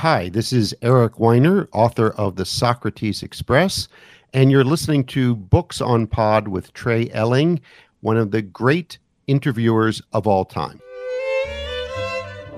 Hi, 0.00 0.30
this 0.30 0.50
is 0.50 0.74
Eric 0.80 1.20
Weiner, 1.20 1.68
author 1.74 2.08
of 2.12 2.36
the 2.36 2.46
Socrates 2.46 3.22
Express, 3.22 3.86
and 4.32 4.50
you're 4.50 4.64
listening 4.64 5.04
to 5.08 5.36
Books 5.36 5.82
on 5.82 6.06
Pod 6.06 6.48
with 6.48 6.72
Trey 6.72 7.10
Elling, 7.10 7.60
one 8.00 8.16
of 8.16 8.30
the 8.30 8.40
great 8.40 8.96
interviewers 9.26 10.00
of 10.14 10.26
all 10.26 10.46
time. 10.46 10.80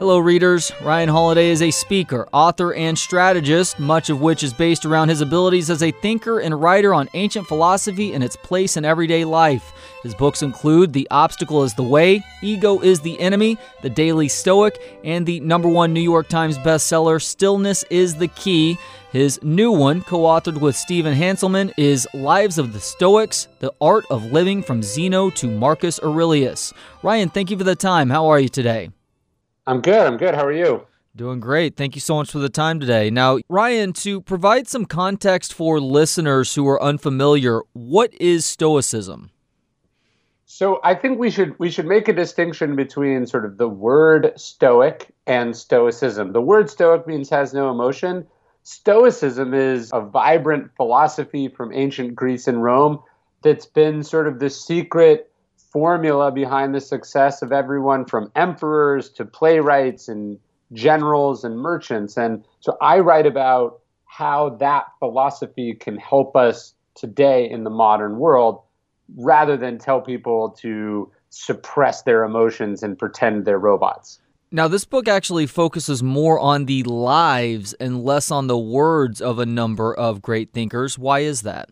Hello, 0.03 0.19
readers. 0.19 0.73
Ryan 0.83 1.09
Holiday 1.09 1.51
is 1.51 1.63
a 1.63 1.71
speaker, 1.71 2.29
author, 2.33 2.75
and 2.75 2.99
strategist, 2.99 3.79
much 3.79 4.11
of 4.11 4.21
which 4.21 4.43
is 4.43 4.53
based 4.53 4.85
around 4.85 5.11
his 5.11 5.21
abilities 5.21 5.71
as 5.71 5.81
a 5.81 5.93
thinker 5.93 6.41
and 6.41 6.61
writer 6.61 6.93
on 6.93 7.09
ancient 7.15 7.47
philosophy 7.47 8.13
and 8.13 8.25
its 8.25 8.35
place 8.35 8.77
in 8.77 8.85
everyday 8.85 9.25
life. 9.25 9.73
His 10.03 10.13
books 10.17 10.43
include 10.43 10.93
The 10.93 11.07
Obstacle 11.13 11.63
is 11.63 11.75
the 11.75 11.85
Way, 11.85 12.25
Ego 12.43 12.81
is 12.81 12.99
the 13.01 13.17
Enemy, 13.21 13.57
The 13.83 13.91
Daily 13.91 14.27
Stoic, 14.27 14.77
and 15.05 15.25
the 15.25 15.39
number 15.39 15.69
one 15.69 15.93
New 15.93 16.01
York 16.01 16.27
Times 16.27 16.59
bestseller, 16.59 17.23
Stillness 17.23 17.85
is 17.89 18.17
the 18.17 18.27
Key. 18.27 18.79
His 19.13 19.41
new 19.45 19.71
one, 19.71 20.01
co 20.03 20.23
authored 20.23 20.61
with 20.61 20.75
Stephen 20.75 21.15
Hanselman, 21.15 21.73
is 21.77 22.09
Lives 22.13 22.59
of 22.59 22.73
the 22.73 22.81
Stoics 22.81 23.47
The 23.61 23.73
Art 23.81 24.05
of 24.11 24.33
Living 24.33 24.65
from 24.65 24.83
Zeno 24.83 25.31
to 25.31 25.47
Marcus 25.47 26.01
Aurelius. 26.01 26.75
Ryan, 27.05 27.29
thank 27.29 27.53
you 27.53 27.57
for 27.57 27.63
the 27.63 27.77
time. 27.77 28.11
How 28.11 28.27
are 28.27 28.41
you 28.41 28.49
today? 28.49 28.91
I'm 29.67 29.81
good. 29.81 30.07
I'm 30.07 30.17
good. 30.17 30.35
How 30.35 30.45
are 30.45 30.53
you? 30.53 30.87
Doing 31.15 31.41
great. 31.41 31.77
Thank 31.77 31.95
you 31.95 32.01
so 32.01 32.17
much 32.17 32.31
for 32.31 32.39
the 32.39 32.49
time 32.49 32.81
today. 32.81 33.11
Now, 33.11 33.39
Ryan, 33.49 33.93
to 33.95 34.23
provide 34.23 34.67
some 34.67 34.87
context 34.87 35.53
for 35.53 35.79
listeners 35.79 36.55
who 36.55 36.67
are 36.69 36.83
unfamiliar, 36.83 37.63
what 37.75 38.15
is 38.15 38.47
Stoicism? 38.47 39.31
So 40.47 40.81
I 40.85 40.95
think 40.95 41.19
we 41.19 41.31
should 41.31 41.59
we 41.59 41.71
should 41.71 41.87
make 41.87 42.09
a 42.09 42.13
distinction 42.13 42.77
between 42.77 43.27
sort 43.27 43.47
of 43.47 43.57
the 43.57 43.69
word 43.69 44.33
stoic 44.37 45.11
and 45.27 45.57
stoicism. 45.57 46.33
The 46.33 46.43
word 46.43 46.69
stoic 46.69 47.07
means 47.07 47.31
has 47.31 47.55
no 47.55 47.71
emotion. 47.71 48.27
Stoicism 48.63 49.55
is 49.55 49.91
a 49.95 50.03
vibrant 50.03 50.71
philosophy 50.77 51.49
from 51.49 51.73
ancient 51.73 52.15
Greece 52.15 52.47
and 52.47 52.63
Rome 52.63 53.03
that's 53.43 53.65
been 53.65 54.03
sort 54.03 54.29
of 54.29 54.41
the 54.41 54.51
secret 54.51 55.32
formula 55.73 56.31
behind 56.31 56.75
the 56.75 56.81
success 56.81 57.41
of 57.41 57.51
everyone 57.51 58.05
from 58.05 58.31
emperors 58.37 59.09
to 59.11 59.25
playwrights 59.25 60.09
and 60.09 60.39
generals 60.73 61.45
and 61.45 61.59
merchants. 61.59 62.17
And 62.17 62.45
so 62.61 62.77
I 62.81 62.99
write 62.99 63.27
about 63.27 63.81
how 64.05 64.51
that 64.61 64.85
philosophy 64.99 65.75
can 65.75 65.97
help 65.97 66.37
us 66.37 66.75
today 66.95 67.49
in 67.49 67.65
the 67.65 67.71
modern 67.71 68.19
world 68.19 68.61
rather 69.17 69.57
than 69.57 69.79
tell 69.79 70.01
people 70.01 70.51
to 70.61 71.11
suppress 71.31 72.03
their 72.03 72.25
emotions 72.25 72.83
and 72.83 72.99
pretend 72.99 73.47
they're 73.47 73.59
robots. 73.59 74.21
Now, 74.51 74.69
this 74.69 74.85
book 74.85 75.09
actually 75.09 75.47
focuses 75.47 76.03
more 76.03 76.39
on 76.39 76.67
the 76.67 76.83
lives 76.83 77.73
and 77.75 78.05
less 78.05 78.31
on 78.31 78.49
the 78.49 78.59
words 78.59 79.23
of 79.23 79.39
a 79.39 79.47
number 79.47 79.95
of 79.95 80.21
great 80.21 80.53
thinkers. 80.53 80.99
Why 80.99 81.21
is 81.21 81.41
that? 81.41 81.71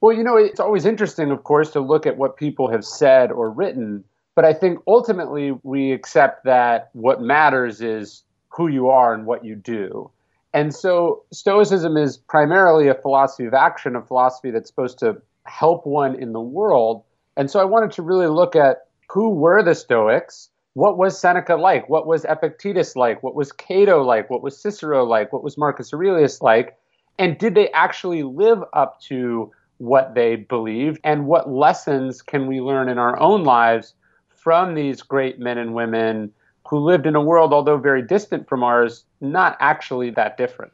Well, 0.00 0.16
you 0.16 0.24
know, 0.24 0.36
it's 0.36 0.60
always 0.60 0.86
interesting, 0.86 1.30
of 1.30 1.44
course, 1.44 1.70
to 1.72 1.80
look 1.80 2.06
at 2.06 2.16
what 2.16 2.36
people 2.36 2.70
have 2.70 2.84
said 2.84 3.30
or 3.30 3.50
written. 3.50 4.04
But 4.34 4.44
I 4.44 4.54
think 4.54 4.78
ultimately 4.86 5.52
we 5.62 5.92
accept 5.92 6.44
that 6.44 6.90
what 6.94 7.20
matters 7.20 7.80
is 7.82 8.22
who 8.48 8.68
you 8.68 8.88
are 8.88 9.12
and 9.12 9.26
what 9.26 9.44
you 9.44 9.54
do. 9.54 10.10
And 10.54 10.74
so 10.74 11.24
Stoicism 11.32 11.96
is 11.96 12.16
primarily 12.16 12.88
a 12.88 12.94
philosophy 12.94 13.44
of 13.44 13.54
action, 13.54 13.94
a 13.94 14.02
philosophy 14.02 14.50
that's 14.50 14.68
supposed 14.68 14.98
to 15.00 15.20
help 15.44 15.86
one 15.86 16.20
in 16.20 16.32
the 16.32 16.40
world. 16.40 17.04
And 17.36 17.50
so 17.50 17.60
I 17.60 17.64
wanted 17.64 17.92
to 17.92 18.02
really 18.02 18.26
look 18.26 18.56
at 18.56 18.86
who 19.10 19.30
were 19.30 19.62
the 19.62 19.74
Stoics? 19.74 20.48
What 20.74 20.98
was 20.98 21.18
Seneca 21.18 21.56
like? 21.56 21.88
What 21.88 22.06
was 22.06 22.24
Epictetus 22.24 22.96
like? 22.96 23.22
What 23.22 23.34
was 23.34 23.52
Cato 23.52 24.02
like? 24.02 24.30
What 24.30 24.42
was 24.42 24.60
Cicero 24.60 25.04
like? 25.04 25.32
What 25.32 25.42
was 25.42 25.58
Marcus 25.58 25.92
Aurelius 25.92 26.40
like? 26.40 26.76
And 27.18 27.36
did 27.36 27.54
they 27.54 27.70
actually 27.70 28.22
live 28.22 28.62
up 28.72 29.00
to 29.02 29.52
what 29.80 30.14
they 30.14 30.36
believed 30.36 31.00
and 31.04 31.26
what 31.26 31.50
lessons 31.50 32.20
can 32.20 32.46
we 32.46 32.60
learn 32.60 32.88
in 32.90 32.98
our 32.98 33.18
own 33.18 33.44
lives 33.44 33.94
from 34.28 34.74
these 34.74 35.00
great 35.00 35.38
men 35.38 35.56
and 35.56 35.74
women 35.74 36.30
who 36.68 36.78
lived 36.78 37.06
in 37.06 37.16
a 37.16 37.20
world, 37.20 37.54
although 37.54 37.78
very 37.78 38.02
distant 38.02 38.46
from 38.46 38.62
ours, 38.62 39.04
not 39.22 39.56
actually 39.58 40.10
that 40.10 40.36
different. 40.36 40.72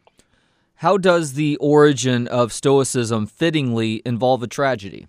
How 0.75 0.98
does 0.98 1.34
the 1.34 1.56
origin 1.56 2.26
of 2.28 2.53
Stoicism 2.53 3.26
fittingly 3.26 4.03
involve 4.04 4.42
a 4.42 4.48
tragedy? 4.48 5.06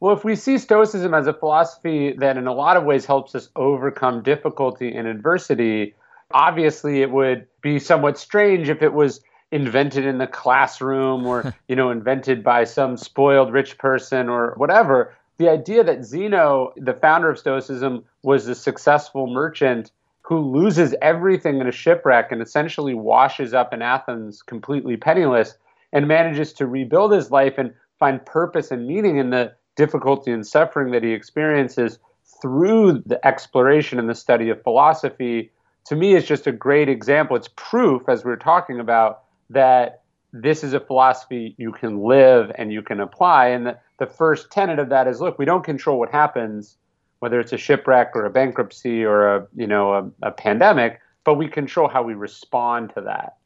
Well, 0.00 0.14
if 0.14 0.24
we 0.24 0.34
see 0.34 0.58
Stoicism 0.58 1.14
as 1.14 1.28
a 1.28 1.32
philosophy 1.32 2.12
that 2.18 2.36
in 2.36 2.48
a 2.48 2.52
lot 2.52 2.76
of 2.76 2.82
ways 2.82 3.06
helps 3.06 3.36
us 3.36 3.48
overcome 3.54 4.22
difficulty 4.22 4.92
and 4.92 5.06
adversity, 5.06 5.94
obviously 6.32 7.02
it 7.02 7.10
would 7.12 7.46
be 7.62 7.78
somewhat 7.78 8.18
strange 8.18 8.68
if 8.68 8.82
it 8.82 8.92
was 8.92 9.20
invented 9.52 10.04
in 10.04 10.18
the 10.18 10.26
classroom 10.26 11.26
or 11.26 11.54
you 11.68 11.76
know 11.76 11.90
invented 11.90 12.42
by 12.42 12.64
some 12.64 12.96
spoiled 12.96 13.52
rich 13.52 13.78
person 13.78 14.28
or 14.28 14.54
whatever. 14.56 15.14
The 15.38 15.48
idea 15.48 15.84
that 15.84 16.04
zeno 16.04 16.72
the 16.76 16.94
founder 16.94 17.30
of 17.30 17.38
stoicism 17.38 18.04
was 18.22 18.48
a 18.48 18.54
successful 18.54 19.26
merchant 19.26 19.92
who 20.22 20.38
loses 20.38 20.94
everything 21.02 21.60
in 21.60 21.66
a 21.66 21.72
shipwreck 21.72 22.32
and 22.32 22.40
essentially 22.40 22.94
washes 22.94 23.52
up 23.52 23.72
in 23.72 23.82
athens 23.82 24.40
completely 24.40 24.96
penniless 24.96 25.56
and 25.92 26.08
manages 26.08 26.52
to 26.54 26.66
rebuild 26.66 27.12
his 27.12 27.30
life 27.30 27.58
and 27.58 27.74
find 27.98 28.24
purpose 28.24 28.70
and 28.70 28.86
meaning 28.86 29.18
in 29.18 29.30
the 29.30 29.52
difficulty 29.76 30.30
and 30.30 30.46
suffering 30.46 30.92
that 30.92 31.02
he 31.02 31.12
experiences 31.12 31.98
through 32.40 33.02
the 33.04 33.24
exploration 33.26 33.98
and 33.98 34.08
the 34.08 34.14
study 34.14 34.48
of 34.48 34.62
philosophy 34.62 35.50
to 35.86 35.96
me 35.96 36.14
is 36.14 36.24
just 36.24 36.46
a 36.46 36.52
great 36.52 36.88
example. 36.88 37.36
It's 37.36 37.48
proof 37.56 38.08
as 38.08 38.24
we 38.24 38.30
we're 38.30 38.36
talking 38.36 38.80
about 38.80 39.21
that 39.52 40.02
this 40.32 40.64
is 40.64 40.72
a 40.72 40.80
philosophy 40.80 41.54
you 41.58 41.72
can 41.72 42.02
live 42.02 42.50
and 42.56 42.72
you 42.72 42.82
can 42.82 43.00
apply. 43.00 43.48
And 43.48 43.66
the, 43.66 43.78
the 43.98 44.06
first 44.06 44.50
tenet 44.50 44.78
of 44.78 44.88
that 44.88 45.06
is 45.06 45.20
look, 45.20 45.38
we 45.38 45.44
don't 45.44 45.64
control 45.64 45.98
what 45.98 46.10
happens, 46.10 46.76
whether 47.20 47.38
it's 47.38 47.52
a 47.52 47.58
shipwreck 47.58 48.12
or 48.14 48.24
a 48.24 48.30
bankruptcy 48.30 49.04
or 49.04 49.36
a 49.36 49.46
you 49.54 49.66
know 49.66 49.92
a, 49.92 50.10
a 50.28 50.30
pandemic, 50.30 51.00
but 51.24 51.34
we 51.34 51.48
control 51.48 51.88
how 51.88 52.02
we 52.02 52.14
respond 52.14 52.92
to 52.94 53.02
that. 53.02 53.36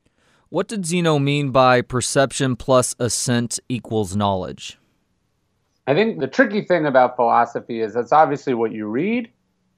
What 0.49 0.69
did 0.69 0.87
Zeno 0.87 1.19
mean 1.19 1.51
by 1.51 1.83
perception 1.83 2.55
plus 2.55 2.95
assent 3.01 3.59
equals 3.69 4.15
knowledge? 4.15 4.79
I 5.89 5.95
think 5.95 6.21
the 6.21 6.27
tricky 6.27 6.63
thing 6.63 6.87
about 6.87 7.17
philosophy 7.17 7.81
is 7.81 7.95
that's 7.95 8.13
obviously 8.13 8.55
what 8.55 8.73
you 8.73 8.87
read, 8.87 9.31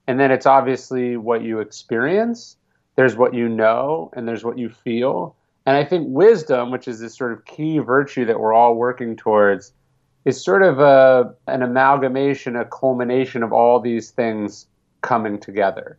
and 0.07 0.21
then 0.21 0.31
it's 0.31 0.47
obviously 0.47 1.17
what 1.17 1.43
you 1.43 1.61
experience. 1.61 2.57
There's 2.97 3.17
what 3.17 3.35
you 3.35 3.49
know, 3.49 4.11
and 4.15 4.29
there's 4.29 4.45
what 4.45 4.59
you 4.59 4.69
feel. 4.69 5.37
And 5.69 5.77
I 5.77 5.85
think 5.85 6.07
wisdom, 6.09 6.71
which 6.71 6.89
is 6.89 6.99
this 6.99 7.15
sort 7.15 7.31
of 7.31 7.45
key 7.45 7.77
virtue 7.77 8.25
that 8.25 8.41
we're 8.41 8.55
all 8.55 8.75
working 8.75 9.17
towards, 9.17 9.75
is 10.25 10.43
sort 10.43 10.63
of 10.63 10.81
a, 10.81 11.35
an 11.47 11.63
amalgamation, 11.63 12.57
a 12.57 12.65
culmination 12.65 13.43
of 13.43 13.53
all 13.53 13.79
these 13.79 14.11
things 14.11 14.67
coming 15.03 15.39
together. 15.39 15.99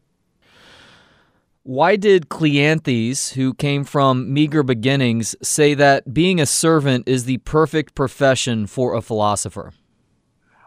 Why 1.62 1.98
did 1.98 2.30
Cleanthes, 2.30 3.34
who 3.34 3.54
came 3.54 3.84
from 3.84 4.34
meager 4.34 4.64
beginnings, 4.64 5.36
say 5.44 5.76
that 5.76 6.16
being 6.16 6.42
a 6.42 6.48
servant 6.48 7.08
is 7.08 7.26
the 7.26 7.38
perfect 7.38 7.94
profession 7.94 8.66
for 8.66 8.96
a 8.96 9.04
philosopher? 9.04 9.74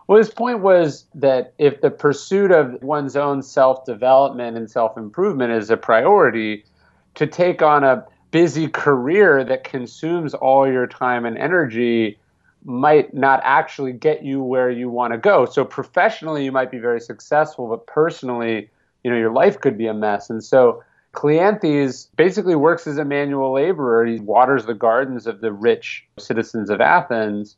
Well, 0.07 0.19
his 0.19 0.31
point 0.31 0.61
was 0.61 1.07
that 1.17 1.55
if 1.59 1.81
the 1.81 1.91
pursuit 1.91 2.53
of 2.53 2.81
one's 2.85 3.17
own 3.17 3.43
self 3.43 3.85
development 3.85 4.57
and 4.57 4.71
self 4.71 4.97
improvement 4.97 5.51
is 5.51 5.71
a 5.71 5.77
priority, 5.77 6.67
to 7.17 7.27
take 7.27 7.63
on 7.63 7.83
a 7.83 8.07
busy 8.33 8.67
career 8.67 9.45
that 9.45 9.63
consumes 9.63 10.35
all 10.35 10.67
your 10.67 10.89
time 10.89 11.25
and 11.25 11.39
energy 11.39 12.19
might 12.65 13.13
not 13.15 13.41
actually 13.45 13.93
get 13.93 14.25
you 14.25 14.43
where 14.43 14.71
you 14.71 14.89
want 14.89 15.13
to 15.13 15.19
go. 15.19 15.47
So 15.47 15.65
professionally 15.65 16.45
you 16.45 16.51
might 16.51 16.71
be 16.71 16.79
very 16.79 17.01
successful, 17.01 17.69
but 17.69 17.87
personally, 17.87 18.71
you 19.05 19.11
know, 19.11 19.17
your 19.17 19.33
life 19.33 19.61
could 19.61 19.79
be 19.79 19.87
a 19.87 19.95
mess. 19.95 20.31
And 20.31 20.43
so 20.43 20.83
Cleanthes 21.13 22.09
basically 22.17 22.55
works 22.55 22.87
as 22.87 22.99
a 22.99 23.05
manual 23.05 23.53
laborer. 23.53 24.07
He 24.07 24.19
waters 24.19 24.65
the 24.65 24.75
gardens 24.75 25.27
of 25.27 25.41
the 25.41 25.53
rich 25.53 26.05
citizens 26.19 26.71
of 26.71 26.81
Athens 26.81 27.57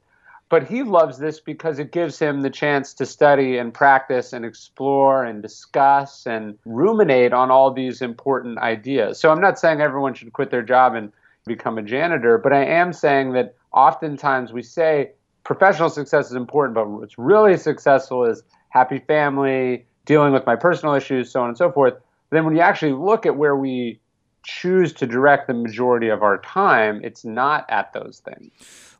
but 0.49 0.67
he 0.67 0.82
loves 0.82 1.19
this 1.19 1.41
because 1.41 1.79
it 1.79 1.93
gives 1.93 2.19
him 2.19 2.43
the 2.43 2.50
chance 2.50 2.94
to 2.94 3.06
study 3.06 3.58
and 3.58 3.73
practice 3.73 4.32
and 4.32 4.44
explore 4.44 5.25
and 5.25 5.43
discuss 5.43 6.26
and 6.26 6.58
ruminate 6.64 7.32
on 7.32 7.50
all 7.50 7.73
these 7.73 8.02
important 8.02 8.58
ideas. 8.58 9.19
So 9.19 9.31
I'm 9.31 9.41
not 9.41 9.58
saying 9.58 9.81
everyone 9.81 10.14
should 10.14 10.32
quit 10.32 10.50
their 10.50 10.62
job 10.62 10.94
and 10.94 11.12
become 11.46 11.79
a 11.79 11.82
janitor, 11.82 12.38
but 12.38 12.52
I 12.52 12.64
am 12.64 12.93
saying 12.93 13.32
that 13.32 13.55
oftentimes 13.73 14.52
we 14.52 14.62
say 14.62 15.12
professional 15.44 15.91
success 15.91 16.26
is 16.26 16.37
important, 16.37 16.75
but 16.75 16.88
what's 16.88 17.19
really 17.19 17.56
successful 17.56 18.25
is 18.25 18.43
happy 18.69 18.99
family, 18.99 19.87
dealing 20.05 20.32
with 20.32 20.47
my 20.47 20.56
personal 20.56 20.94
issues, 20.94 21.31
so 21.31 21.43
on 21.43 21.49
and 21.49 21.58
so 21.58 21.70
forth. 21.70 21.94
But 21.94 22.37
then 22.37 22.44
when 22.44 22.55
you 22.55 22.62
actually 22.62 22.93
look 22.93 23.26
at 23.26 23.37
where 23.37 23.56
we 23.56 24.00
choose 24.44 24.93
to 24.94 25.06
direct 25.06 25.49
the 25.49 25.55
majority 25.55 26.08
of 26.08 26.23
our 26.23 26.38
time, 26.38 27.00
it's 27.02 27.25
not 27.25 27.67
at 27.69 27.93
those 27.93 28.23
things. 28.25 28.52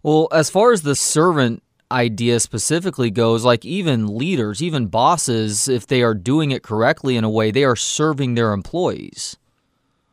Well, 0.03 0.29
as 0.33 0.51
far 0.51 0.73
as 0.73 0.83
the 0.83 0.95
servant 0.95 1.63
idea 1.91 2.41
specifically 2.41 3.11
goes, 3.11 3.45
like 3.45 3.65
even 3.65 4.19
leaders, 4.19 4.63
even 4.63 4.87
bosses, 4.87 5.69
if 5.69 5.87
they 5.87 6.03
are 6.03 6.15
doing 6.15 6.51
it 6.51 6.63
correctly 6.63 7.17
in 7.17 7.25
a 7.25 7.31
way, 7.31 7.51
they 7.51 7.65
are 7.65 7.77
serving 7.77 8.35
their 8.35 8.53
employees. 8.53 9.37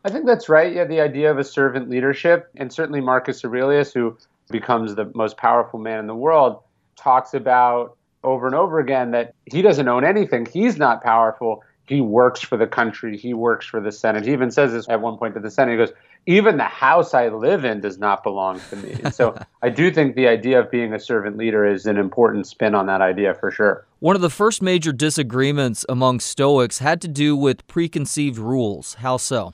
I 0.03 0.09
think 0.09 0.25
that's 0.25 0.49
right. 0.49 0.73
Yeah, 0.73 0.85
the 0.85 1.01
idea 1.01 1.31
of 1.31 1.37
a 1.37 1.43
servant 1.43 1.89
leadership, 1.89 2.49
and 2.57 2.71
certainly 2.71 3.01
Marcus 3.01 3.43
Aurelius, 3.45 3.93
who 3.93 4.17
becomes 4.49 4.95
the 4.95 5.11
most 5.15 5.37
powerful 5.37 5.79
man 5.79 5.99
in 5.99 6.07
the 6.07 6.15
world, 6.15 6.59
talks 6.95 7.33
about 7.33 7.95
over 8.23 8.45
and 8.45 8.55
over 8.55 8.79
again 8.79 9.11
that 9.11 9.33
he 9.51 9.61
doesn't 9.61 9.87
own 9.87 10.03
anything. 10.03 10.45
He's 10.45 10.77
not 10.77 11.03
powerful. 11.03 11.63
He 11.91 11.99
works 11.99 12.39
for 12.39 12.55
the 12.55 12.67
country. 12.67 13.17
He 13.17 13.33
works 13.33 13.65
for 13.65 13.81
the 13.81 13.91
Senate. 13.91 14.25
He 14.25 14.31
even 14.31 14.49
says 14.49 14.71
this 14.71 14.87
at 14.87 15.01
one 15.01 15.17
point 15.17 15.33
to 15.33 15.41
the 15.41 15.51
Senate. 15.51 15.71
He 15.71 15.77
goes, 15.77 15.91
Even 16.25 16.55
the 16.55 16.63
house 16.63 17.13
I 17.13 17.27
live 17.27 17.65
in 17.65 17.81
does 17.81 17.97
not 17.97 18.23
belong 18.23 18.61
to 18.69 18.77
me. 18.77 18.95
So 19.11 19.37
I 19.61 19.67
do 19.67 19.91
think 19.91 20.15
the 20.15 20.29
idea 20.29 20.61
of 20.61 20.71
being 20.71 20.93
a 20.93 20.99
servant 21.01 21.35
leader 21.35 21.65
is 21.65 21.85
an 21.85 21.97
important 21.97 22.47
spin 22.47 22.75
on 22.75 22.85
that 22.85 23.01
idea 23.01 23.33
for 23.33 23.51
sure. 23.51 23.85
One 23.99 24.15
of 24.15 24.21
the 24.21 24.29
first 24.29 24.61
major 24.61 24.93
disagreements 24.93 25.85
among 25.89 26.21
Stoics 26.21 26.79
had 26.79 27.01
to 27.01 27.09
do 27.09 27.35
with 27.35 27.67
preconceived 27.67 28.37
rules. 28.37 28.93
How 28.93 29.17
so? 29.17 29.53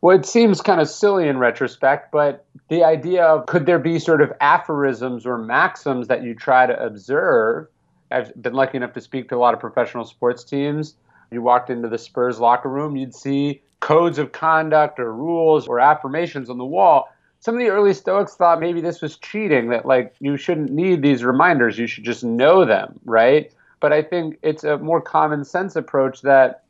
Well, 0.00 0.16
it 0.16 0.24
seems 0.24 0.62
kind 0.62 0.80
of 0.80 0.88
silly 0.88 1.28
in 1.28 1.36
retrospect, 1.36 2.10
but 2.10 2.46
the 2.70 2.84
idea 2.84 3.22
of 3.22 3.44
could 3.44 3.66
there 3.66 3.78
be 3.78 3.98
sort 3.98 4.22
of 4.22 4.32
aphorisms 4.40 5.26
or 5.26 5.36
maxims 5.36 6.08
that 6.08 6.22
you 6.22 6.34
try 6.34 6.64
to 6.64 6.82
observe? 6.82 7.66
I've 8.10 8.40
been 8.40 8.54
lucky 8.54 8.76
enough 8.76 8.92
to 8.94 9.00
speak 9.00 9.28
to 9.28 9.36
a 9.36 9.38
lot 9.38 9.54
of 9.54 9.60
professional 9.60 10.04
sports 10.04 10.44
teams. 10.44 10.94
You 11.30 11.42
walked 11.42 11.70
into 11.70 11.88
the 11.88 11.98
Spurs 11.98 12.38
locker 12.38 12.68
room, 12.68 12.96
you'd 12.96 13.14
see 13.14 13.62
codes 13.80 14.18
of 14.18 14.32
conduct 14.32 14.98
or 15.00 15.12
rules 15.12 15.66
or 15.66 15.80
affirmations 15.80 16.48
on 16.48 16.58
the 16.58 16.64
wall. 16.64 17.08
Some 17.40 17.54
of 17.54 17.60
the 17.60 17.68
early 17.68 17.92
Stoics 17.92 18.34
thought 18.34 18.60
maybe 18.60 18.80
this 18.80 19.02
was 19.02 19.18
cheating, 19.18 19.68
that 19.70 19.86
like 19.86 20.14
you 20.20 20.36
shouldn't 20.36 20.70
need 20.70 21.02
these 21.02 21.24
reminders, 21.24 21.78
you 21.78 21.86
should 21.86 22.04
just 22.04 22.24
know 22.24 22.64
them, 22.64 22.98
right? 23.04 23.52
But 23.80 23.92
I 23.92 24.02
think 24.02 24.38
it's 24.42 24.64
a 24.64 24.78
more 24.78 25.00
common 25.00 25.44
sense 25.44 25.76
approach 25.76 26.22
that 26.22 26.64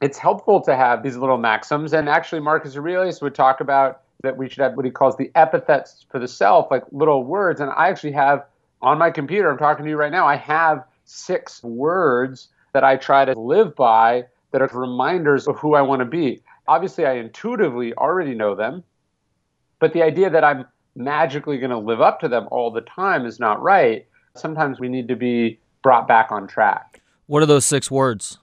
it's 0.00 0.18
helpful 0.18 0.60
to 0.62 0.74
have 0.74 1.02
these 1.02 1.16
little 1.16 1.36
maxims. 1.36 1.92
And 1.92 2.08
actually, 2.08 2.40
Marcus 2.40 2.76
Aurelius 2.76 3.20
would 3.20 3.34
talk 3.34 3.60
about 3.60 4.00
that 4.22 4.36
we 4.36 4.48
should 4.48 4.62
have 4.62 4.74
what 4.74 4.84
he 4.84 4.90
calls 4.90 5.16
the 5.16 5.30
epithets 5.34 6.06
for 6.10 6.18
the 6.18 6.28
self, 6.28 6.70
like 6.70 6.84
little 6.92 7.24
words. 7.24 7.60
And 7.60 7.70
I 7.70 7.88
actually 7.88 8.12
have 8.12 8.44
on 8.82 8.98
my 8.98 9.10
computer, 9.10 9.50
I'm 9.50 9.58
talking 9.58 9.84
to 9.84 9.90
you 9.90 9.96
right 9.96 10.12
now, 10.12 10.26
I 10.26 10.36
have 10.36 10.84
six 11.04 11.62
words 11.62 12.48
that 12.72 12.84
I 12.84 12.96
try 12.96 13.24
to 13.24 13.38
live 13.38 13.74
by 13.74 14.24
that 14.52 14.62
are 14.62 14.70
reminders 14.72 15.46
of 15.46 15.58
who 15.58 15.74
I 15.74 15.82
want 15.82 16.00
to 16.00 16.06
be. 16.06 16.42
Obviously, 16.66 17.04
I 17.04 17.14
intuitively 17.14 17.94
already 17.94 18.34
know 18.34 18.54
them, 18.54 18.84
but 19.78 19.92
the 19.92 20.02
idea 20.02 20.30
that 20.30 20.44
I'm 20.44 20.66
magically 20.94 21.58
going 21.58 21.70
to 21.70 21.78
live 21.78 22.00
up 22.00 22.20
to 22.20 22.28
them 22.28 22.48
all 22.50 22.70
the 22.70 22.80
time 22.80 23.26
is 23.26 23.40
not 23.40 23.62
right. 23.62 24.06
Sometimes 24.36 24.78
we 24.78 24.88
need 24.88 25.08
to 25.08 25.16
be 25.16 25.58
brought 25.82 26.06
back 26.06 26.30
on 26.30 26.46
track. 26.46 27.00
What 27.26 27.42
are 27.42 27.46
those 27.46 27.64
six 27.64 27.90
words? 27.90 28.38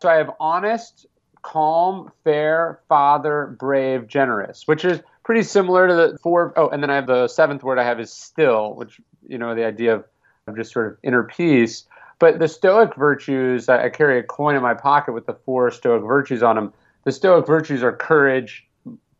So 0.00 0.08
I 0.08 0.14
have 0.14 0.30
honest, 0.40 1.06
calm, 1.42 2.10
fair, 2.24 2.80
father, 2.88 3.56
brave, 3.58 4.06
generous, 4.06 4.66
which 4.66 4.84
is 4.84 5.00
pretty 5.24 5.42
similar 5.42 5.86
to 5.88 5.94
the 5.94 6.18
four. 6.22 6.52
Oh, 6.56 6.68
and 6.68 6.82
then 6.82 6.90
I 6.90 6.96
have 6.96 7.06
the 7.06 7.28
seventh 7.28 7.62
word 7.62 7.78
I 7.78 7.84
have 7.84 8.00
is 8.00 8.12
still, 8.12 8.74
which, 8.74 9.00
you 9.26 9.38
know, 9.38 9.54
the 9.54 9.64
idea 9.64 9.94
of, 9.94 10.04
of 10.46 10.56
just 10.56 10.72
sort 10.72 10.86
of 10.86 10.98
inner 11.02 11.24
peace. 11.24 11.84
But 12.18 12.38
the 12.38 12.48
Stoic 12.48 12.94
virtues, 12.96 13.68
I, 13.68 13.86
I 13.86 13.88
carry 13.88 14.18
a 14.18 14.22
coin 14.22 14.54
in 14.54 14.62
my 14.62 14.74
pocket 14.74 15.12
with 15.12 15.26
the 15.26 15.34
four 15.34 15.70
Stoic 15.70 16.02
virtues 16.02 16.42
on 16.42 16.56
them. 16.56 16.72
The 17.04 17.12
Stoic 17.12 17.46
virtues 17.46 17.82
are 17.82 17.92
courage, 17.92 18.66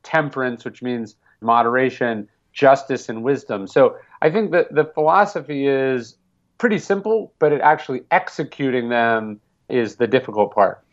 temperance, 0.02 0.64
which 0.64 0.82
means 0.82 1.16
moderation, 1.40 2.28
justice, 2.52 3.08
and 3.08 3.22
wisdom. 3.22 3.66
So 3.66 3.96
I 4.20 4.30
think 4.30 4.50
that 4.52 4.74
the 4.74 4.84
philosophy 4.84 5.66
is 5.66 6.16
pretty 6.58 6.78
simple, 6.78 7.32
but 7.38 7.52
it 7.52 7.60
actually 7.62 8.02
executing 8.10 8.90
them 8.90 9.40
is 9.68 9.96
the 9.96 10.06
difficult 10.06 10.54
part. 10.54 10.84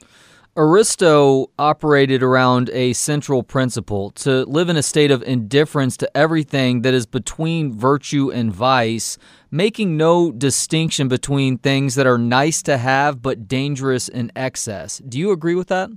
Aristo 0.59 1.51
operated 1.59 2.23
around 2.23 2.71
a 2.71 2.91
central 2.93 3.43
principle 3.43 4.09
to 4.11 4.43
live 4.45 4.69
in 4.69 4.75
a 4.75 4.81
state 4.81 5.11
of 5.11 5.21
indifference 5.21 5.95
to 5.97 6.17
everything 6.17 6.81
that 6.81 6.95
is 6.95 7.05
between 7.05 7.77
virtue 7.77 8.31
and 8.31 8.51
vice, 8.51 9.19
making 9.51 9.97
no 9.97 10.31
distinction 10.31 11.07
between 11.09 11.59
things 11.59 11.93
that 11.93 12.07
are 12.07 12.17
nice 12.17 12.63
to 12.63 12.79
have 12.79 13.21
but 13.21 13.47
dangerous 13.47 14.09
in 14.09 14.31
excess. 14.35 14.97
Do 15.07 15.19
you 15.19 15.29
agree 15.29 15.53
with 15.53 15.67
that? 15.67 15.91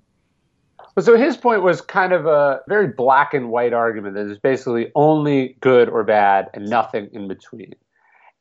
So 0.98 1.16
his 1.16 1.38
point 1.38 1.62
was 1.62 1.80
kind 1.80 2.12
of 2.12 2.26
a 2.26 2.60
very 2.68 2.88
black 2.88 3.32
and 3.32 3.48
white 3.48 3.72
argument 3.72 4.14
that 4.16 4.26
is 4.26 4.36
basically 4.36 4.92
only 4.94 5.56
good 5.60 5.88
or 5.88 6.04
bad 6.04 6.50
and 6.52 6.68
nothing 6.68 7.08
in 7.14 7.28
between. 7.28 7.74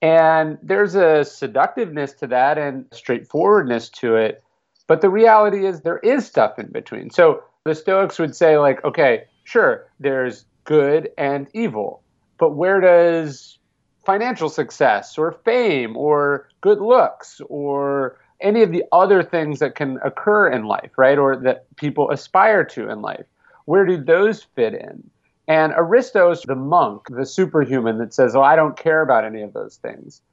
And 0.02 0.58
there's 0.62 0.96
a 0.96 1.24
seductiveness 1.24 2.12
to 2.16 2.28
that 2.28 2.58
and 2.58 2.88
straightforwardness 2.92 3.88
to 4.00 4.18
it. 4.18 4.44
But 4.90 5.02
the 5.02 5.10
reality 5.12 5.68
is 5.68 5.82
there 5.82 6.00
is 6.00 6.26
stuff 6.26 6.58
in 6.58 6.66
between. 6.72 7.12
So 7.12 7.44
the 7.64 7.76
Stoics 7.76 8.18
would 8.18 8.36
say, 8.36 8.58
like, 8.58 8.84
okay, 8.84 9.26
sure, 9.44 9.86
there's 10.00 10.46
good 10.64 11.12
and 11.16 11.46
evil. 11.54 12.02
But 12.40 12.56
where 12.56 12.82
does 12.82 13.60
financial 14.04 14.50
success 14.50 15.16
or 15.16 15.34
fame 15.46 15.96
or 15.96 16.50
good 16.62 16.80
looks 16.82 17.40
or 17.50 18.18
any 18.42 18.64
of 18.64 18.72
the 18.72 18.84
other 18.92 19.22
things 19.22 19.60
that 19.60 19.76
can 19.76 20.00
occur 20.04 20.50
in 20.50 20.64
life, 20.64 20.90
right? 20.98 21.20
Or 21.20 21.38
that 21.38 21.68
people 21.76 22.10
aspire 22.10 22.64
to 22.64 22.90
in 22.90 23.04
life, 23.04 23.28
where 23.66 23.86
do 23.86 24.04
those 24.04 24.42
fit 24.56 24.74
in? 24.74 25.08
And 25.48 25.72
Aristos, 25.78 26.42
the 26.48 26.56
monk, 26.56 27.04
the 27.10 27.28
superhuman 27.28 28.00
that 28.00 28.16
says, 28.16 28.36
Oh, 28.36 28.42
I 28.42 28.56
don't 28.56 28.76
care 28.76 29.04
about 29.04 29.24
any 29.24 29.44
of 29.44 29.54
those 29.54 29.76
things. 29.76 30.24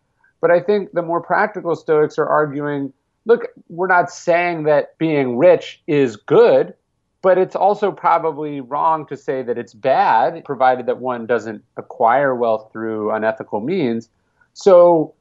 But 0.40 0.50
I 0.50 0.60
think 0.60 0.92
the 0.92 1.02
more 1.02 1.20
practical 1.20 1.76
Stoics 1.76 2.18
are 2.18 2.26
arguing, 2.26 2.94
look, 3.26 3.48
we're 3.68 3.88
not 3.88 4.10
saying 4.10 4.62
that 4.62 4.96
being 4.96 5.36
rich 5.36 5.82
is 5.86 6.16
good, 6.16 6.72
but 7.20 7.36
it's 7.36 7.56
also 7.56 7.90
probably 7.90 8.60
wrong 8.60 9.04
to 9.08 9.16
say 9.16 9.42
that 9.42 9.58
it's 9.58 9.74
bad, 9.74 10.44
provided 10.44 10.86
that 10.86 10.98
one 10.98 11.26
doesn't 11.26 11.62
acquire 11.76 12.34
wealth 12.34 12.70
through 12.72 13.12
unethical 13.12 13.60
means. 13.60 14.08
So, 14.54 15.12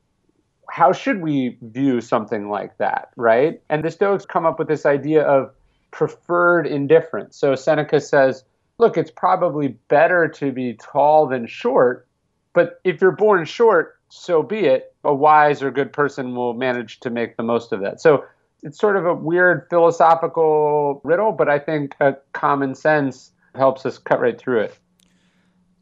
how 0.70 0.92
should 0.94 1.22
we 1.22 1.58
view 1.62 2.02
something 2.02 2.50
like 2.50 2.78
that, 2.78 3.10
right? 3.18 3.62
And 3.70 3.84
the 3.84 3.92
Stoics 3.92 4.26
come 4.26 4.46
up 4.46 4.58
with 4.58 4.68
this 4.68 4.86
idea 4.86 5.24
of 5.24 5.52
preferred 5.92 6.66
indifference. 6.66 7.38
So, 7.38 7.56
Seneca 7.56 8.00
says, 8.00 8.44
look, 8.78 8.98
it's 8.98 9.12
probably 9.12 9.70
better 9.88 10.28
to 10.28 10.52
be 10.52 10.74
tall 10.74 11.28
than 11.28 11.48
short, 11.48 12.08
but 12.54 12.80
if 12.84 13.02
you're 13.02 13.12
born 13.12 13.46
short, 13.46 14.00
so 14.10 14.44
be 14.44 14.60
it. 14.60 14.95
A 15.06 15.14
wise 15.14 15.62
or 15.62 15.72
good 15.72 15.94
person 15.94 16.36
will 16.36 16.54
manage 16.54 17.00
to 17.02 17.10
make 17.10 17.38
the 17.38 17.44
most 17.44 17.72
of 17.72 17.80
that. 17.82 18.02
So 18.02 18.26
it's 18.64 18.80
sort 18.80 18.98
of 18.98 19.06
a 19.06 19.14
weird 19.14 19.68
philosophical 19.70 21.00
riddle, 21.04 21.32
but 21.32 21.48
I 21.48 21.60
think 21.60 21.96
a 22.00 22.18
common 22.34 22.76
sense 22.76 23.32
helps 23.54 23.86
us 23.86 23.98
cut 23.98 24.20
right 24.20 24.38
through 24.38 24.62
it. 24.62 24.78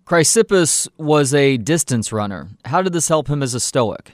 Chrysippus 0.05 0.89
was 0.97 1.33
a 1.33 1.57
distance 1.57 2.11
runner. 2.11 2.49
How 2.65 2.81
did 2.81 2.91
this 2.91 3.07
help 3.07 3.29
him 3.29 3.41
as 3.41 3.53
a 3.53 3.59
Stoic? 3.59 4.11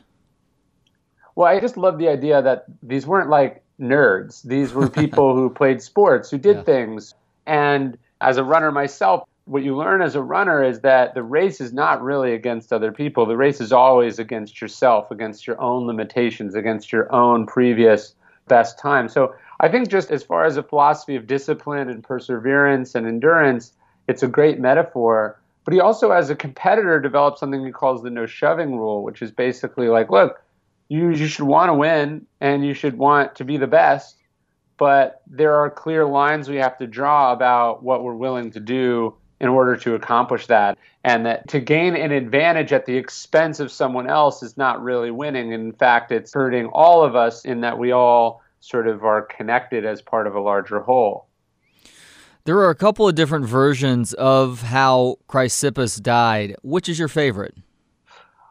Well, 1.35 1.47
I 1.47 1.59
just 1.59 1.77
love 1.77 1.97
the 1.97 2.07
idea 2.09 2.41
that 2.41 2.65
these 2.83 3.07
weren't 3.07 3.29
like 3.29 3.63
nerds. 3.79 4.43
These 4.43 4.73
were 4.73 4.89
people 5.01 5.35
who 5.35 5.49
played 5.49 5.81
sports, 5.81 6.29
who 6.29 6.37
did 6.37 6.57
yeah. 6.57 6.63
things. 6.63 7.15
And 7.47 7.97
as 8.21 8.37
a 8.37 8.43
runner 8.43 8.71
myself, 8.71 9.27
what 9.49 9.63
you 9.63 9.75
learn 9.75 10.03
as 10.03 10.13
a 10.13 10.21
runner 10.21 10.63
is 10.63 10.81
that 10.81 11.15
the 11.15 11.23
race 11.23 11.59
is 11.59 11.73
not 11.73 12.03
really 12.03 12.33
against 12.33 12.71
other 12.71 12.91
people. 12.91 13.25
The 13.25 13.35
race 13.35 13.59
is 13.59 13.73
always 13.73 14.19
against 14.19 14.61
yourself, 14.61 15.09
against 15.09 15.47
your 15.47 15.59
own 15.59 15.87
limitations, 15.87 16.53
against 16.53 16.91
your 16.91 17.11
own 17.11 17.47
previous 17.47 18.13
best 18.47 18.77
time. 18.77 19.09
So 19.09 19.33
I 19.59 19.67
think 19.67 19.89
just 19.89 20.11
as 20.11 20.21
far 20.21 20.45
as 20.45 20.55
a 20.55 20.61
philosophy 20.61 21.15
of 21.15 21.25
discipline 21.25 21.89
and 21.89 22.03
perseverance 22.03 22.93
and 22.93 23.07
endurance, 23.07 23.73
it's 24.07 24.21
a 24.21 24.27
great 24.27 24.59
metaphor. 24.59 25.41
But 25.65 25.73
he 25.73 25.79
also, 25.79 26.11
as 26.11 26.29
a 26.29 26.35
competitor, 26.35 26.99
developed 26.99 27.39
something 27.39 27.65
he 27.65 27.71
calls 27.71 28.03
the 28.03 28.11
no 28.11 28.27
shoving 28.27 28.75
rule, 28.75 29.03
which 29.03 29.23
is 29.23 29.31
basically 29.31 29.87
like, 29.87 30.11
look, 30.11 30.39
you, 30.89 31.09
you 31.09 31.25
should 31.25 31.47
want 31.47 31.69
to 31.69 31.73
win 31.73 32.27
and 32.39 32.63
you 32.63 32.75
should 32.75 32.99
want 32.99 33.35
to 33.37 33.43
be 33.43 33.57
the 33.57 33.67
best 33.67 34.15
but 34.77 35.21
there 35.27 35.55
are 35.55 35.69
clear 35.69 36.05
lines 36.05 36.47
we 36.47 36.55
have 36.55 36.77
to 36.77 36.87
draw 36.87 37.33
about 37.33 37.83
what 37.83 38.01
we're 38.01 38.15
willing 38.15 38.49
to 38.49 38.61
do 38.61 39.13
in 39.39 39.47
order 39.47 39.75
to 39.77 39.95
accomplish 39.95 40.47
that. 40.47 40.77
And 41.03 41.25
that 41.25 41.47
to 41.49 41.59
gain 41.59 41.95
an 41.95 42.11
advantage 42.11 42.73
at 42.73 42.85
the 42.85 42.97
expense 42.97 43.59
of 43.59 43.71
someone 43.71 44.09
else 44.09 44.43
is 44.43 44.57
not 44.57 44.81
really 44.83 45.11
winning. 45.11 45.53
In 45.53 45.71
fact, 45.71 46.11
it's 46.11 46.33
hurting 46.33 46.67
all 46.67 47.03
of 47.03 47.15
us 47.15 47.45
in 47.45 47.61
that 47.61 47.77
we 47.77 47.91
all 47.91 48.41
sort 48.59 48.87
of 48.87 49.03
are 49.03 49.21
connected 49.21 49.85
as 49.85 50.01
part 50.01 50.27
of 50.27 50.35
a 50.35 50.41
larger 50.41 50.81
whole. 50.81 51.27
There 52.45 52.57
are 52.57 52.69
a 52.69 52.75
couple 52.75 53.07
of 53.07 53.15
different 53.15 53.45
versions 53.45 54.13
of 54.13 54.61
how 54.63 55.17
Chrysippus 55.27 56.01
died. 56.01 56.55
Which 56.63 56.89
is 56.89 56.97
your 56.97 57.07
favorite? 57.07 57.55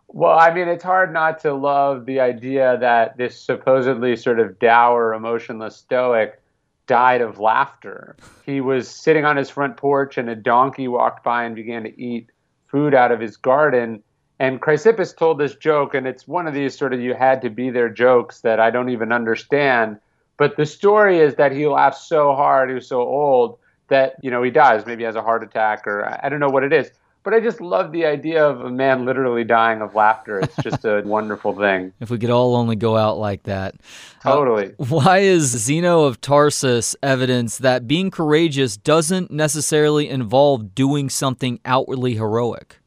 Well, 0.08 0.38
I 0.38 0.54
mean, 0.54 0.68
it's 0.68 0.84
hard 0.84 1.12
not 1.12 1.38
to 1.40 1.52
love 1.52 2.06
the 2.06 2.20
idea 2.20 2.78
that 2.80 3.18
this 3.18 3.38
supposedly 3.38 4.16
sort 4.16 4.40
of 4.40 4.58
dour, 4.58 5.12
emotionless 5.12 5.76
Stoic 5.76 6.40
died 6.88 7.20
of 7.20 7.38
laughter. 7.38 8.16
He 8.44 8.60
was 8.60 8.88
sitting 8.88 9.24
on 9.24 9.36
his 9.36 9.48
front 9.48 9.76
porch, 9.76 10.18
and 10.18 10.28
a 10.28 10.34
donkey 10.34 10.88
walked 10.88 11.22
by 11.22 11.44
and 11.44 11.54
began 11.54 11.84
to 11.84 12.02
eat 12.02 12.30
food 12.66 12.94
out 12.94 13.12
of 13.12 13.20
his 13.20 13.36
garden. 13.36 14.02
And 14.40 14.60
Chrysippus 14.60 15.16
told 15.16 15.38
this 15.38 15.54
joke, 15.54 15.94
and 15.94 16.06
it's 16.06 16.26
one 16.26 16.48
of 16.48 16.54
these 16.54 16.76
sort 16.76 16.92
of 16.92 17.00
you 17.00 17.14
had 17.14 17.42
to 17.42 17.50
be 17.50 17.70
there 17.70 17.88
jokes 17.88 18.40
that 18.40 18.58
I 18.58 18.70
don't 18.70 18.88
even 18.88 19.12
understand. 19.12 19.98
But 20.36 20.56
the 20.56 20.66
story 20.66 21.20
is 21.20 21.36
that 21.36 21.52
he 21.52 21.66
laughed 21.66 21.98
so 21.98 22.34
hard, 22.34 22.68
he 22.68 22.74
was 22.74 22.88
so 22.88 23.00
old, 23.00 23.58
that, 23.88 24.14
you 24.22 24.30
know, 24.30 24.42
he 24.42 24.50
dies, 24.50 24.86
maybe 24.86 25.04
has 25.04 25.16
a 25.16 25.22
heart 25.22 25.42
attack 25.42 25.86
or 25.86 26.04
I 26.22 26.28
don't 26.28 26.40
know 26.40 26.50
what 26.50 26.64
it 26.64 26.72
is. 26.72 26.90
But 27.28 27.36
I 27.36 27.40
just 27.40 27.60
love 27.60 27.92
the 27.92 28.06
idea 28.06 28.42
of 28.42 28.62
a 28.62 28.70
man 28.70 29.04
literally 29.04 29.44
dying 29.44 29.82
of 29.82 29.94
laughter. 29.94 30.40
It's 30.40 30.56
just 30.62 30.86
a 30.86 31.02
wonderful 31.04 31.54
thing. 31.54 31.92
If 32.00 32.08
we 32.08 32.16
could 32.16 32.30
all 32.30 32.56
only 32.56 32.74
go 32.74 32.96
out 32.96 33.18
like 33.18 33.42
that. 33.42 33.74
Totally. 34.22 34.68
Uh, 34.68 34.84
why 34.86 35.18
is 35.18 35.44
Zeno 35.44 36.04
of 36.04 36.22
Tarsus 36.22 36.96
evidence 37.02 37.58
that 37.58 37.86
being 37.86 38.10
courageous 38.10 38.78
doesn't 38.78 39.30
necessarily 39.30 40.08
involve 40.08 40.74
doing 40.74 41.10
something 41.10 41.60
outwardly 41.66 42.14
heroic? 42.14 42.78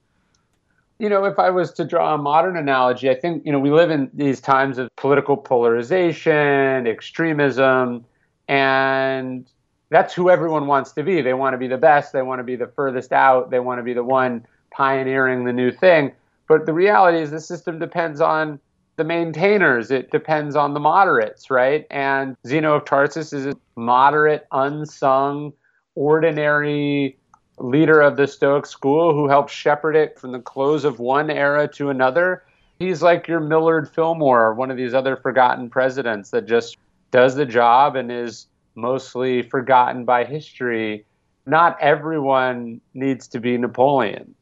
you 0.98 1.08
know, 1.08 1.26
if 1.26 1.38
I 1.38 1.52
was 1.52 1.72
to 1.74 1.86
draw 1.86 2.16
a 2.16 2.18
modern 2.18 2.58
analogy, 2.58 3.12
I 3.12 3.16
think, 3.16 3.46
you 3.46 3.52
know, 3.52 3.60
we 3.60 3.70
live 3.70 3.92
in 3.92 4.10
these 4.12 4.42
times 4.42 4.80
of 4.80 4.90
political 4.96 5.38
polarization, 5.38 6.88
extremism, 6.88 8.06
and 8.48 9.48
that's 9.92 10.14
who 10.14 10.30
everyone 10.30 10.68
wants 10.68 10.94
to 10.94 11.04
be. 11.04 11.22
They 11.22 11.34
want 11.34 11.54
to 11.54 11.58
be 11.58 11.68
the 11.68 11.78
best, 11.78 12.14
they 12.14 12.22
want 12.22 12.40
to 12.40 12.44
be 12.44 12.56
the 12.56 12.68
furthest 12.68 13.12
out, 13.12 13.52
they 13.52 13.60
want 13.60 13.78
to 13.80 13.84
be 13.84 13.94
the 13.94 14.04
one 14.04 14.46
pioneering 14.72 15.44
the 15.44 15.52
new 15.54 15.70
thing. 15.70 16.14
But 16.48 16.66
the 16.66 16.74
reality 16.74 17.20
is 17.20 17.30
the 17.30 17.42
system 17.42 17.78
depends 17.78 18.22
on 18.22 18.60
the 18.96 19.04
maintainers, 19.04 19.92
it 19.92 20.10
depends 20.10 20.56
on 20.56 20.74
the 20.74 20.80
moderates, 20.80 21.52
right? 21.52 21.86
And 21.92 22.38
Zeno 22.48 22.76
of 22.76 22.86
Tarsus 22.86 23.34
is 23.34 23.46
a 23.46 23.58
moderate, 23.76 24.48
unsung, 24.52 25.52
ordinary 25.96 27.18
leader 27.58 28.00
of 28.00 28.16
the 28.16 28.28
Stoic 28.28 28.66
school 28.66 29.14
who 29.14 29.28
helped 29.28 29.52
shepherd 29.52 29.96
it 29.98 30.18
from 30.18 30.32
the 30.32 30.40
close 30.40 30.86
of 30.86 31.00
one 31.00 31.30
era 31.30 31.68
to 31.74 31.90
another. 31.90 32.44
He's 32.80 33.04
like 33.04 33.28
your 33.28 33.42
Millard 33.42 33.90
Fillmore, 33.90 34.54
one 34.54 34.72
of 34.72 34.78
these 34.78 34.94
other 34.94 35.18
forgotten 35.18 35.70
presidents 35.70 36.30
that 36.32 36.48
just 36.48 36.78
does 37.12 37.36
the 37.36 37.46
job 37.46 37.98
and 37.98 38.10
is 38.10 38.48
mostly 38.76 39.42
forgotten 39.44 40.06
by 40.06 40.24
history. 40.26 41.06
Not 41.46 41.78
everyone 41.82 42.82
needs 42.94 43.28
to 43.30 43.40
be 43.40 43.58
Napoleon. 43.58 44.36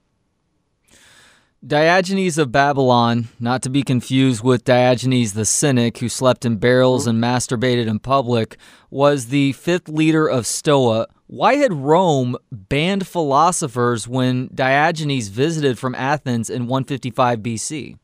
Diogenes 1.66 2.38
of 2.38 2.54
Babylon, 2.54 3.28
not 3.38 3.62
to 3.64 3.70
be 3.70 3.84
confused 3.84 4.42
with 4.42 4.64
Diogenes 4.64 5.34
the 5.34 5.44
Cynic, 5.44 5.98
who 5.98 6.08
slept 6.08 6.46
in 6.46 6.56
barrels 6.56 7.06
and 7.06 7.22
masturbated 7.22 7.86
in 7.86 8.00
public, 8.00 8.56
was 8.90 9.26
the 9.26 9.52
fifth 9.52 9.90
leader 9.90 10.26
of 10.26 10.48
Stoa. 10.48 11.08
Why 11.28 11.56
had 11.56 11.74
Rome 11.74 12.38
banned 12.50 13.06
philosophers 13.06 14.08
when 14.08 14.50
Diogenes 14.56 15.28
visited 15.28 15.78
from 15.78 15.96
Athens 15.96 16.50
in 16.50 16.68
155 16.68 17.40
BC? 17.40 17.98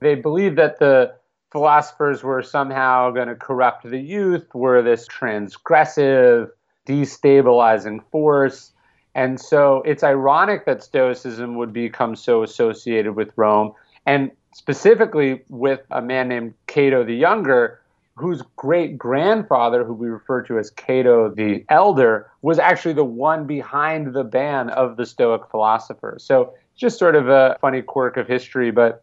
They 0.00 0.14
believed 0.14 0.58
that 0.58 0.78
the 0.78 1.14
philosophers 1.50 2.22
were 2.22 2.42
somehow 2.42 3.10
going 3.10 3.28
to 3.28 3.34
corrupt 3.34 3.88
the 3.88 3.98
youth, 3.98 4.54
were 4.54 4.82
this 4.82 5.06
transgressive, 5.08 6.50
destabilizing 6.86 8.00
force 8.10 8.72
and 9.18 9.40
so 9.40 9.82
it's 9.82 10.04
ironic 10.04 10.64
that 10.66 10.80
Stoicism 10.80 11.56
would 11.56 11.72
become 11.72 12.14
so 12.14 12.44
associated 12.44 13.16
with 13.16 13.32
Rome, 13.34 13.72
and 14.06 14.30
specifically 14.54 15.42
with 15.48 15.80
a 15.90 16.00
man 16.00 16.28
named 16.28 16.54
Cato 16.68 17.02
the 17.02 17.16
Younger, 17.16 17.80
whose 18.14 18.42
great 18.54 18.96
grandfather, 18.96 19.82
who 19.82 19.92
we 19.92 20.08
refer 20.08 20.42
to 20.42 20.56
as 20.56 20.70
Cato 20.70 21.34
the 21.34 21.64
Elder, 21.68 22.30
was 22.42 22.60
actually 22.60 22.94
the 22.94 23.02
one 23.02 23.44
behind 23.44 24.14
the 24.14 24.22
ban 24.22 24.70
of 24.70 24.96
the 24.96 25.04
Stoic 25.04 25.42
philosophers. 25.50 26.22
So 26.22 26.54
just 26.76 26.96
sort 26.96 27.16
of 27.16 27.28
a 27.28 27.56
funny 27.60 27.82
quirk 27.82 28.16
of 28.16 28.28
history, 28.28 28.70
but 28.70 29.02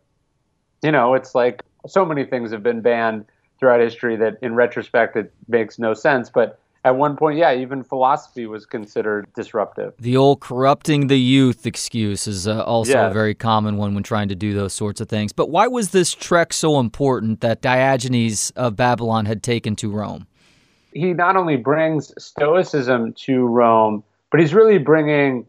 you 0.82 0.94
know, 0.94 1.14
it's 1.14 1.36
like 1.36 1.62
so 1.88 2.06
many 2.06 2.26
things 2.26 2.52
have 2.52 2.64
been 2.64 2.82
banned 2.82 3.26
throughout 3.60 3.80
history 3.80 4.16
that 4.18 4.38
in 4.42 4.56
retrospect 4.56 5.16
it 5.16 5.34
makes 5.48 5.80
no 5.80 5.94
sense. 5.94 6.30
But 6.30 6.60
at 6.84 6.96
one 6.96 7.18
point, 7.18 7.40
yeah, 7.40 7.54
even 7.56 7.84
philosophy 7.84 8.46
was 8.46 8.68
considered 8.68 9.28
disruptive. 9.36 9.94
The 9.98 10.16
old 10.18 10.40
corrupting 10.40 11.08
the 11.08 11.20
youth 11.20 11.66
excuse 11.66 12.28
is 12.28 12.48
uh, 12.48 12.64
also 12.64 12.92
yes. 12.92 13.10
a 13.10 13.14
very 13.14 13.34
common 13.34 13.78
one 13.78 13.96
when 13.96 14.04
trying 14.04 14.28
to 14.30 14.36
do 14.36 14.54
those 14.54 14.74
sorts 14.74 15.02
of 15.02 15.10
things. 15.10 15.34
But 15.34 15.50
why 15.50 15.68
was 15.68 15.90
this 15.90 16.14
trek 16.14 16.54
so 16.54 16.80
important 16.80 17.42
that 17.42 17.62
Diogenes 17.62 18.52
of 18.52 18.76
Babylon 18.76 19.26
had 19.26 19.42
taken 19.42 19.76
to 19.78 19.90
Rome? 19.90 20.28
He 20.94 21.14
not 21.14 21.36
only 21.36 21.58
brings 21.58 22.14
Stoicism 22.24 23.14
to 23.14 23.46
Rome, 23.46 24.04
but 24.30 24.40
he's 24.40 24.54
really 24.54 24.78
bringing 24.78 25.48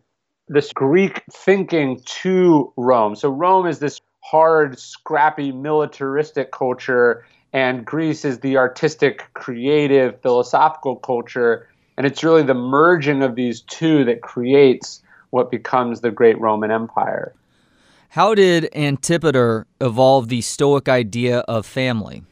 this 0.48 0.72
Greek 0.72 1.22
thinking 1.30 2.00
to 2.22 2.72
Rome. 2.76 3.14
So 3.14 3.28
Rome 3.28 3.66
is 3.66 3.78
this 3.78 4.00
hard, 4.30 4.78
scrappy, 4.78 5.52
militaristic 5.52 6.50
culture 6.50 7.24
and 7.56 7.84
Greece 7.86 8.26
is 8.26 8.40
the 8.40 8.58
artistic, 8.58 9.32
creative, 9.32 10.20
philosophical 10.20 10.96
culture. 10.96 11.66
And 11.96 12.06
it's 12.06 12.22
really 12.22 12.42
the 12.42 12.52
merging 12.52 13.22
of 13.22 13.34
these 13.34 13.62
two 13.62 14.04
that 14.04 14.20
creates 14.20 15.02
what 15.30 15.50
becomes 15.50 16.02
the 16.02 16.10
great 16.10 16.38
Roman 16.38 16.70
Empire. 16.70 17.34
How 18.10 18.34
did 18.34 18.68
Antipater 18.74 19.66
evolve 19.80 20.28
the 20.28 20.42
Stoic 20.42 20.86
idea 20.86 21.38
of 21.40 21.64
family? 21.64 22.24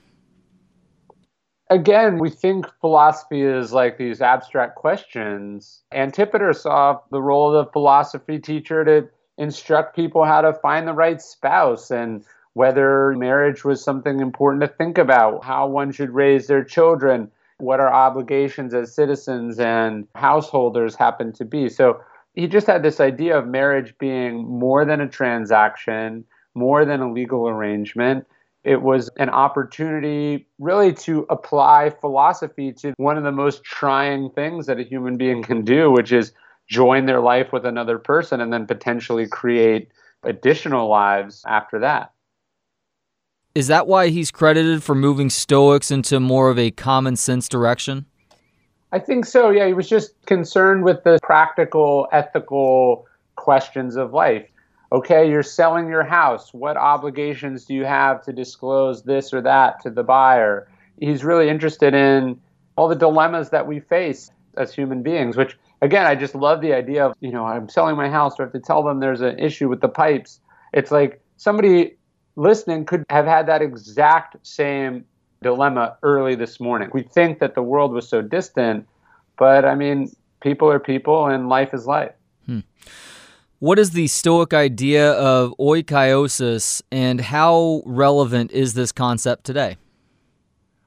Again, 1.70 2.18
we 2.18 2.28
think 2.28 2.66
philosophy 2.82 3.40
is 3.40 3.72
like 3.72 3.96
these 3.96 4.20
abstract 4.20 4.76
questions. 4.76 5.82
Antipater 5.92 6.52
saw 6.52 6.98
the 7.10 7.22
role 7.22 7.56
of 7.56 7.64
the 7.64 7.72
philosophy 7.72 8.38
teacher 8.38 8.84
to 8.84 9.08
instruct 9.38 9.96
people 9.96 10.24
how 10.24 10.40
to 10.40 10.52
find 10.52 10.86
the 10.86 10.92
right 10.92 11.20
spouse 11.20 11.90
and 11.90 12.24
whether 12.54 13.12
marriage 13.16 13.64
was 13.64 13.82
something 13.82 14.20
important 14.20 14.62
to 14.62 14.68
think 14.68 14.96
about, 14.96 15.44
how 15.44 15.66
one 15.66 15.90
should 15.90 16.10
raise 16.10 16.46
their 16.46 16.62
children, 16.62 17.30
what 17.58 17.80
our 17.80 17.92
obligations 17.92 18.74
as 18.74 18.94
citizens 18.94 19.58
and 19.58 20.06
householders 20.14 20.94
happen 20.94 21.32
to 21.32 21.44
be. 21.44 21.68
So 21.68 22.00
he 22.34 22.46
just 22.46 22.66
had 22.66 22.82
this 22.82 23.00
idea 23.00 23.36
of 23.36 23.46
marriage 23.46 23.94
being 23.98 24.46
more 24.48 24.84
than 24.84 25.00
a 25.00 25.08
transaction, 25.08 26.24
more 26.54 26.84
than 26.84 27.00
a 27.00 27.12
legal 27.12 27.48
arrangement. 27.48 28.26
It 28.62 28.82
was 28.82 29.10
an 29.18 29.28
opportunity 29.28 30.46
really 30.58 30.92
to 30.94 31.26
apply 31.28 31.90
philosophy 31.90 32.72
to 32.74 32.94
one 32.96 33.18
of 33.18 33.24
the 33.24 33.32
most 33.32 33.62
trying 33.64 34.30
things 34.30 34.66
that 34.66 34.78
a 34.78 34.84
human 34.84 35.16
being 35.16 35.42
can 35.42 35.64
do, 35.64 35.90
which 35.90 36.12
is 36.12 36.32
join 36.66 37.06
their 37.06 37.20
life 37.20 37.52
with 37.52 37.64
another 37.66 37.98
person 37.98 38.40
and 38.40 38.52
then 38.52 38.66
potentially 38.66 39.26
create 39.26 39.88
additional 40.22 40.88
lives 40.88 41.42
after 41.46 41.80
that. 41.80 42.12
Is 43.54 43.68
that 43.68 43.86
why 43.86 44.08
he's 44.08 44.30
credited 44.30 44.82
for 44.82 44.94
moving 44.94 45.30
Stoics 45.30 45.90
into 45.90 46.18
more 46.18 46.50
of 46.50 46.58
a 46.58 46.70
common 46.72 47.16
sense 47.16 47.48
direction? 47.48 48.06
I 48.90 48.98
think 48.98 49.26
so. 49.26 49.50
Yeah, 49.50 49.66
he 49.66 49.74
was 49.74 49.88
just 49.88 50.14
concerned 50.26 50.84
with 50.84 51.04
the 51.04 51.18
practical, 51.22 52.08
ethical 52.12 53.06
questions 53.36 53.96
of 53.96 54.12
life. 54.12 54.46
Okay, 54.92 55.28
you're 55.28 55.42
selling 55.42 55.88
your 55.88 56.04
house. 56.04 56.54
What 56.54 56.76
obligations 56.76 57.64
do 57.64 57.74
you 57.74 57.84
have 57.84 58.22
to 58.24 58.32
disclose 58.32 59.02
this 59.02 59.32
or 59.32 59.40
that 59.42 59.80
to 59.82 59.90
the 59.90 60.04
buyer? 60.04 60.68
He's 61.00 61.24
really 61.24 61.48
interested 61.48 61.94
in 61.94 62.40
all 62.76 62.88
the 62.88 62.94
dilemmas 62.94 63.50
that 63.50 63.66
we 63.66 63.80
face 63.80 64.30
as 64.56 64.72
human 64.72 65.02
beings, 65.02 65.36
which 65.36 65.56
again, 65.84 66.06
I 66.06 66.14
just 66.14 66.34
love 66.34 66.62
the 66.62 66.72
idea 66.72 67.06
of, 67.06 67.14
you 67.20 67.30
know, 67.30 67.44
I'm 67.44 67.68
selling 67.68 67.96
my 67.96 68.08
house. 68.08 68.36
Do 68.36 68.42
I 68.42 68.46
have 68.46 68.52
to 68.52 68.60
tell 68.60 68.82
them 68.82 69.00
there's 69.00 69.20
an 69.20 69.38
issue 69.38 69.68
with 69.68 69.82
the 69.82 69.88
pipes? 69.88 70.40
It's 70.72 70.90
like 70.90 71.20
somebody 71.36 71.96
listening 72.36 72.86
could 72.86 73.04
have 73.10 73.26
had 73.26 73.46
that 73.46 73.60
exact 73.60 74.44
same 74.46 75.04
dilemma 75.42 75.96
early 76.02 76.34
this 76.34 76.58
morning. 76.58 76.90
We 76.92 77.02
think 77.02 77.38
that 77.40 77.54
the 77.54 77.62
world 77.62 77.92
was 77.92 78.08
so 78.08 78.22
distant, 78.22 78.88
but 79.38 79.66
I 79.66 79.74
mean, 79.74 80.10
people 80.40 80.70
are 80.70 80.80
people 80.80 81.26
and 81.26 81.48
life 81.50 81.74
is 81.74 81.86
life. 81.86 82.12
Hmm. 82.46 82.60
What 83.58 83.78
is 83.78 83.90
the 83.90 84.08
Stoic 84.08 84.54
idea 84.54 85.12
of 85.12 85.54
oikeiosis 85.60 86.82
and 86.90 87.20
how 87.20 87.82
relevant 87.84 88.52
is 88.52 88.72
this 88.72 88.90
concept 88.90 89.44
today? 89.44 89.76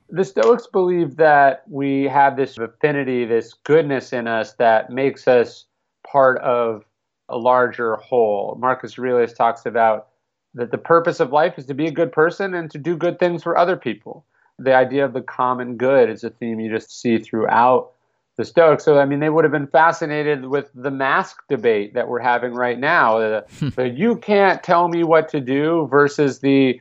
The 0.10 0.24
Stoics 0.24 0.68
believe 0.68 1.18
that 1.18 1.64
we 1.68 2.04
have 2.06 2.38
this 2.38 2.58
affinity, 2.58 3.26
this 3.26 3.54
goodness 3.54 4.14
in 4.14 4.28
us 4.28 4.54
that 4.54 4.90
makes 4.90 5.28
us 5.28 5.66
part 6.10 6.40
of 6.40 6.84
a 7.30 7.38
larger 7.38 7.96
whole. 7.98 8.58
Marcus 8.60 8.98
Aurelius 8.98 9.34
talks 9.34 9.66
about 9.66 10.08
that 10.54 10.72
the 10.72 10.78
purpose 10.78 11.20
of 11.20 11.32
life 11.32 11.58
is 11.58 11.66
to 11.66 11.74
be 11.74 11.88
a 11.88 11.92
good 11.92 12.12
person 12.12 12.54
and 12.54 12.72
to 12.72 12.78
do 12.78 12.96
good 12.96 13.20
things 13.20 13.44
for 13.44 13.58
other 13.58 13.76
people. 13.76 14.26
The 14.58 14.74
idea 14.74 15.06
of 15.06 15.14
the 15.14 15.22
common 15.22 15.78
good 15.78 16.10
is 16.10 16.24
a 16.24 16.30
theme 16.30 16.60
you 16.60 16.72
just 16.72 17.00
see 17.00 17.20
throughout 17.20 17.92
the 18.38 18.46
Stoics. 18.46 18.86
So, 18.86 19.00
I 19.00 19.06
mean, 19.06 19.20
they 19.20 19.30
would 19.30 19.44
have 19.44 19.52
been 19.52 19.68
fascinated 19.68 20.46
with 20.46 20.70
the 20.74 20.92
mask 20.92 21.44
debate 21.50 21.94
that 21.96 22.08
we're 22.08 22.20
having 22.20 22.54
right 22.54 22.80
now. 22.80 23.20
The, 23.20 23.46
hmm. 23.60 23.70
the 23.70 23.90
you 23.90 24.18
can't 24.18 24.64
tell 24.64 24.88
me 24.88 25.04
what 25.04 25.28
to 25.30 25.42
do 25.42 25.88
versus 25.92 26.40
the, 26.40 26.80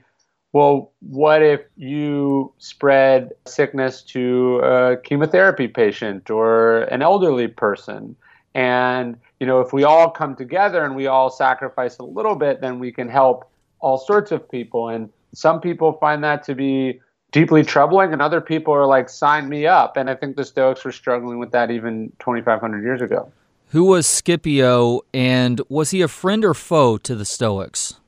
well, 0.56 0.90
what 1.00 1.42
if 1.42 1.60
you 1.76 2.50
spread 2.56 3.32
sickness 3.44 4.00
to 4.00 4.58
a 4.60 4.96
chemotherapy 4.96 5.68
patient 5.68 6.30
or 6.30 6.84
an 6.84 7.02
elderly 7.02 7.46
person? 7.46 8.16
And, 8.54 9.18
you 9.38 9.46
know, 9.46 9.60
if 9.60 9.74
we 9.74 9.84
all 9.84 10.08
come 10.10 10.34
together 10.34 10.82
and 10.82 10.96
we 10.96 11.08
all 11.08 11.28
sacrifice 11.28 11.98
a 11.98 12.04
little 12.04 12.36
bit, 12.36 12.62
then 12.62 12.78
we 12.78 12.90
can 12.90 13.06
help 13.06 13.50
all 13.80 13.98
sorts 13.98 14.32
of 14.32 14.50
people. 14.50 14.88
And 14.88 15.10
some 15.34 15.60
people 15.60 15.92
find 16.00 16.24
that 16.24 16.42
to 16.44 16.54
be 16.54 17.02
deeply 17.32 17.62
troubling, 17.62 18.14
and 18.14 18.22
other 18.22 18.40
people 18.40 18.72
are 18.72 18.86
like, 18.86 19.10
sign 19.10 19.50
me 19.50 19.66
up. 19.66 19.98
And 19.98 20.08
I 20.08 20.14
think 20.14 20.36
the 20.36 20.44
Stoics 20.46 20.86
were 20.86 20.92
struggling 20.92 21.38
with 21.38 21.50
that 21.50 21.70
even 21.70 22.10
2,500 22.20 22.82
years 22.82 23.02
ago. 23.02 23.30
Who 23.72 23.84
was 23.84 24.06
Scipio, 24.06 25.02
and 25.12 25.60
was 25.68 25.90
he 25.90 26.00
a 26.00 26.08
friend 26.08 26.46
or 26.46 26.54
foe 26.54 26.96
to 26.96 27.14
the 27.14 27.26
Stoics? 27.26 28.00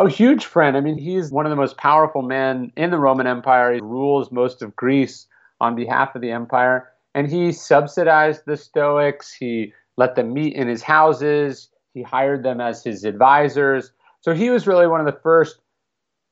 Oh, 0.00 0.06
huge 0.06 0.44
friend. 0.44 0.76
I 0.76 0.80
mean, 0.80 0.96
he's 0.96 1.32
one 1.32 1.44
of 1.44 1.50
the 1.50 1.56
most 1.56 1.76
powerful 1.76 2.22
men 2.22 2.70
in 2.76 2.92
the 2.92 3.00
Roman 3.00 3.26
Empire. 3.26 3.74
He 3.74 3.80
rules 3.80 4.30
most 4.30 4.62
of 4.62 4.76
Greece 4.76 5.26
on 5.60 5.74
behalf 5.74 6.14
of 6.14 6.22
the 6.22 6.30
empire. 6.30 6.88
And 7.16 7.28
he 7.28 7.50
subsidized 7.50 8.42
the 8.46 8.56
Stoics. 8.56 9.32
He 9.32 9.72
let 9.96 10.14
them 10.14 10.32
meet 10.32 10.54
in 10.54 10.68
his 10.68 10.84
houses. 10.84 11.68
He 11.94 12.02
hired 12.02 12.44
them 12.44 12.60
as 12.60 12.84
his 12.84 13.02
advisors. 13.02 13.90
So 14.20 14.34
he 14.34 14.50
was 14.50 14.68
really 14.68 14.86
one 14.86 15.00
of 15.00 15.06
the 15.06 15.20
first 15.20 15.58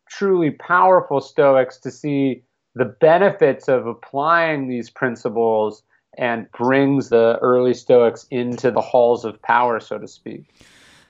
truly 0.08 0.52
powerful 0.52 1.20
Stoics 1.20 1.76
to 1.78 1.90
see 1.90 2.44
the 2.76 2.85
benefits 2.85 3.66
of 3.66 3.88
applying 3.88 4.68
these 4.68 4.90
principles 4.90 5.82
and 6.16 6.49
brings 6.52 7.08
the 7.08 7.37
early 7.42 7.75
Stoics 7.75 8.28
into 8.30 8.70
the 8.70 8.80
halls 8.80 9.25
of 9.25 9.42
power, 9.42 9.80
so 9.80 9.99
to 9.99 10.06
speak. 10.06 10.54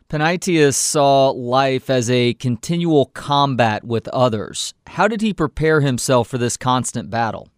Panaetius 0.09 0.77
saw 0.77 1.31
life 1.31 1.91
as 1.91 2.09
a 2.09 2.35
continual 2.35 3.07
combat 3.07 3.83
with 3.83 4.07
others. 4.09 4.73
How 4.87 5.09
did 5.09 5.21
he 5.21 5.35
prepare 5.35 5.81
himself 5.81 6.29
for 6.29 6.39
this 6.39 6.57
constant 6.57 7.11
battle? 7.11 7.49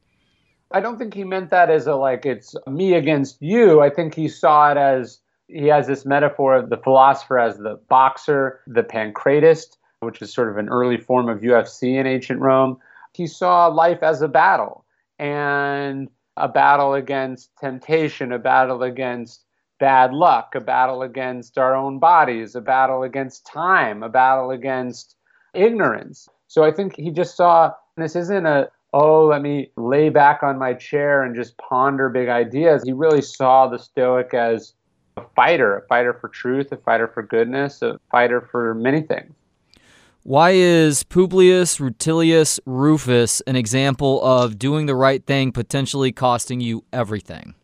I 0.73 0.81
don't 0.81 0.99
think 0.99 1.13
he 1.13 1.25
meant 1.25 1.51
that 1.51 1.71
as 1.71 1.87
a 1.87 1.95
like 1.95 2.25
it's 2.25 2.55
me 2.67 2.95
against 2.95 3.37
you. 3.43 3.83
I 3.83 3.91
think 3.91 4.15
he 4.15 4.29
saw 4.29 4.71
it 4.71 4.79
as 4.79 5.21
he 5.49 5.67
has 5.67 5.87
this 5.87 6.07
metaphor 6.07 6.57
of 6.57 6.71
the 6.71 6.79
philosopher 6.79 7.39
as 7.39 7.59
the 7.59 7.79
boxer, 7.91 8.61
the 8.67 8.83
pancratist, 8.83 9.77
which 10.01 10.23
is 10.23 10.33
sort 10.33 10.49
of 10.49 10.57
an 10.57 10.71
early 10.71 10.97
form 10.97 11.29
of 11.29 11.41
UFC 11.41 11.99
in 11.99 12.07
ancient 12.07 12.41
Rome. 12.41 12.79
He 13.13 13.27
saw 13.27 13.67
life 13.67 14.03
as 14.03 14.23
a 14.23 14.29
battle 14.29 14.87
and 15.19 16.09
a 16.39 16.49
battle 16.49 16.95
against 16.95 17.51
temptation, 17.59 18.33
a 18.33 18.39
battle 18.39 18.83
against 18.83 19.45
bad 19.79 20.13
luck, 20.13 20.55
a 20.55 20.61
battle 20.61 21.03
against 21.03 21.59
our 21.59 21.75
own 21.75 21.99
bodies, 21.99 22.55
a 22.55 22.61
battle 22.61 23.03
against 23.03 23.47
time, 23.47 24.03
a 24.03 24.09
battle 24.09 24.51
against 24.51 25.17
ignorance. 25.55 26.29
So 26.47 26.65
I 26.65 26.73
think 26.73 26.97
he 26.97 27.11
just 27.11 27.37
saw 27.37 27.73
this 27.97 28.17
isn't 28.17 28.47
a 28.47 28.71
oh, 28.95 29.27
let 29.27 29.43
me 29.43 29.71
lay 29.77 30.09
back 30.09 30.43
on 30.43 30.59
my 30.59 30.73
chair 30.73 31.23
and 31.23 31.35
just 31.35 31.57
ponder 31.59 32.09
big 32.09 32.29
ideas. 32.29 32.83
He 32.85 32.93
really 32.93 33.21
saw 33.21 33.69
the 33.69 33.79
Stoic 33.79 34.33
as 34.33 34.73
a 35.17 35.23
fighter, 35.37 35.77
a 35.77 35.87
fighter 35.89 36.15
for 36.15 36.29
truth, 36.29 36.73
a 36.73 36.77
fighter 36.79 37.07
for 37.07 37.23
goodness, 37.23 37.83
a 37.83 37.99
fighter 38.11 38.41
for 38.41 38.75
many 38.75 39.03
things. 39.03 39.35
Why 40.23 40.51
is 40.51 41.05
Publius 41.05 41.79
Rutilius 41.79 42.61
Rufus 42.67 43.41
an 43.43 43.57
example 43.57 44.23
of 44.23 44.59
doing 44.59 44.87
the 44.87 44.95
right 44.95 45.25
thing 45.25 45.53
potentially 45.53 46.13
costing 46.13 46.61
you 46.61 46.85
everything? 46.93 47.55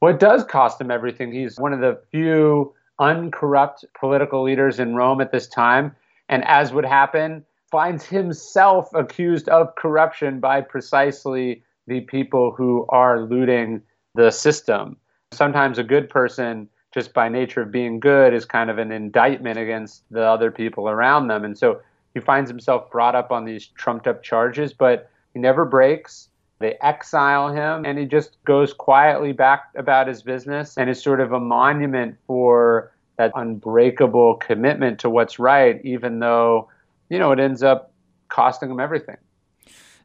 Well, 0.00 0.14
it 0.14 0.20
does 0.20 0.44
cost 0.44 0.80
him 0.80 0.90
everything. 0.90 1.32
He's 1.32 1.58
one 1.58 1.72
of 1.72 1.80
the 1.80 2.00
few 2.10 2.74
uncorrupt 3.00 3.84
political 3.98 4.42
leaders 4.42 4.78
in 4.78 4.94
Rome 4.94 5.20
at 5.20 5.32
this 5.32 5.48
time. 5.48 5.94
And 6.28 6.44
as 6.44 6.72
would 6.72 6.84
happen, 6.84 7.44
finds 7.70 8.04
himself 8.04 8.88
accused 8.94 9.48
of 9.48 9.74
corruption 9.76 10.40
by 10.40 10.60
precisely 10.60 11.62
the 11.86 12.00
people 12.02 12.52
who 12.56 12.86
are 12.90 13.20
looting 13.20 13.82
the 14.14 14.30
system. 14.30 14.96
Sometimes 15.32 15.78
a 15.78 15.84
good 15.84 16.08
person, 16.08 16.68
just 16.92 17.12
by 17.12 17.28
nature 17.28 17.62
of 17.62 17.72
being 17.72 18.00
good, 18.00 18.32
is 18.32 18.44
kind 18.44 18.70
of 18.70 18.78
an 18.78 18.92
indictment 18.92 19.58
against 19.58 20.04
the 20.10 20.22
other 20.22 20.50
people 20.50 20.88
around 20.88 21.28
them. 21.28 21.44
And 21.44 21.58
so 21.58 21.80
he 22.14 22.20
finds 22.20 22.50
himself 22.50 22.90
brought 22.90 23.14
up 23.14 23.30
on 23.30 23.44
these 23.44 23.66
trumped 23.66 24.06
up 24.06 24.22
charges, 24.22 24.72
but 24.72 25.10
he 25.34 25.40
never 25.40 25.64
breaks. 25.64 26.28
They 26.60 26.76
exile 26.82 27.52
him, 27.52 27.84
and 27.84 27.98
he 27.98 28.04
just 28.04 28.36
goes 28.44 28.72
quietly 28.72 29.32
back 29.32 29.68
about 29.76 30.08
his 30.08 30.22
business 30.22 30.76
and 30.76 30.90
is 30.90 31.00
sort 31.00 31.20
of 31.20 31.32
a 31.32 31.40
monument 31.40 32.16
for 32.26 32.92
that 33.16 33.32
unbreakable 33.34 34.36
commitment 34.36 35.00
to 35.00 35.10
what's 35.10 35.38
right, 35.38 35.80
even 35.84 36.18
though 36.18 36.68
you 37.08 37.18
know, 37.18 37.32
it 37.32 37.40
ends 37.40 37.62
up 37.62 37.92
costing 38.28 38.70
him 38.70 38.80
everything. 38.80 39.16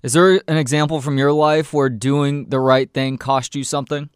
Is 0.01 0.13
there 0.13 0.41
an 0.47 0.57
example 0.57 1.01
from 1.01 1.17
your 1.17 1.31
life 1.31 1.73
where 1.73 1.89
doing 1.89 2.49
the 2.49 2.59
right 2.59 2.91
thing 2.93 3.17
cost 3.17 3.55
you 3.55 3.63
something? 3.63 4.09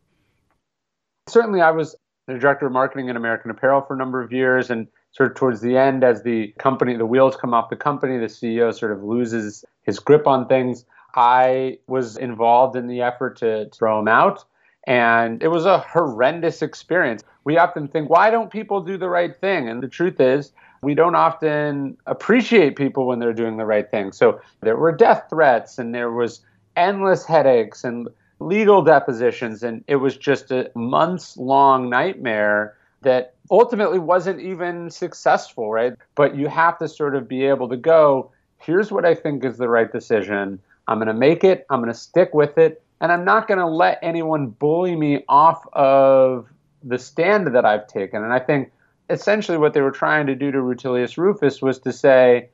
Certainly, 1.27 1.61
I 1.61 1.71
was 1.71 1.95
the 2.27 2.37
director 2.37 2.67
of 2.67 2.73
marketing 2.73 3.09
in 3.09 3.15
American 3.15 3.51
Apparel 3.51 3.81
for 3.81 3.93
a 3.93 3.97
number 3.97 4.21
of 4.21 4.31
years, 4.33 4.69
and 4.69 4.87
sort 5.11 5.31
of 5.31 5.37
towards 5.37 5.61
the 5.61 5.77
end, 5.77 6.03
as 6.03 6.23
the 6.23 6.53
company, 6.59 6.95
the 6.95 7.05
wheels 7.05 7.35
come 7.37 7.53
off 7.53 7.69
the 7.69 7.75
company, 7.75 8.17
the 8.17 8.25
CEO 8.25 8.73
sort 8.77 8.91
of 8.91 9.03
loses 9.03 9.63
his 9.83 9.99
grip 9.99 10.27
on 10.27 10.47
things. 10.47 10.85
I 11.17 11.79
was 11.87 12.15
involved 12.15 12.75
in 12.75 12.85
the 12.85 13.01
effort 13.01 13.37
to 13.37 13.69
throw 13.73 13.99
him 13.99 14.07
out, 14.07 14.45
and 14.85 15.41
it 15.41 15.47
was 15.47 15.65
a 15.65 15.79
horrendous 15.79 16.61
experience. 16.61 17.23
We 17.43 17.57
often 17.57 17.87
think, 17.87 18.09
why 18.09 18.29
don't 18.29 18.51
people 18.51 18.81
do 18.81 18.97
the 18.97 19.09
right 19.09 19.35
thing? 19.35 19.67
And 19.67 19.81
the 19.81 19.87
truth 19.87 20.21
is, 20.21 20.53
we 20.83 20.93
don't 20.93 21.15
often 21.15 21.97
appreciate 22.05 22.75
people 22.75 23.07
when 23.07 23.17
they're 23.17 23.33
doing 23.33 23.57
the 23.57 23.65
right 23.65 23.89
thing. 23.89 24.11
So 24.11 24.39
there 24.61 24.77
were 24.77 24.91
death 24.91 25.25
threats 25.29 25.79
and 25.79 25.93
there 25.93 26.11
was 26.11 26.41
endless 26.75 27.25
headaches 27.25 27.83
and 27.83 28.07
legal 28.39 28.83
depositions 28.83 29.63
and 29.63 29.83
it 29.87 29.95
was 29.95 30.15
just 30.15 30.51
a 30.51 30.69
months 30.75 31.35
long 31.35 31.89
nightmare 31.89 32.77
that 33.01 33.33
ultimately 33.49 33.97
wasn't 33.97 34.39
even 34.39 34.91
successful, 34.91 35.71
right? 35.71 35.93
But 36.13 36.35
you 36.35 36.47
have 36.47 36.77
to 36.77 36.87
sort 36.87 37.15
of 37.15 37.27
be 37.27 37.45
able 37.45 37.67
to 37.69 37.77
go, 37.77 38.31
here's 38.59 38.91
what 38.91 39.05
I 39.05 39.15
think 39.15 39.43
is 39.43 39.57
the 39.57 39.69
right 39.69 39.91
decision. 39.91 40.59
I'm 40.87 40.97
going 40.97 41.07
to 41.07 41.13
make 41.13 41.43
it, 41.43 41.65
I'm 41.69 41.81
going 41.81 41.91
to 41.91 41.99
stick 41.99 42.33
with 42.33 42.57
it, 42.57 42.81
and 43.01 43.11
I'm 43.11 43.25
not 43.25 43.47
going 43.47 43.59
to 43.59 43.67
let 43.67 43.99
anyone 44.01 44.47
bully 44.47 44.95
me 44.95 45.23
off 45.27 45.65
of 45.73 46.47
the 46.83 46.97
stand 46.97 47.55
that 47.55 47.65
I've 47.65 47.87
taken. 47.87 48.23
And 48.23 48.33
I 48.33 48.39
think 48.39 48.71
essentially 49.09 49.57
what 49.57 49.73
they 49.73 49.81
were 49.81 49.91
trying 49.91 50.27
to 50.27 50.35
do 50.35 50.51
to 50.51 50.57
Rutilius 50.57 51.17
Rufus 51.17 51.61
was 51.61 51.79
to 51.79 51.93
say, 51.93 52.49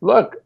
look, 0.00 0.36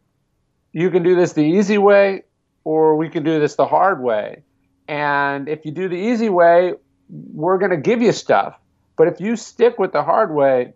you 0.72 0.90
can 0.90 1.03
do 1.03 1.14
this 1.14 1.33
the 1.33 1.42
easy 1.42 1.79
way 1.79 2.22
or 2.64 2.96
we 2.96 3.09
can 3.09 3.25
do 3.25 3.40
this 3.40 3.57
the 3.57 3.66
hard 3.66 4.03
way. 4.03 4.42
And 4.88 5.48
if 5.48 5.64
you 5.64 5.72
do 5.72 5.88
the 5.88 5.96
easy 5.96 6.29
way, 6.29 6.75
we're 7.09 7.59
going 7.59 7.70
to 7.70 7.77
give 7.77 8.03
you 8.03 8.12
stuff. 8.12 8.59
But 8.96 9.09
if 9.09 9.20
you 9.20 9.37
stick 9.37 9.79
with 9.79 9.92
the 9.92 10.03
hard 10.03 10.35
way, 10.35 10.75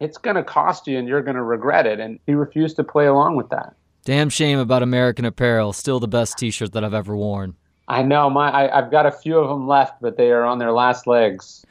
it's 0.00 0.18
going 0.18 0.36
to 0.36 0.44
cost 0.44 0.86
you 0.86 0.98
and 0.98 1.08
you're 1.08 1.22
going 1.22 1.36
to 1.36 1.42
regret 1.42 1.86
it. 1.86 2.00
And 2.00 2.18
he 2.26 2.34
refused 2.34 2.76
to 2.76 2.84
play 2.84 3.06
along 3.06 3.36
with 3.36 3.50
that. 3.50 3.74
Damn 4.06 4.28
shame 4.28 4.60
about 4.60 4.84
American 4.84 5.24
Apparel. 5.24 5.72
Still 5.72 5.98
the 5.98 6.06
best 6.06 6.38
t 6.38 6.52
shirt 6.52 6.72
that 6.74 6.84
I've 6.84 6.94
ever 6.94 7.16
worn. 7.16 7.56
I 7.88 8.04
know. 8.04 8.30
My, 8.30 8.50
I, 8.50 8.78
I've 8.78 8.88
got 8.88 9.04
a 9.04 9.10
few 9.10 9.36
of 9.36 9.48
them 9.48 9.66
left, 9.66 10.00
but 10.00 10.16
they 10.16 10.30
are 10.30 10.44
on 10.44 10.60
their 10.60 10.70
last 10.70 11.08
legs. 11.08 11.66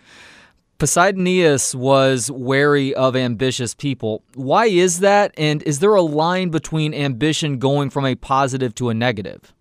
Posidonius 0.77 1.73
was 1.73 2.29
wary 2.29 2.93
of 2.93 3.15
ambitious 3.15 3.73
people. 3.73 4.21
Why 4.33 4.65
is 4.65 4.99
that? 4.99 5.33
And 5.37 5.63
is 5.63 5.79
there 5.79 5.95
a 5.95 6.01
line 6.01 6.49
between 6.49 6.93
ambition 6.93 7.57
going 7.57 7.89
from 7.89 8.05
a 8.05 8.15
positive 8.15 8.75
to 8.75 8.89
a 8.89 8.93
negative? 8.93 9.53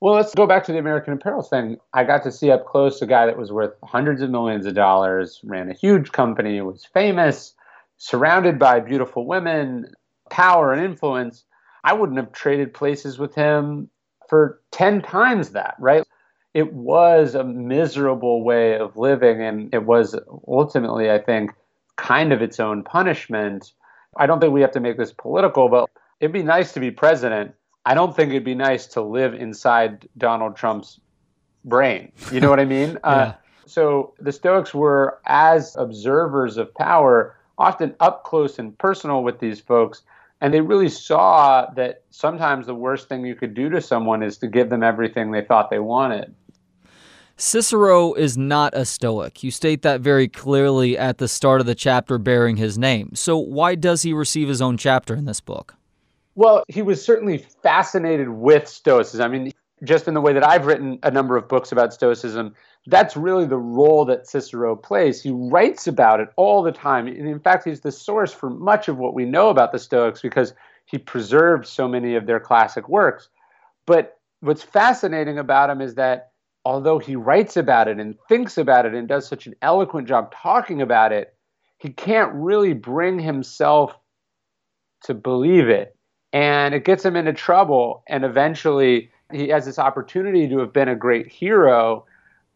Well, 0.00 0.14
let's 0.14 0.34
go 0.34 0.48
back 0.48 0.64
to 0.64 0.72
the 0.72 0.78
American 0.78 1.12
Apparel 1.12 1.44
thing. 1.44 1.76
I 1.92 2.02
got 2.02 2.24
to 2.24 2.32
see 2.32 2.50
up 2.50 2.66
close 2.66 3.00
a 3.02 3.06
guy 3.06 3.24
that 3.26 3.38
was 3.38 3.52
worth 3.52 3.72
hundreds 3.84 4.20
of 4.20 4.30
millions 4.30 4.66
of 4.66 4.74
dollars, 4.74 5.40
ran 5.44 5.70
a 5.70 5.74
huge 5.74 6.10
company, 6.10 6.60
was 6.60 6.84
famous, 6.92 7.54
surrounded 7.98 8.58
by 8.58 8.80
beautiful 8.80 9.28
women, 9.28 9.92
power 10.28 10.72
and 10.72 10.84
influence. 10.84 11.44
I 11.84 11.92
wouldn't 11.92 12.18
have 12.18 12.32
traded 12.32 12.74
places 12.74 13.18
with 13.18 13.34
him 13.34 13.90
for 14.28 14.60
10 14.72 15.02
times 15.02 15.50
that, 15.50 15.76
right? 15.78 16.02
it 16.54 16.72
was 16.72 17.34
a 17.34 17.42
miserable 17.42 18.44
way 18.44 18.78
of 18.78 18.96
living, 18.96 19.42
and 19.42 19.74
it 19.74 19.84
was 19.84 20.16
ultimately, 20.46 21.10
I 21.10 21.18
think, 21.18 21.50
kind 21.96 22.32
of 22.32 22.40
its 22.40 22.60
own 22.60 22.84
punishment. 22.84 23.72
I 24.16 24.26
don't 24.26 24.40
think 24.40 24.52
we 24.52 24.60
have 24.60 24.70
to 24.72 24.80
make 24.80 24.96
this 24.96 25.12
political, 25.12 25.68
but 25.68 25.90
it'd 26.20 26.32
be 26.32 26.44
nice 26.44 26.72
to 26.72 26.80
be 26.80 26.92
president. 26.92 27.54
I 27.84 27.94
don't 27.94 28.14
think 28.14 28.30
it'd 28.30 28.44
be 28.44 28.54
nice 28.54 28.86
to 28.88 29.02
live 29.02 29.34
inside 29.34 30.08
Donald 30.16 30.54
Trump's 30.54 31.00
brain. 31.64 32.12
You 32.30 32.40
know 32.40 32.50
what 32.50 32.60
I 32.60 32.64
mean? 32.64 32.90
yeah. 33.04 33.10
uh, 33.10 33.34
so 33.66 34.14
the 34.20 34.32
Stoics 34.32 34.72
were, 34.72 35.18
as 35.26 35.74
observers 35.76 36.56
of 36.56 36.72
power, 36.74 37.36
often 37.58 37.96
up 37.98 38.22
close 38.22 38.60
and 38.60 38.78
personal 38.78 39.24
with 39.24 39.40
these 39.40 39.58
folks. 39.58 40.02
And 40.44 40.52
they 40.52 40.60
really 40.60 40.90
saw 40.90 41.70
that 41.74 42.02
sometimes 42.10 42.66
the 42.66 42.74
worst 42.74 43.08
thing 43.08 43.24
you 43.24 43.34
could 43.34 43.54
do 43.54 43.70
to 43.70 43.80
someone 43.80 44.22
is 44.22 44.36
to 44.36 44.46
give 44.46 44.68
them 44.68 44.82
everything 44.82 45.30
they 45.30 45.40
thought 45.40 45.70
they 45.70 45.78
wanted. 45.78 46.34
Cicero 47.38 48.12
is 48.12 48.36
not 48.36 48.74
a 48.76 48.84
Stoic. 48.84 49.42
You 49.42 49.50
state 49.50 49.80
that 49.80 50.02
very 50.02 50.28
clearly 50.28 50.98
at 50.98 51.16
the 51.16 51.28
start 51.28 51.62
of 51.62 51.66
the 51.66 51.74
chapter 51.74 52.18
bearing 52.18 52.58
his 52.58 52.76
name. 52.76 53.12
So, 53.14 53.38
why 53.38 53.74
does 53.74 54.02
he 54.02 54.12
receive 54.12 54.48
his 54.48 54.60
own 54.60 54.76
chapter 54.76 55.14
in 55.14 55.24
this 55.24 55.40
book? 55.40 55.76
Well, 56.34 56.62
he 56.68 56.82
was 56.82 57.02
certainly 57.02 57.38
fascinated 57.38 58.28
with 58.28 58.68
Stoicism. 58.68 59.24
I 59.24 59.28
mean, 59.28 59.50
just 59.82 60.06
in 60.06 60.14
the 60.14 60.20
way 60.20 60.32
that 60.32 60.46
I've 60.46 60.66
written 60.66 60.98
a 61.02 61.10
number 61.10 61.36
of 61.36 61.48
books 61.48 61.72
about 61.72 61.92
Stoicism, 61.92 62.54
that's 62.86 63.16
really 63.16 63.46
the 63.46 63.58
role 63.58 64.04
that 64.04 64.26
Cicero 64.26 64.76
plays. 64.76 65.22
He 65.22 65.30
writes 65.30 65.86
about 65.86 66.20
it 66.20 66.28
all 66.36 66.62
the 66.62 66.72
time. 66.72 67.06
And 67.06 67.28
in 67.28 67.40
fact, 67.40 67.64
he's 67.64 67.80
the 67.80 67.92
source 67.92 68.32
for 68.32 68.50
much 68.50 68.88
of 68.88 68.98
what 68.98 69.14
we 69.14 69.24
know 69.24 69.48
about 69.48 69.72
the 69.72 69.78
Stoics 69.78 70.20
because 70.20 70.54
he 70.86 70.98
preserved 70.98 71.66
so 71.66 71.88
many 71.88 72.14
of 72.14 72.26
their 72.26 72.40
classic 72.40 72.88
works. 72.88 73.28
But 73.86 74.18
what's 74.40 74.62
fascinating 74.62 75.38
about 75.38 75.70
him 75.70 75.80
is 75.80 75.94
that 75.94 76.32
although 76.64 76.98
he 76.98 77.16
writes 77.16 77.56
about 77.56 77.88
it 77.88 77.98
and 77.98 78.16
thinks 78.28 78.58
about 78.58 78.86
it 78.86 78.94
and 78.94 79.08
does 79.08 79.26
such 79.26 79.46
an 79.46 79.54
eloquent 79.62 80.06
job 80.06 80.32
talking 80.32 80.82
about 80.82 81.12
it, 81.12 81.34
he 81.78 81.90
can't 81.90 82.32
really 82.34 82.72
bring 82.72 83.18
himself 83.18 83.96
to 85.04 85.14
believe 85.14 85.68
it. 85.68 85.96
And 86.32 86.74
it 86.74 86.84
gets 86.84 87.04
him 87.04 87.16
into 87.16 87.32
trouble. 87.32 88.02
And 88.08 88.24
eventually, 88.24 89.10
he 89.32 89.48
has 89.48 89.64
this 89.64 89.78
opportunity 89.78 90.48
to 90.48 90.58
have 90.58 90.72
been 90.72 90.88
a 90.88 90.96
great 90.96 91.26
hero, 91.30 92.06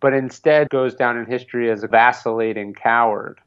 but 0.00 0.12
instead 0.12 0.68
goes 0.70 0.94
down 0.94 1.16
in 1.16 1.26
history 1.26 1.70
as 1.70 1.83
a 1.83 1.88
vacillating 1.88 2.74
coward. 2.74 3.40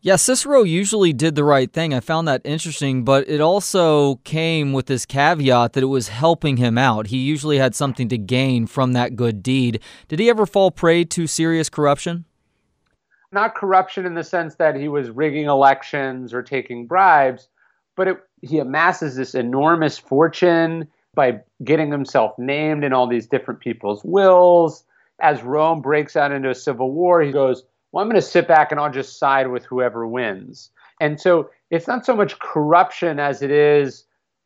Yeah, 0.00 0.14
Cicero 0.14 0.62
usually 0.62 1.12
did 1.12 1.34
the 1.34 1.42
right 1.42 1.72
thing. 1.72 1.92
I 1.92 1.98
found 1.98 2.28
that 2.28 2.40
interesting, 2.44 3.04
but 3.04 3.28
it 3.28 3.40
also 3.40 4.16
came 4.16 4.72
with 4.72 4.86
this 4.86 5.04
caveat 5.04 5.72
that 5.72 5.82
it 5.82 5.86
was 5.86 6.06
helping 6.06 6.56
him 6.56 6.78
out. 6.78 7.08
He 7.08 7.18
usually 7.18 7.58
had 7.58 7.74
something 7.74 8.08
to 8.10 8.16
gain 8.16 8.68
from 8.68 8.92
that 8.92 9.16
good 9.16 9.42
deed. 9.42 9.80
Did 10.06 10.20
he 10.20 10.30
ever 10.30 10.46
fall 10.46 10.70
prey 10.70 11.04
to 11.04 11.26
serious 11.26 11.68
corruption? 11.68 12.26
Not 13.32 13.56
corruption 13.56 14.06
in 14.06 14.14
the 14.14 14.22
sense 14.22 14.54
that 14.54 14.76
he 14.76 14.86
was 14.86 15.10
rigging 15.10 15.46
elections 15.46 16.32
or 16.32 16.42
taking 16.42 16.86
bribes, 16.86 17.48
but 17.96 18.06
it, 18.06 18.18
he 18.40 18.60
amasses 18.60 19.16
this 19.16 19.34
enormous 19.34 19.98
fortune 19.98 20.86
by 21.14 21.40
getting 21.64 21.90
himself 21.90 22.38
named 22.38 22.84
in 22.84 22.92
all 22.92 23.06
these 23.06 23.26
different 23.26 23.60
people's 23.60 24.04
wills. 24.04 24.84
As 25.20 25.42
Rome 25.42 25.80
breaks 25.80 26.16
out 26.16 26.32
into 26.32 26.50
a 26.50 26.54
civil 26.54 26.92
war, 26.92 27.20
he 27.20 27.32
goes, 27.32 27.64
well, 27.92 28.02
I'm 28.02 28.08
going 28.08 28.20
to 28.20 28.26
sit 28.26 28.46
back 28.46 28.70
and 28.70 28.80
I'll 28.80 28.92
just 28.92 29.18
side 29.18 29.48
with 29.48 29.64
whoever 29.64 30.06
wins. 30.06 30.70
And 31.00 31.20
so 31.20 31.50
it's 31.70 31.86
not 31.86 32.04
so 32.04 32.14
much 32.14 32.38
corruption 32.38 33.18
as 33.18 33.42
it 33.42 33.50
is 33.50 34.04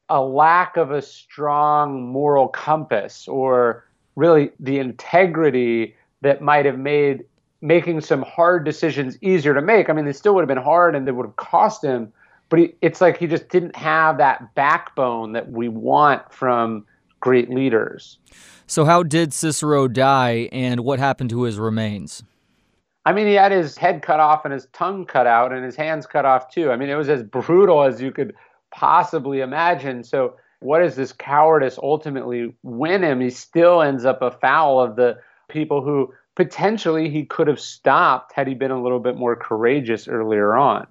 a 0.09 0.20
lack 0.20 0.77
of 0.77 0.90
a 0.90 1.03
strong 1.03 2.07
moral 2.07 2.48
compass 2.48 3.27
or 3.27 3.85
really 4.16 4.51
the 4.61 4.79
integrity 4.79 5.96
that 6.20 6.42
might 6.42 6.66
have 6.66 6.79
made 6.79 7.25
making 7.62 8.01
some 8.01 8.22
hard 8.22 8.64
decisions 8.64 9.16
easier 9.22 9.55
to 9.55 9.62
make. 9.62 9.88
I 9.88 9.92
mean, 9.92 10.05
they 10.05 10.12
still 10.12 10.35
would 10.35 10.42
have 10.42 10.48
been 10.48 10.59
hard 10.59 10.94
and 10.94 11.07
they 11.07 11.12
would 11.12 11.27
have 11.27 11.37
cost 11.37 11.83
him, 11.83 12.12
but 12.53 12.59
he, 12.59 12.75
it's 12.83 13.01
like 13.01 13.17
he 13.17 13.27
just 13.27 13.49
didn't 13.49 13.75
have 13.75 14.19
that 14.19 14.55
backbone 14.55 15.33
that 15.33 15.51
we 15.51 15.69
want 15.69 16.31
from 16.31 16.85
great 17.19 17.49
leaders. 17.49 18.19
So, 18.67 18.85
how 18.85 19.03
did 19.05 19.33
Cicero 19.33 19.88
die 19.88 20.51
and 20.53 20.81
what 20.81 20.99
happened 20.99 21.31
to 21.31 21.45
his 21.45 21.59
remains? 21.59 22.23
I 23.07 23.15
mean, 23.15 23.27
he 23.27 23.33
had 23.33 23.53
his 23.53 23.79
head 23.79 24.03
cut 24.03 24.21
off 24.21 24.45
and 24.45 24.53
his 24.53 24.67
tongue 24.75 25.07
cut 25.07 25.27
out 25.27 25.51
and 25.51 25.65
his 25.65 25.77
hands 25.77 26.05
cut 26.05 26.27
off 26.27 26.51
too. 26.51 26.71
I 26.71 26.77
mean, 26.77 26.91
it 26.91 26.95
was 26.95 27.09
as 27.09 27.23
brutal 27.23 27.85
as 27.85 28.03
you 28.03 28.12
could 28.12 28.35
possibly 28.71 29.41
imagine. 29.41 30.05
So, 30.05 30.37
what 30.61 30.81
does 30.81 30.95
this 30.95 31.11
cowardice 31.11 31.79
ultimately 31.83 32.55
win 32.62 33.03
him? 33.03 33.23
He 33.23 33.31
still 33.31 33.81
ends 33.81 34.05
up 34.05 34.21
a 34.21 34.27
afoul 34.27 34.79
of 34.79 34.97
the 34.97 35.17
people 35.49 35.81
who 35.81 36.12
potentially 36.35 37.09
he 37.09 37.25
could 37.25 37.49
have 37.49 37.61
stopped 37.61 38.35
had 38.35 38.47
he 38.47 38.53
been 38.53 38.71
a 38.71 38.83
little 38.83 39.01
bit 39.01 39.17
more 39.17 39.37
courageous 39.37 40.07
earlier 40.07 40.55
on. 40.55 40.87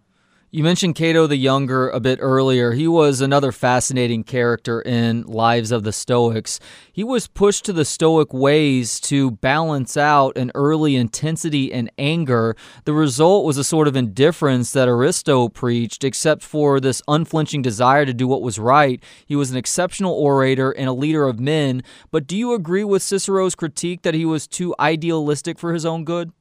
You 0.53 0.65
mentioned 0.65 0.95
Cato 0.95 1.27
the 1.27 1.37
Younger 1.37 1.87
a 1.87 2.01
bit 2.01 2.19
earlier. 2.21 2.73
He 2.73 2.85
was 2.85 3.21
another 3.21 3.53
fascinating 3.53 4.25
character 4.25 4.81
in 4.81 5.21
Lives 5.21 5.71
of 5.71 5.83
the 5.83 5.93
Stoics. 5.93 6.59
He 6.91 7.05
was 7.05 7.29
pushed 7.29 7.63
to 7.63 7.71
the 7.71 7.85
Stoic 7.85 8.33
ways 8.33 8.99
to 8.99 9.31
balance 9.31 9.95
out 9.95 10.35
an 10.35 10.51
early 10.53 10.97
intensity 10.97 11.71
and 11.71 11.89
anger. 11.97 12.57
The 12.83 12.91
result 12.91 13.45
was 13.45 13.55
a 13.55 13.63
sort 13.63 13.87
of 13.87 13.95
indifference 13.95 14.73
that 14.73 14.89
Aristo 14.89 15.47
preached, 15.47 16.03
except 16.03 16.43
for 16.43 16.81
this 16.81 17.01
unflinching 17.07 17.61
desire 17.61 18.05
to 18.05 18.13
do 18.13 18.27
what 18.27 18.41
was 18.41 18.59
right. 18.59 19.01
He 19.25 19.37
was 19.37 19.51
an 19.51 19.57
exceptional 19.57 20.13
orator 20.13 20.71
and 20.71 20.89
a 20.89 20.93
leader 20.93 21.29
of 21.29 21.39
men. 21.39 21.81
But 22.11 22.27
do 22.27 22.35
you 22.35 22.53
agree 22.53 22.83
with 22.83 23.01
Cicero's 23.01 23.55
critique 23.55 24.01
that 24.01 24.15
he 24.15 24.25
was 24.25 24.47
too 24.47 24.75
idealistic 24.81 25.57
for 25.57 25.73
his 25.73 25.85
own 25.85 26.03
good? 26.03 26.33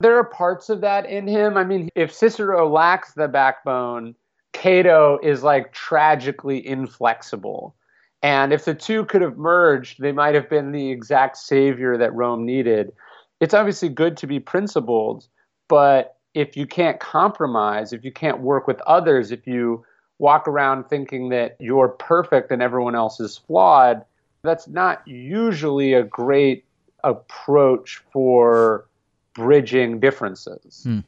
There 0.00 0.18
are 0.18 0.24
parts 0.24 0.68
of 0.68 0.80
that 0.82 1.06
in 1.06 1.26
him. 1.26 1.56
I 1.56 1.64
mean, 1.64 1.88
if 1.94 2.12
Cicero 2.12 2.68
lacks 2.68 3.12
the 3.12 3.28
backbone, 3.28 4.14
Cato 4.52 5.18
is 5.22 5.42
like 5.42 5.72
tragically 5.72 6.66
inflexible. 6.66 7.74
And 8.22 8.52
if 8.52 8.64
the 8.64 8.74
two 8.74 9.04
could 9.04 9.20
have 9.20 9.36
merged, 9.36 10.00
they 10.00 10.12
might 10.12 10.34
have 10.34 10.48
been 10.48 10.72
the 10.72 10.90
exact 10.90 11.36
savior 11.36 11.98
that 11.98 12.14
Rome 12.14 12.46
needed. 12.46 12.92
It's 13.40 13.54
obviously 13.54 13.90
good 13.90 14.16
to 14.18 14.26
be 14.26 14.40
principled, 14.40 15.26
but 15.68 16.16
if 16.32 16.56
you 16.56 16.66
can't 16.66 16.98
compromise, 16.98 17.92
if 17.92 18.04
you 18.04 18.12
can't 18.12 18.40
work 18.40 18.66
with 18.66 18.80
others, 18.82 19.30
if 19.30 19.46
you 19.46 19.84
walk 20.18 20.48
around 20.48 20.84
thinking 20.84 21.28
that 21.28 21.56
you're 21.60 21.88
perfect 21.88 22.50
and 22.50 22.62
everyone 22.62 22.94
else 22.94 23.20
is 23.20 23.36
flawed, 23.36 24.04
that's 24.42 24.68
not 24.68 25.06
usually 25.06 25.92
a 25.92 26.02
great 26.02 26.64
approach 27.02 28.02
for 28.12 28.86
bridging 29.34 30.00
differences. 30.00 30.82
Hmm. 30.84 31.00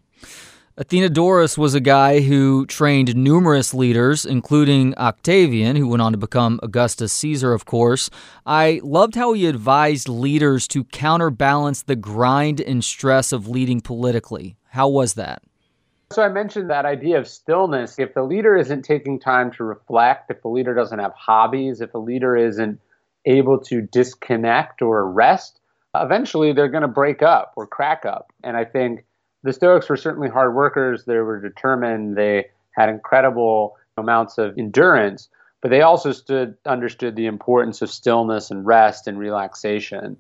Athenodorus 0.78 1.56
was 1.56 1.74
a 1.74 1.80
guy 1.80 2.20
who 2.20 2.66
trained 2.66 3.16
numerous 3.16 3.72
leaders, 3.72 4.26
including 4.26 4.94
Octavian, 4.98 5.74
who 5.74 5.88
went 5.88 6.02
on 6.02 6.12
to 6.12 6.18
become 6.18 6.60
Augustus 6.62 7.14
Caesar, 7.14 7.54
of 7.54 7.64
course. 7.64 8.10
I 8.44 8.82
loved 8.84 9.14
how 9.14 9.32
he 9.32 9.46
advised 9.46 10.06
leaders 10.06 10.68
to 10.68 10.84
counterbalance 10.84 11.82
the 11.82 11.96
grind 11.96 12.60
and 12.60 12.84
stress 12.84 13.32
of 13.32 13.48
leading 13.48 13.80
politically. 13.80 14.58
How 14.68 14.86
was 14.88 15.14
that? 15.14 15.42
So 16.12 16.22
I 16.22 16.28
mentioned 16.28 16.68
that 16.68 16.84
idea 16.84 17.18
of 17.18 17.26
stillness. 17.26 17.98
If 17.98 18.12
the 18.12 18.22
leader 18.22 18.54
isn't 18.54 18.82
taking 18.82 19.18
time 19.18 19.52
to 19.52 19.64
reflect, 19.64 20.30
if 20.30 20.42
the 20.42 20.48
leader 20.48 20.74
doesn't 20.74 20.98
have 20.98 21.14
hobbies, 21.14 21.80
if 21.80 21.94
a 21.94 21.98
leader 21.98 22.36
isn't 22.36 22.80
able 23.24 23.58
to 23.60 23.80
disconnect 23.80 24.82
or 24.82 25.10
rest, 25.10 25.58
eventually 26.02 26.52
they're 26.52 26.68
going 26.68 26.82
to 26.82 26.88
break 26.88 27.22
up 27.22 27.52
or 27.56 27.66
crack 27.66 28.04
up. 28.04 28.32
And 28.42 28.56
I 28.56 28.64
think 28.64 29.04
the 29.42 29.52
Stoics 29.52 29.88
were 29.88 29.96
certainly 29.96 30.28
hard 30.28 30.54
workers. 30.54 31.04
They 31.04 31.18
were 31.18 31.40
determined. 31.40 32.16
They 32.16 32.46
had 32.72 32.88
incredible 32.88 33.76
amounts 33.96 34.38
of 34.38 34.58
endurance, 34.58 35.28
but 35.62 35.70
they 35.70 35.82
also 35.82 36.12
stood 36.12 36.56
understood 36.66 37.16
the 37.16 37.26
importance 37.26 37.82
of 37.82 37.90
stillness 37.90 38.50
and 38.50 38.66
rest 38.66 39.06
and 39.06 39.18
relaxation. 39.18 40.16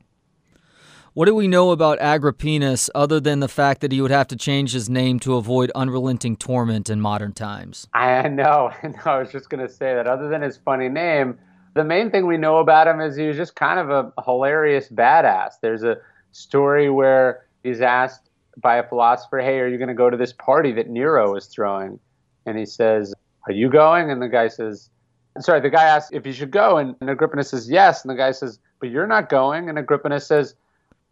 What 1.16 1.24
do 1.24 1.34
we 1.34 1.48
know 1.48 1.70
about 1.70 1.98
Agrippinus 1.98 2.90
other 2.94 3.20
than 3.20 3.40
the 3.40 3.48
fact 3.48 3.80
that 3.80 3.90
he 3.90 4.02
would 4.02 4.10
have 4.10 4.28
to 4.28 4.36
change 4.36 4.74
his 4.74 4.90
name 4.90 5.18
to 5.20 5.36
avoid 5.36 5.72
unrelenting 5.74 6.36
torment 6.36 6.90
in 6.90 7.00
modern 7.00 7.32
times? 7.32 7.88
I 7.94 8.28
know. 8.28 8.70
I 8.82 8.88
know. 8.88 9.00
I 9.06 9.18
was 9.18 9.32
just 9.32 9.48
going 9.48 9.66
to 9.66 9.72
say 9.72 9.94
that. 9.94 10.06
Other 10.06 10.28
than 10.28 10.42
his 10.42 10.58
funny 10.58 10.90
name, 10.90 11.38
the 11.76 11.84
main 11.84 12.10
thing 12.10 12.26
we 12.26 12.38
know 12.38 12.56
about 12.56 12.88
him 12.88 13.00
is 13.00 13.16
he 13.16 13.28
was 13.28 13.36
just 13.36 13.54
kind 13.54 13.78
of 13.78 13.90
a 13.90 14.22
hilarious 14.22 14.88
badass. 14.88 15.60
There's 15.60 15.82
a 15.82 15.98
story 16.32 16.90
where 16.90 17.46
he's 17.62 17.82
asked 17.82 18.30
by 18.56 18.76
a 18.76 18.88
philosopher, 18.88 19.38
Hey, 19.38 19.60
are 19.60 19.68
you 19.68 19.76
going 19.76 19.88
to 19.88 19.94
go 19.94 20.08
to 20.08 20.16
this 20.16 20.32
party 20.32 20.72
that 20.72 20.88
Nero 20.88 21.36
is 21.36 21.46
throwing? 21.46 22.00
And 22.46 22.58
he 22.58 22.64
says, 22.64 23.14
Are 23.46 23.52
you 23.52 23.68
going? 23.68 24.10
And 24.10 24.22
the 24.22 24.28
guy 24.28 24.48
says, 24.48 24.88
Sorry, 25.38 25.60
the 25.60 25.70
guy 25.70 25.84
asks 25.84 26.10
if 26.12 26.24
he 26.24 26.32
should 26.32 26.50
go. 26.50 26.78
And, 26.78 26.96
and 27.00 27.10
Agrippinus 27.10 27.50
says, 27.50 27.70
Yes. 27.70 28.02
And 28.02 28.10
the 28.10 28.16
guy 28.16 28.32
says, 28.32 28.58
But 28.80 28.88
you're 28.88 29.06
not 29.06 29.28
going. 29.28 29.68
And 29.68 29.78
Agrippina 29.78 30.20
says, 30.20 30.54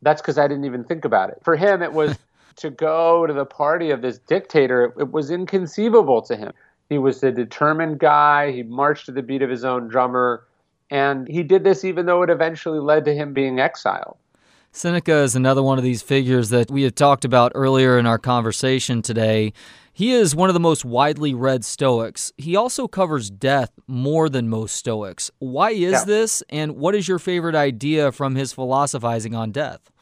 That's 0.00 0.22
because 0.22 0.38
I 0.38 0.48
didn't 0.48 0.64
even 0.64 0.83
think 0.83 1.05
about 1.05 1.29
it. 1.29 1.38
For 1.42 1.57
him, 1.57 1.83
it 1.83 1.92
was 1.92 2.18
to 2.57 2.70
go 2.70 3.27
to 3.27 3.35
the 3.35 3.44
party 3.44 3.90
of 3.90 4.00
this 4.00 4.18
dictator, 4.18 4.85
it, 4.85 4.94
it 5.03 5.12
was 5.12 5.31
inconceivable 5.31 6.22
to 6.22 6.37
him. 6.37 6.53
He 6.88 6.98
was 6.98 7.22
a 7.22 7.33
determined 7.33 7.98
guy. 7.98 8.53
He 8.53 8.62
marched 8.62 9.07
to 9.07 9.12
the 9.12 9.22
beat 9.22 9.42
of 9.42 9.50
his 9.50 9.64
own 9.64 9.88
drummer. 9.88 10.46
And 10.90 11.27
he 11.29 11.42
did 11.42 11.64
this 11.64 11.85
even 11.85 12.07
though 12.07 12.23
it 12.23 12.31
eventually 12.31 12.79
led 12.79 13.05
to 13.07 13.14
him 13.14 13.33
being 13.33 13.59
exiled. 13.59 14.16
Seneca 14.73 15.18
is 15.18 15.37
another 15.37 15.62
one 15.62 15.79
of 15.79 15.85
these 15.85 16.03
figures 16.03 16.49
that 16.49 16.68
we 16.70 16.83
had 16.83 16.97
talked 16.97 17.25
about 17.25 17.53
earlier 17.55 17.97
in 17.97 18.07
our 18.07 18.18
conversation 18.18 19.03
today. 19.03 19.53
He 19.92 20.11
is 20.11 20.35
one 20.35 20.51
of 20.51 20.55
the 20.55 20.61
most 20.61 20.85
widely 20.85 21.33
read 21.33 21.64
Stoics. 21.64 22.33
He 22.37 22.57
also 22.57 22.88
covers 22.88 23.31
death 23.31 23.70
more 23.87 24.29
than 24.29 24.49
most 24.49 24.75
Stoics. 24.75 25.31
Why 25.38 25.70
is 25.70 25.92
yeah. 25.92 26.05
this, 26.05 26.42
and 26.49 26.73
what 26.73 26.97
is 26.97 27.07
your 27.07 27.20
favorite 27.20 27.55
idea 27.55 28.11
from 28.11 28.35
his 28.35 28.53
philosophizing 28.53 29.37
on 29.37 29.53
death? 29.53 29.92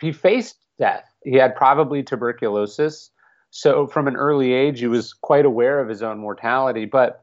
He 0.00 0.12
faced 0.12 0.56
death. 0.78 1.04
He 1.24 1.34
had 1.34 1.54
probably 1.54 2.02
tuberculosis. 2.02 3.10
So, 3.50 3.86
from 3.86 4.08
an 4.08 4.16
early 4.16 4.54
age, 4.54 4.80
he 4.80 4.86
was 4.86 5.12
quite 5.12 5.44
aware 5.44 5.80
of 5.80 5.88
his 5.90 6.02
own 6.02 6.18
mortality. 6.18 6.86
But 6.86 7.22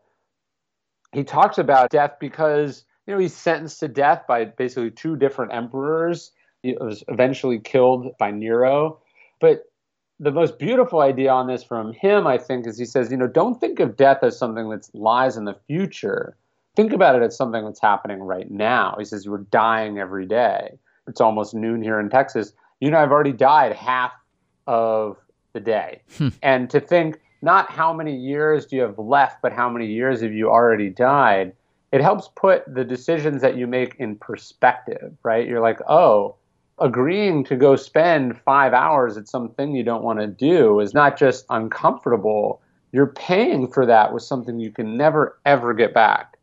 he 1.16 1.24
talks 1.24 1.58
about 1.58 1.90
death 1.90 2.14
because 2.20 2.84
you 3.08 3.14
know 3.14 3.20
he's 3.20 3.36
sentenced 3.36 3.80
to 3.80 3.88
death 3.88 4.24
by 4.28 4.46
basically 4.46 4.92
two 4.92 5.16
different 5.16 5.54
emperors. 5.54 6.32
He 6.64 6.76
was 6.80 7.04
eventually 7.08 7.60
killed 7.60 8.18
by 8.18 8.32
Nero, 8.32 9.00
but 9.40 9.66
the 10.20 10.32
most 10.32 10.58
beautiful 10.58 11.02
idea 11.02 11.30
on 11.30 11.48
this 11.48 11.64
from 11.64 11.94
him, 11.94 12.26
I 12.26 12.38
think, 12.38 12.66
is 12.68 12.78
he 12.78 12.86
says, 12.86 13.12
you 13.12 13.18
know, 13.18 13.28
don't 13.28 13.60
think 13.60 13.80
of 13.80 13.98
death 13.98 14.24
as 14.24 14.38
something 14.38 14.70
that 14.70 14.90
lies 14.94 15.36
in 15.36 15.46
the 15.46 15.58
future. 15.68 16.38
Think 16.76 16.94
about 16.94 17.16
it 17.16 17.22
as 17.22 17.36
something 17.36 17.64
that's 17.66 17.82
happening 17.82 18.20
right 18.20 18.50
now. 18.50 18.96
He 18.98 19.06
says, 19.06 19.28
we're 19.28 19.40
dying 19.40 19.98
every 20.00 20.26
day. 20.26 20.78
It's 21.08 21.22
almost 21.22 21.54
noon 21.54 21.82
here 21.82 22.00
in 22.00 22.10
Texas. 22.10 22.54
You 22.80 22.92
know, 22.92 22.98
I've 22.98 23.12
already 23.12 23.34
died 23.34 23.74
half 23.74 24.14
of 24.68 25.18
the 25.54 25.60
day. 25.60 26.02
Hmm. 26.18 26.30
and 26.42 26.70
to 26.70 26.80
think 26.80 27.20
not 27.46 27.72
how 27.72 27.94
many 27.94 28.14
years 28.14 28.66
do 28.66 28.76
you 28.76 28.82
have 28.82 29.00
left, 29.00 29.42
but 29.42 29.54
how 29.54 29.70
many 29.70 29.86
years 29.86 30.22
have 30.22 30.34
you 30.34 30.50
already 30.50 30.90
died, 30.90 31.54
it 31.94 32.02
helps 32.02 32.28
put 32.36 32.64
the 32.68 32.84
decisions 32.84 33.42
that 33.42 33.56
you 33.56 33.68
make 33.68 33.96
in 34.00 34.18
perspective, 34.18 35.14
right? 35.24 35.48
You're 35.48 35.62
like, 35.62 35.80
oh, 35.88 36.36
agreeing 36.80 37.46
to 37.46 37.56
go 37.56 37.76
spend 37.76 38.38
five 38.42 38.74
hours 38.74 39.16
at 39.16 39.30
something 39.30 39.76
you 39.76 39.84
don't 39.84 40.04
want 40.04 40.20
to 40.20 40.28
do 40.28 40.80
is 40.82 40.94
not 40.94 41.18
just 41.18 41.46
uncomfortable, 41.50 42.62
you're 42.92 43.08
paying 43.08 43.72
for 43.72 43.86
that 43.86 44.12
with 44.12 44.24
something 44.24 44.60
you 44.60 44.72
can 44.72 44.98
never, 44.98 45.40
ever 45.46 45.74
get 45.74 45.94
back. 45.94 46.38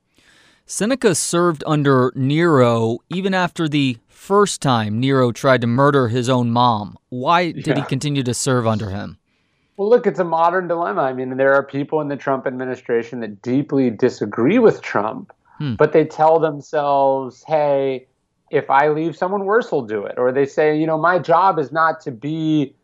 Seneca 0.64 1.14
served 1.14 1.64
under 1.66 2.12
Nero 2.14 2.98
even 3.10 3.34
after 3.34 3.68
the 3.68 3.98
first 4.08 4.62
time 4.62 5.00
Nero 5.00 5.32
tried 5.32 5.60
to 5.62 5.66
murder 5.66 6.08
his 6.08 6.28
own 6.28 6.50
mom. 6.50 6.96
Why 7.08 7.50
did 7.50 7.66
yeah. 7.66 7.74
he 7.74 7.82
continue 7.82 8.22
to 8.22 8.32
serve 8.32 8.66
under 8.66 8.88
him? 8.88 9.18
Well, 9.82 9.90
look, 9.90 10.06
it's 10.06 10.20
a 10.20 10.24
modern 10.24 10.68
dilemma. 10.68 11.02
I 11.02 11.12
mean, 11.12 11.36
there 11.36 11.54
are 11.54 11.62
people 11.64 12.00
in 12.00 12.06
the 12.06 12.16
Trump 12.16 12.46
administration 12.46 13.18
that 13.18 13.42
deeply 13.42 13.90
disagree 13.90 14.60
with 14.60 14.80
Trump, 14.80 15.32
hmm. 15.58 15.74
but 15.74 15.92
they 15.92 16.04
tell 16.04 16.38
themselves, 16.38 17.42
hey, 17.48 18.06
if 18.52 18.70
I 18.70 18.90
leave, 18.90 19.16
someone 19.16 19.44
worse 19.44 19.72
will 19.72 19.84
do 19.84 20.04
it. 20.04 20.18
Or 20.18 20.30
they 20.30 20.46
say, 20.46 20.78
you 20.78 20.86
know, 20.86 20.98
my 20.98 21.18
job 21.18 21.58
is 21.58 21.72
not 21.72 22.00
to 22.02 22.12
be 22.12 22.76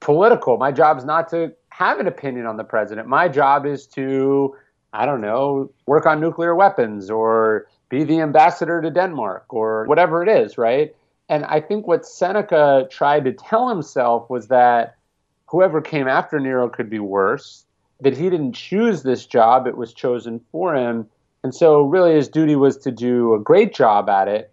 political. 0.00 0.56
My 0.56 0.72
job 0.72 0.96
is 0.96 1.04
not 1.04 1.28
to 1.28 1.52
have 1.68 2.00
an 2.00 2.06
opinion 2.06 2.46
on 2.46 2.56
the 2.56 2.64
president. 2.64 3.06
My 3.06 3.28
job 3.28 3.66
is 3.66 3.86
to, 3.88 4.56
I 4.94 5.04
don't 5.04 5.20
know, 5.20 5.70
work 5.84 6.06
on 6.06 6.22
nuclear 6.22 6.54
weapons 6.54 7.10
or 7.10 7.66
be 7.90 8.02
the 8.02 8.18
ambassador 8.22 8.80
to 8.80 8.90
Denmark 8.90 9.44
or 9.50 9.84
whatever 9.84 10.22
it 10.22 10.28
is, 10.30 10.56
right? 10.56 10.96
And 11.28 11.44
I 11.44 11.60
think 11.60 11.86
what 11.86 12.06
Seneca 12.06 12.88
tried 12.90 13.26
to 13.26 13.34
tell 13.34 13.68
himself 13.68 14.30
was 14.30 14.48
that 14.48 14.96
whoever 15.50 15.80
came 15.80 16.08
after 16.08 16.38
Nero 16.38 16.68
could 16.68 16.88
be 16.88 16.98
worse, 16.98 17.64
that 18.00 18.16
he 18.16 18.30
didn't 18.30 18.54
choose 18.54 19.02
this 19.02 19.26
job, 19.26 19.66
it 19.66 19.76
was 19.76 19.92
chosen 19.92 20.40
for 20.52 20.74
him. 20.74 21.06
And 21.42 21.54
so, 21.54 21.82
really, 21.82 22.14
his 22.14 22.28
duty 22.28 22.56
was 22.56 22.76
to 22.78 22.90
do 22.90 23.34
a 23.34 23.40
great 23.40 23.74
job 23.74 24.08
at 24.08 24.28
it 24.28 24.52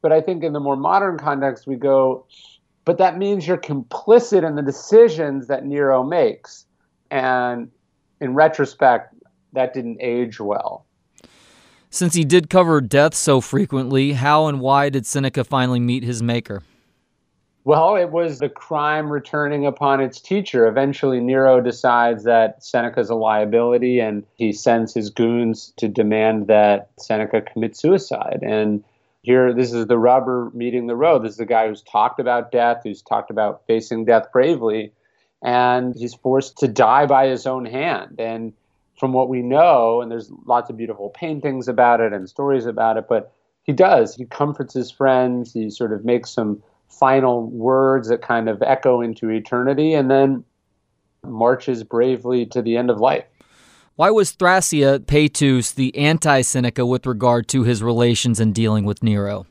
but 0.00 0.12
I 0.12 0.20
think 0.20 0.44
in 0.44 0.52
the 0.52 0.60
more 0.60 0.76
modern 0.76 1.18
context, 1.18 1.66
we 1.66 1.76
go, 1.76 2.24
but 2.84 2.98
that 2.98 3.18
means 3.18 3.46
you're 3.46 3.58
complicit 3.58 4.46
in 4.46 4.54
the 4.54 4.62
decisions 4.62 5.48
that 5.48 5.64
Nero 5.64 6.02
makes. 6.02 6.66
And 7.10 7.70
in 8.20 8.34
retrospect, 8.34 9.14
that 9.52 9.74
didn't 9.74 9.98
age 10.00 10.40
well. 10.40 10.84
Since 11.90 12.14
he 12.14 12.24
did 12.24 12.50
cover 12.50 12.80
death 12.80 13.14
so 13.14 13.40
frequently, 13.40 14.12
how 14.12 14.46
and 14.46 14.60
why 14.60 14.90
did 14.90 15.06
Seneca 15.06 15.42
finally 15.42 15.80
meet 15.80 16.04
his 16.04 16.22
maker? 16.22 16.62
Well, 17.68 17.96
it 17.96 18.12
was 18.12 18.38
the 18.38 18.48
crime 18.48 19.12
returning 19.12 19.66
upon 19.66 20.00
its 20.00 20.22
teacher. 20.22 20.66
Eventually, 20.66 21.20
Nero 21.20 21.60
decides 21.60 22.24
that 22.24 22.64
Seneca's 22.64 23.10
a 23.10 23.14
liability 23.14 24.00
and 24.00 24.24
he 24.36 24.54
sends 24.54 24.94
his 24.94 25.10
goons 25.10 25.74
to 25.76 25.86
demand 25.86 26.46
that 26.46 26.88
Seneca 26.98 27.42
commit 27.42 27.76
suicide. 27.76 28.38
And 28.42 28.82
here 29.20 29.52
this 29.52 29.74
is 29.74 29.86
the 29.86 29.98
rubber 29.98 30.50
meeting 30.54 30.86
the 30.86 30.96
road 30.96 31.22
this 31.24 31.32
is 31.32 31.36
the 31.36 31.44
guy 31.44 31.68
who's 31.68 31.82
talked 31.82 32.18
about 32.18 32.50
death 32.50 32.80
who's 32.84 33.02
talked 33.02 33.30
about 33.30 33.60
facing 33.66 34.06
death 34.06 34.32
bravely 34.32 34.92
and 35.42 35.94
he's 35.94 36.14
forced 36.14 36.56
to 36.58 36.68
die 36.68 37.04
by 37.04 37.26
his 37.26 37.46
own 37.46 37.66
hand 37.66 38.18
and 38.18 38.54
from 38.98 39.12
what 39.12 39.28
we 39.28 39.42
know 39.42 40.00
and 40.00 40.10
there's 40.10 40.30
lots 40.46 40.70
of 40.70 40.76
beautiful 40.78 41.10
paintings 41.10 41.68
about 41.68 42.00
it 42.00 42.12
and 42.12 42.30
stories 42.30 42.64
about 42.64 42.96
it 42.96 43.06
but 43.08 43.32
he 43.64 43.72
does 43.72 44.14
he 44.14 44.24
comforts 44.24 44.72
his 44.72 44.90
friends 44.90 45.52
he 45.52 45.68
sort 45.68 45.92
of 45.92 46.04
makes 46.04 46.30
some 46.30 46.62
final 46.88 47.46
words 47.50 48.08
that 48.08 48.22
kind 48.22 48.48
of 48.48 48.62
echo 48.62 49.00
into 49.00 49.28
eternity 49.30 49.94
and 49.94 50.10
then 50.10 50.44
marches 51.24 51.84
bravely 51.84 52.46
to 52.46 52.62
the 52.62 52.76
end 52.76 52.90
of 52.90 52.98
life 52.98 53.24
why 53.98 54.10
was 54.10 54.30
Thrasea 54.30 55.04
Paetus 55.08 55.72
the 55.72 55.92
anti 55.96 56.42
Seneca 56.42 56.86
with 56.86 57.04
regard 57.04 57.48
to 57.48 57.64
his 57.64 57.82
relations 57.82 58.38
and 58.38 58.54
dealing 58.54 58.84
with 58.84 59.02
Nero? 59.02 59.44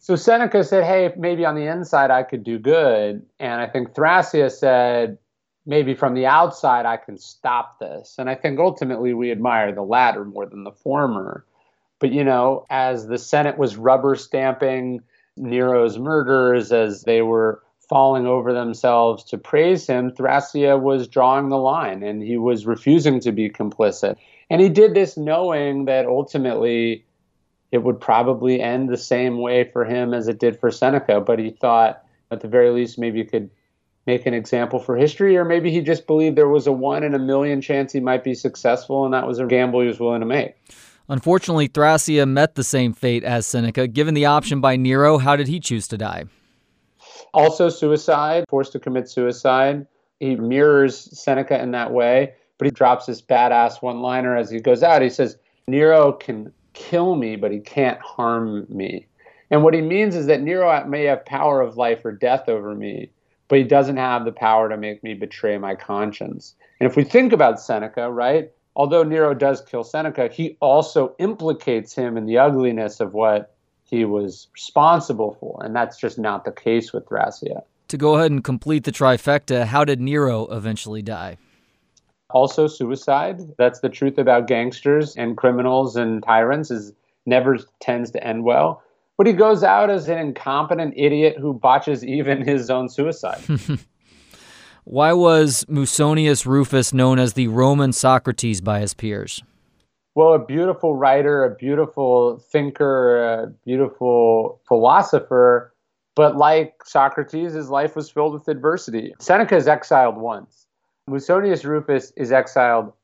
So 0.00 0.16
Seneca 0.16 0.62
said, 0.64 0.84
hey, 0.84 1.14
maybe 1.16 1.46
on 1.46 1.54
the 1.54 1.66
inside 1.66 2.10
I 2.10 2.22
could 2.22 2.44
do 2.44 2.58
good. 2.58 3.24
And 3.40 3.58
I 3.58 3.66
think 3.66 3.94
Thrasea 3.94 4.52
said, 4.52 5.16
maybe 5.64 5.94
from 5.94 6.12
the 6.12 6.26
outside 6.26 6.84
I 6.84 6.98
can 6.98 7.16
stop 7.16 7.78
this. 7.78 8.16
And 8.18 8.28
I 8.28 8.34
think 8.34 8.60
ultimately 8.60 9.14
we 9.14 9.32
admire 9.32 9.72
the 9.72 9.80
latter 9.80 10.26
more 10.26 10.44
than 10.44 10.64
the 10.64 10.72
former. 10.72 11.46
But, 11.98 12.12
you 12.12 12.22
know, 12.22 12.66
as 12.68 13.06
the 13.06 13.16
Senate 13.16 13.56
was 13.56 13.78
rubber 13.78 14.14
stamping 14.14 15.00
Nero's 15.36 15.98
murders, 15.98 16.72
as 16.72 17.02
they 17.02 17.22
were 17.22 17.62
falling 17.88 18.26
over 18.26 18.52
themselves 18.52 19.24
to 19.24 19.38
praise 19.38 19.86
him, 19.86 20.10
Thrasea 20.10 20.80
was 20.80 21.06
drawing 21.06 21.48
the 21.48 21.58
line 21.58 22.02
and 22.02 22.22
he 22.22 22.36
was 22.36 22.66
refusing 22.66 23.20
to 23.20 23.32
be 23.32 23.48
complicit. 23.48 24.16
And 24.50 24.60
he 24.60 24.68
did 24.68 24.94
this 24.94 25.16
knowing 25.16 25.84
that 25.84 26.06
ultimately 26.06 27.04
it 27.72 27.78
would 27.78 28.00
probably 28.00 28.60
end 28.60 28.88
the 28.88 28.96
same 28.96 29.40
way 29.40 29.64
for 29.64 29.84
him 29.84 30.14
as 30.14 30.28
it 30.28 30.38
did 30.38 30.58
for 30.58 30.70
Seneca. 30.70 31.20
But 31.20 31.38
he 31.38 31.50
thought, 31.50 32.02
at 32.30 32.40
the 32.40 32.48
very 32.48 32.70
least, 32.70 32.98
maybe 32.98 33.18
he 33.18 33.24
could 33.24 33.50
make 34.06 34.24
an 34.26 34.34
example 34.34 34.78
for 34.78 34.96
history, 34.96 35.36
or 35.36 35.44
maybe 35.44 35.70
he 35.70 35.80
just 35.80 36.06
believed 36.06 36.36
there 36.36 36.48
was 36.48 36.68
a 36.68 36.72
one 36.72 37.02
in 37.02 37.14
a 37.14 37.18
million 37.18 37.60
chance 37.60 37.92
he 37.92 38.00
might 38.00 38.22
be 38.22 38.34
successful, 38.34 39.04
and 39.04 39.12
that 39.12 39.26
was 39.26 39.40
a 39.40 39.46
gamble 39.46 39.80
he 39.80 39.88
was 39.88 39.98
willing 39.98 40.20
to 40.20 40.26
make. 40.26 40.54
Unfortunately, 41.08 41.68
Thrasea 41.68 42.26
met 42.26 42.54
the 42.54 42.64
same 42.64 42.92
fate 42.92 43.22
as 43.22 43.46
Seneca. 43.46 43.86
Given 43.86 44.14
the 44.14 44.26
option 44.26 44.60
by 44.60 44.76
Nero, 44.76 45.18
how 45.18 45.36
did 45.36 45.46
he 45.48 45.60
choose 45.60 45.86
to 45.88 45.98
die? 45.98 46.24
Also, 47.32 47.68
suicide, 47.68 48.44
forced 48.48 48.72
to 48.72 48.80
commit 48.80 49.08
suicide. 49.08 49.86
He 50.20 50.34
mirrors 50.34 50.96
Seneca 51.18 51.60
in 51.60 51.70
that 51.72 51.92
way, 51.92 52.34
but 52.58 52.64
he 52.64 52.70
drops 52.70 53.06
this 53.06 53.22
badass 53.22 53.82
one 53.82 54.00
liner 54.00 54.36
as 54.36 54.50
he 54.50 54.60
goes 54.60 54.82
out. 54.82 55.02
He 55.02 55.10
says, 55.10 55.36
Nero 55.68 56.12
can 56.12 56.52
kill 56.72 57.14
me, 57.14 57.36
but 57.36 57.52
he 57.52 57.60
can't 57.60 58.00
harm 58.00 58.66
me. 58.68 59.06
And 59.50 59.62
what 59.62 59.74
he 59.74 59.82
means 59.82 60.16
is 60.16 60.26
that 60.26 60.42
Nero 60.42 60.84
may 60.86 61.04
have 61.04 61.24
power 61.24 61.60
of 61.60 61.76
life 61.76 62.04
or 62.04 62.12
death 62.12 62.48
over 62.48 62.74
me, 62.74 63.10
but 63.48 63.58
he 63.58 63.64
doesn't 63.64 63.96
have 63.96 64.24
the 64.24 64.32
power 64.32 64.68
to 64.68 64.76
make 64.76 65.04
me 65.04 65.14
betray 65.14 65.56
my 65.58 65.74
conscience. 65.74 66.54
And 66.80 66.90
if 66.90 66.96
we 66.96 67.04
think 67.04 67.32
about 67.32 67.60
Seneca, 67.60 68.10
right, 68.10 68.50
although 68.76 69.02
Nero 69.02 69.34
does 69.34 69.62
kill 69.62 69.82
Seneca, 69.82 70.28
he 70.28 70.56
also 70.60 71.16
implicates 71.18 71.94
him 71.94 72.16
in 72.16 72.26
the 72.26 72.38
ugliness 72.38 73.00
of 73.00 73.14
what 73.14 73.56
he 73.84 74.04
was 74.04 74.48
responsible 74.52 75.36
for. 75.40 75.60
And 75.64 75.74
that's 75.74 75.96
just 75.96 76.18
not 76.18 76.44
the 76.44 76.52
case 76.52 76.92
with 76.92 77.06
Thrasea. 77.06 77.62
To 77.88 77.96
go 77.96 78.16
ahead 78.16 78.30
and 78.30 78.44
complete 78.44 78.84
the 78.84 78.92
trifecta, 78.92 79.64
how 79.64 79.84
did 79.84 80.00
Nero 80.00 80.46
eventually 80.46 81.02
die? 81.02 81.38
Also 82.30 82.66
suicide. 82.66 83.40
That's 83.56 83.80
the 83.80 83.88
truth 83.88 84.18
about 84.18 84.46
gangsters 84.46 85.16
and 85.16 85.36
criminals 85.36 85.96
and 85.96 86.22
tyrants 86.22 86.70
is 86.70 86.92
never 87.24 87.58
tends 87.80 88.10
to 88.10 88.24
end 88.24 88.44
well. 88.44 88.82
But 89.16 89.26
he 89.26 89.32
goes 89.32 89.62
out 89.62 89.88
as 89.88 90.08
an 90.08 90.18
incompetent 90.18 90.94
idiot 90.96 91.36
who 91.38 91.54
botches 91.54 92.04
even 92.04 92.42
his 92.42 92.68
own 92.68 92.88
suicide. 92.88 93.40
Why 94.88 95.12
was 95.12 95.64
Musonius 95.68 96.46
Rufus 96.46 96.94
known 96.94 97.18
as 97.18 97.32
the 97.32 97.48
Roman 97.48 97.92
Socrates 97.92 98.60
by 98.60 98.80
his 98.80 98.94
peers? 98.94 99.42
well, 100.16 100.32
a 100.32 100.38
beautiful 100.38 100.96
writer, 100.96 101.44
a 101.44 101.54
beautiful 101.54 102.38
thinker, 102.50 103.22
a 103.22 103.46
beautiful 103.66 104.62
philosopher, 104.66 105.74
but 106.14 106.36
like 106.36 106.72
Socrates, 106.86 107.52
his 107.52 107.68
life 107.68 107.94
was 107.94 108.08
filled 108.08 108.32
with 108.32 108.48
adversity. 108.48 109.14
Seneca 109.20 109.56
is 109.56 109.68
exiled 109.68 110.16
once. 110.16 110.66
Musonius 111.06 111.64
Rufus 111.64 112.14
is 112.16 112.32
exiled 112.32 112.94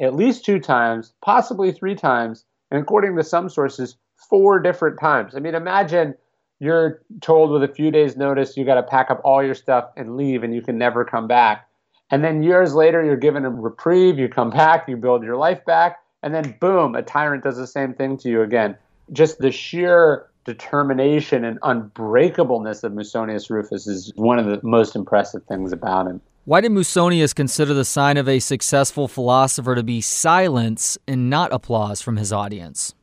at 0.00 0.14
least 0.14 0.42
two 0.42 0.58
times, 0.58 1.12
possibly 1.20 1.72
three 1.72 1.94
times, 1.94 2.46
and 2.70 2.80
according 2.80 3.14
to 3.16 3.22
some 3.22 3.50
sources, 3.50 3.96
four 4.16 4.60
different 4.60 4.98
times. 4.98 5.34
I 5.36 5.40
mean, 5.40 5.54
imagine 5.54 6.14
you're 6.60 7.02
told 7.20 7.50
with 7.50 7.62
a 7.62 7.74
few 7.74 7.90
days' 7.90 8.16
notice 8.16 8.56
you 8.56 8.64
got 8.64 8.74
to 8.74 8.82
pack 8.82 9.10
up 9.10 9.20
all 9.24 9.42
your 9.42 9.54
stuff 9.54 9.90
and 9.96 10.16
leave, 10.16 10.44
and 10.44 10.54
you 10.54 10.62
can 10.62 10.78
never 10.78 11.04
come 11.04 11.26
back. 11.26 11.66
And 12.10 12.22
then 12.22 12.42
years 12.42 12.74
later, 12.74 13.04
you're 13.04 13.16
given 13.16 13.44
a 13.44 13.50
reprieve, 13.50 14.18
you 14.18 14.28
come 14.28 14.50
back, 14.50 14.88
you 14.88 14.96
build 14.96 15.22
your 15.24 15.36
life 15.36 15.64
back, 15.64 16.00
and 16.22 16.34
then 16.34 16.56
boom, 16.60 16.94
a 16.94 17.02
tyrant 17.02 17.44
does 17.44 17.56
the 17.56 17.66
same 17.66 17.94
thing 17.94 18.18
to 18.18 18.28
you 18.28 18.42
again. 18.42 18.76
Just 19.12 19.38
the 19.38 19.50
sheer 19.50 20.26
determination 20.44 21.44
and 21.44 21.60
unbreakableness 21.60 22.84
of 22.84 22.92
Musonius 22.92 23.50
Rufus 23.50 23.86
is 23.86 24.12
one 24.16 24.38
of 24.38 24.46
the 24.46 24.60
most 24.62 24.96
impressive 24.96 25.44
things 25.44 25.72
about 25.72 26.06
him. 26.06 26.20
Why 26.44 26.60
did 26.60 26.72
Musonius 26.72 27.34
consider 27.34 27.74
the 27.74 27.84
sign 27.84 28.16
of 28.16 28.28
a 28.28 28.38
successful 28.38 29.08
philosopher 29.08 29.74
to 29.74 29.82
be 29.82 30.00
silence 30.00 30.98
and 31.06 31.30
not 31.30 31.52
applause 31.52 32.00
from 32.00 32.16
his 32.16 32.32
audience? 32.32 32.94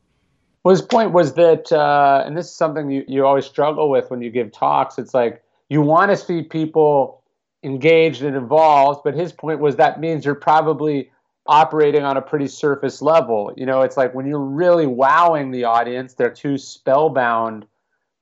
Well, 0.67 0.75
his 0.75 0.81
point 0.81 1.13
was 1.13 1.35
that, 1.35 1.71
uh, 1.71 2.23
and 2.25 2.35
this 2.35 2.47
is 2.47 2.53
something 2.53 2.91
you, 2.91 3.05
you 3.07 3.25
always 3.25 3.45
struggle 3.45 3.89
with 3.89 4.11
when 4.11 4.21
you 4.21 4.29
give 4.29 4.51
talks, 4.51 4.97
it's 4.97 5.13
like 5.13 5.41
you 5.69 5.79
want 5.81 6.11
to 6.11 6.17
see 6.17 6.43
people 6.43 7.23
engaged 7.63 8.21
and 8.21 8.35
involved, 8.35 8.99
but 9.05 9.13
his 9.13 9.31
point 9.31 9.61
was 9.61 9.77
that 9.77 10.01
means 10.01 10.25
you're 10.25 10.35
probably 10.35 11.09
operating 11.45 12.03
on 12.03 12.17
a 12.17 12.21
pretty 12.21 12.49
surface 12.49 13.01
level. 13.01 13.53
You 13.55 13.65
know, 13.65 13.81
it's 13.81 13.95
like 13.95 14.13
when 14.13 14.27
you're 14.27 14.41
really 14.41 14.87
wowing 14.87 15.51
the 15.51 15.63
audience, 15.63 16.15
they're 16.15 16.29
too 16.29 16.57
spellbound 16.57 17.65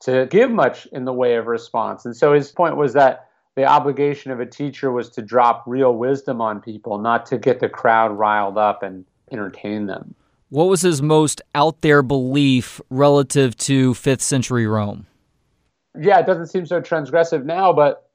to 0.02 0.28
give 0.28 0.52
much 0.52 0.86
in 0.92 1.06
the 1.06 1.14
way 1.14 1.38
of 1.38 1.48
response. 1.48 2.06
And 2.06 2.16
so 2.16 2.32
his 2.32 2.52
point 2.52 2.78
was 2.78 2.94
that 2.94 3.28
the 3.56 3.66
obligation 3.66 4.30
of 4.30 4.40
a 4.40 4.46
teacher 4.46 4.92
was 4.92 5.10
to 5.10 5.24
drop 5.24 5.64
real 5.66 5.96
wisdom 5.96 6.42
on 6.42 6.62
people, 6.62 7.00
not 7.00 7.26
to 7.26 7.40
get 7.40 7.60
the 7.60 7.70
crowd 7.70 8.16
riled 8.16 8.60
up 8.60 8.84
and 8.84 9.04
entertain 9.32 9.88
them. 9.88 10.14
What 10.56 10.70
was 10.70 10.84
his 10.84 11.02
most 11.02 11.42
out 11.54 11.82
there 11.82 12.02
belief 12.02 12.80
relative 12.90 13.58
to 13.58 13.92
5th 13.94 14.22
century 14.22 14.66
Rome? 14.66 15.06
Yeah, 16.00 16.18
it 16.20 16.26
doesn't 16.26 16.48
seem 16.48 16.66
so 16.66 16.80
transgressive 16.80 17.44
now, 17.44 17.74
but 17.74 18.10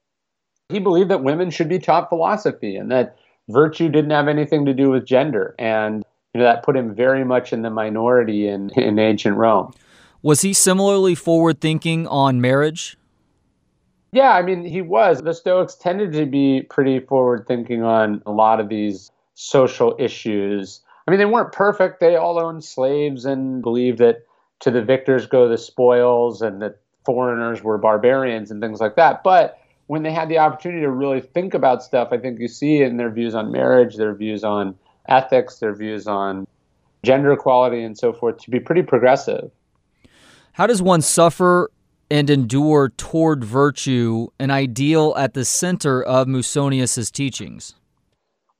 he 0.69 0.79
believed 0.79 1.11
that 1.11 1.21
women 1.21 1.51
should 1.51 1.69
be 1.69 1.77
taught 1.77 2.09
philosophy 2.09 2.77
and 2.77 2.89
that 2.89 3.15
virtue 3.49 3.89
didn't 3.89 4.09
have 4.09 4.27
anything 4.27 4.65
to 4.65 4.73
do 4.73 4.89
with 4.89 5.05
gender. 5.05 5.53
And 5.59 6.03
you 6.33 6.39
know, 6.39 6.45
that 6.45 6.63
put 6.63 6.75
him 6.75 6.95
very 6.95 7.23
much 7.23 7.53
in 7.53 7.61
the 7.61 7.69
minority 7.69 8.47
in, 8.47 8.71
in 8.71 8.97
ancient 8.97 9.37
Rome. 9.37 9.71
Was 10.23 10.41
he 10.41 10.51
similarly 10.51 11.13
forward 11.13 11.61
thinking 11.61 12.07
on 12.07 12.41
marriage? 12.41 12.97
Yeah, 14.13 14.31
I 14.31 14.41
mean, 14.41 14.65
he 14.65 14.81
was. 14.81 15.21
The 15.21 15.35
Stoics 15.35 15.75
tended 15.75 16.11
to 16.13 16.25
be 16.25 16.63
pretty 16.63 17.01
forward 17.01 17.45
thinking 17.47 17.83
on 17.83 18.23
a 18.25 18.31
lot 18.31 18.59
of 18.59 18.67
these 18.67 19.11
social 19.35 19.95
issues. 19.99 20.81
I 21.11 21.13
mean, 21.13 21.19
they 21.19 21.25
weren't 21.25 21.51
perfect. 21.51 21.99
They 21.99 22.15
all 22.15 22.39
owned 22.39 22.63
slaves 22.63 23.25
and 23.25 23.61
believed 23.61 23.97
that 23.97 24.23
to 24.61 24.71
the 24.71 24.81
victors 24.81 25.27
go 25.27 25.49
the 25.49 25.57
spoils 25.57 26.41
and 26.41 26.61
that 26.61 26.79
foreigners 27.03 27.61
were 27.61 27.77
barbarians 27.77 28.49
and 28.49 28.61
things 28.61 28.79
like 28.79 28.95
that. 28.95 29.21
But 29.21 29.59
when 29.87 30.03
they 30.03 30.13
had 30.13 30.29
the 30.29 30.37
opportunity 30.37 30.83
to 30.83 30.89
really 30.89 31.19
think 31.19 31.53
about 31.53 31.83
stuff, 31.83 32.13
I 32.13 32.17
think 32.17 32.39
you 32.39 32.47
see 32.47 32.81
in 32.81 32.95
their 32.95 33.11
views 33.11 33.35
on 33.35 33.51
marriage, 33.51 33.97
their 33.97 34.15
views 34.15 34.45
on 34.45 34.73
ethics, 35.09 35.57
their 35.59 35.75
views 35.75 36.07
on 36.07 36.47
gender 37.03 37.33
equality, 37.33 37.83
and 37.83 37.97
so 37.97 38.13
forth, 38.13 38.37
to 38.43 38.49
be 38.49 38.61
pretty 38.61 38.83
progressive. 38.83 39.51
How 40.53 40.65
does 40.65 40.81
one 40.81 41.01
suffer 41.01 41.71
and 42.09 42.29
endure 42.29 42.87
toward 42.87 43.43
virtue, 43.43 44.27
an 44.39 44.49
ideal 44.49 45.13
at 45.17 45.33
the 45.33 45.43
center 45.43 46.01
of 46.01 46.29
Musonius's 46.29 47.11
teachings? 47.11 47.75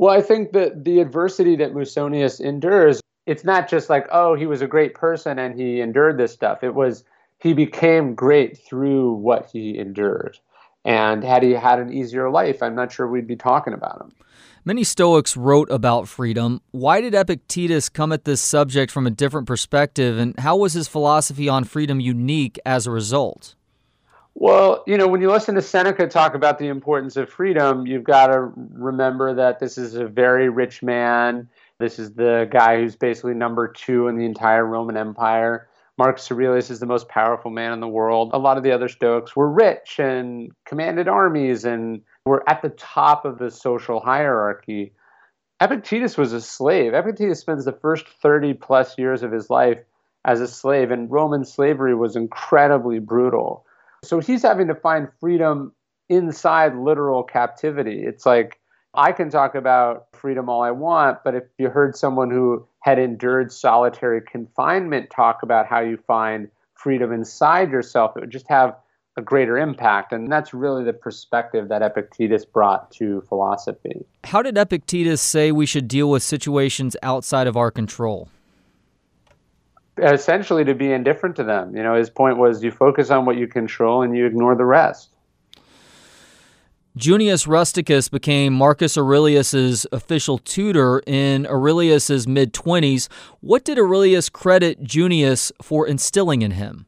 Well, 0.02 0.12
I 0.12 0.22
think 0.24 0.54
that 0.54 0.84
the 0.84 1.00
adversity 1.00 1.56
that 1.58 1.76
Musonius 1.76 2.42
endures, 2.42 3.02
it's 3.28 3.44
not 3.44 3.70
just 3.70 3.88
like, 3.88 4.08
oh, 4.12 4.34
he 4.34 4.48
was 4.48 4.64
a 4.64 4.68
great 4.68 4.96
person 4.96 5.38
and 5.38 5.54
he 5.54 5.80
endured 5.80 6.18
this 6.18 6.34
stuff. 6.34 6.64
It 6.64 6.74
was 6.74 7.04
he 7.38 7.54
became 7.54 8.16
great 8.16 8.58
through 8.58 9.14
what 9.14 9.52
he 9.54 9.78
endured. 9.78 10.40
And 10.84 11.24
had 11.24 11.44
he 11.44 11.52
had 11.52 11.78
an 11.78 11.94
easier 11.94 12.32
life, 12.32 12.64
I'm 12.64 12.74
not 12.74 12.92
sure 12.92 13.08
we'd 13.08 13.28
be 13.28 13.36
talking 13.36 13.74
about 13.74 14.02
him. 14.02 14.12
Many 14.66 14.84
Stoics 14.84 15.38
wrote 15.38 15.70
about 15.70 16.08
freedom. 16.08 16.62
Why 16.72 17.00
did 17.00 17.14
Epictetus 17.14 17.88
come 17.88 18.12
at 18.12 18.26
this 18.26 18.42
subject 18.42 18.92
from 18.92 19.06
a 19.06 19.12
different 19.12 19.46
perspective, 19.46 20.18
and 20.18 20.34
how 20.40 20.58
was 20.58 20.74
his 20.74 20.88
philosophy 20.88 21.48
on 21.48 21.64
freedom 21.64 22.00
unique 22.00 22.58
as 22.66 22.88
a 22.88 22.92
result? 22.92 23.54
Well, 24.34 24.84
you 24.88 24.98
know, 24.98 25.08
when 25.08 25.22
you 25.22 25.30
listen 25.30 25.56
to 25.56 25.62
Seneca 25.62 26.08
talk 26.08 26.34
about 26.34 26.58
the 26.58 26.68
importance 26.68 27.18
of 27.18 27.30
freedom, 27.30 27.86
you've 27.86 28.04
got 28.04 28.28
to 28.28 28.52
remember 28.56 29.36
that 29.36 29.60
this 29.60 29.78
is 29.78 29.96
a 29.96 30.08
very 30.08 30.50
rich 30.50 30.82
man. 30.82 31.50
This 31.80 32.00
is 32.00 32.14
the 32.14 32.48
guy 32.52 32.78
who's 32.78 32.96
basically 32.96 33.34
number 33.34 33.68
two 33.68 34.08
in 34.08 34.18
the 34.18 34.26
entire 34.26 34.66
Roman 34.66 34.98
Empire. 34.98 35.68
Marcus 35.98 36.32
Aurelius 36.32 36.70
is 36.70 36.80
the 36.80 36.86
most 36.86 37.10
powerful 37.10 37.52
man 37.52 37.74
in 37.74 37.80
the 37.80 37.88
world. 37.88 38.32
A 38.34 38.40
lot 38.40 38.58
of 38.58 38.64
the 38.64 38.72
other 38.72 38.88
Stoics 38.88 39.36
were 39.36 39.52
rich 39.52 40.00
and 40.00 40.52
commanded 40.66 41.08
armies 41.08 41.66
and 41.66 42.02
were 42.26 42.48
at 42.50 42.62
the 42.62 42.70
top 42.70 43.26
of 43.26 43.38
the 43.38 43.52
social 43.52 44.00
hierarchy. 44.00 44.94
Epictetus 45.60 46.18
was 46.18 46.34
a 46.34 46.42
slave. 46.42 46.94
Epictetus 46.94 47.40
spends 47.40 47.66
the 47.66 47.72
first 47.72 48.08
30 48.08 48.56
plus 48.56 48.98
years 48.98 49.22
of 49.22 49.32
his 49.32 49.50
life 49.50 49.78
as 50.26 50.42
a 50.42 50.48
slave, 50.48 50.90
and 50.90 51.12
Roman 51.12 51.46
slavery 51.46 51.94
was 51.94 52.16
incredibly 52.16 52.98
brutal. 53.00 53.66
So 54.04 54.20
he's 54.20 54.42
having 54.42 54.68
to 54.68 54.76
find 54.76 55.08
freedom 55.20 55.74
inside 56.10 56.76
literal 56.76 57.24
captivity. 57.24 58.04
It's 58.04 58.26
like 58.26 58.60
I 58.94 59.12
can 59.12 59.30
talk 59.30 59.56
about 59.56 60.08
freedom 60.14 60.50
all 60.50 60.64
I 60.64 60.72
want, 60.72 61.20
but 61.24 61.36
if 61.36 61.44
you 61.58 61.70
heard 61.70 61.96
someone 61.96 62.32
who 62.32 62.68
had 62.82 62.98
endured 63.00 63.52
solitary 63.52 64.22
confinement 64.22 65.12
talk 65.12 65.44
about 65.44 65.68
how 65.68 65.80
you 65.80 65.98
find 66.08 66.50
freedom 66.74 67.14
inside 67.14 67.70
yourself, 67.72 68.18
it 68.18 68.22
would 68.22 68.32
just 68.32 68.50
have 68.50 68.76
a 69.18 69.22
greater 69.22 69.58
impact. 69.58 70.14
And 70.14 70.32
that's 70.32 70.54
really 70.54 70.84
the 70.84 70.94
perspective 70.94 71.70
that 71.70 71.82
Epictetus 71.82 72.44
brought 72.44 72.92
to 72.94 73.22
philosophy. 73.30 74.06
How 74.24 74.42
did 74.42 74.58
Epictetus 74.58 75.22
say 75.22 75.52
we 75.52 75.66
should 75.66 75.88
deal 75.88 76.10
with 76.10 76.24
situations 76.24 76.98
outside 77.04 77.46
of 77.46 77.56
our 77.56 77.70
control? 77.70 78.30
Essentially, 79.98 80.64
to 80.64 80.74
be 80.74 80.92
indifferent 80.92 81.36
to 81.36 81.44
them. 81.44 81.76
You 81.76 81.84
know, 81.84 81.96
his 81.96 82.10
point 82.10 82.38
was 82.38 82.64
you 82.64 82.72
focus 82.72 83.10
on 83.10 83.26
what 83.26 83.38
you 83.38 83.48
control 83.48 84.02
and 84.02 84.16
you 84.16 84.26
ignore 84.26 84.56
the 84.56 84.66
rest. 84.66 85.10
Junius 86.98 87.48
Rusticus 87.48 88.10
became 88.10 88.52
Marcus 88.54 88.98
Aurelius's 88.98 89.88
official 89.94 90.38
tutor 90.38 91.02
in 91.08 91.48
Aurelius's 91.48 92.28
mid 92.28 92.54
20s. 92.54 93.08
What 93.40 93.64
did 93.64 93.80
Aurelius 93.80 94.28
credit 94.28 94.84
Junius 94.84 95.54
for 95.62 95.88
instilling 95.88 96.42
in 96.42 96.52
him? 96.52 96.86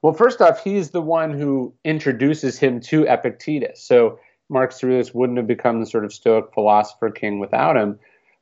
Well, 0.00 0.14
first 0.14 0.40
off, 0.40 0.62
he's 0.64 0.90
the 0.90 1.02
one 1.02 1.32
who 1.32 1.74
introduces 1.84 2.58
him 2.58 2.80
to 2.80 3.04
Epictetus. 3.04 3.82
So 3.82 4.18
Marcus 4.48 4.82
Aurelius 4.82 5.12
wouldn't 5.12 5.38
have 5.38 5.46
become 5.46 5.80
the 5.80 5.86
sort 5.86 6.04
of 6.04 6.12
Stoic 6.12 6.52
philosopher 6.54 7.10
king 7.10 7.40
without 7.40 7.76
him. 7.76 7.98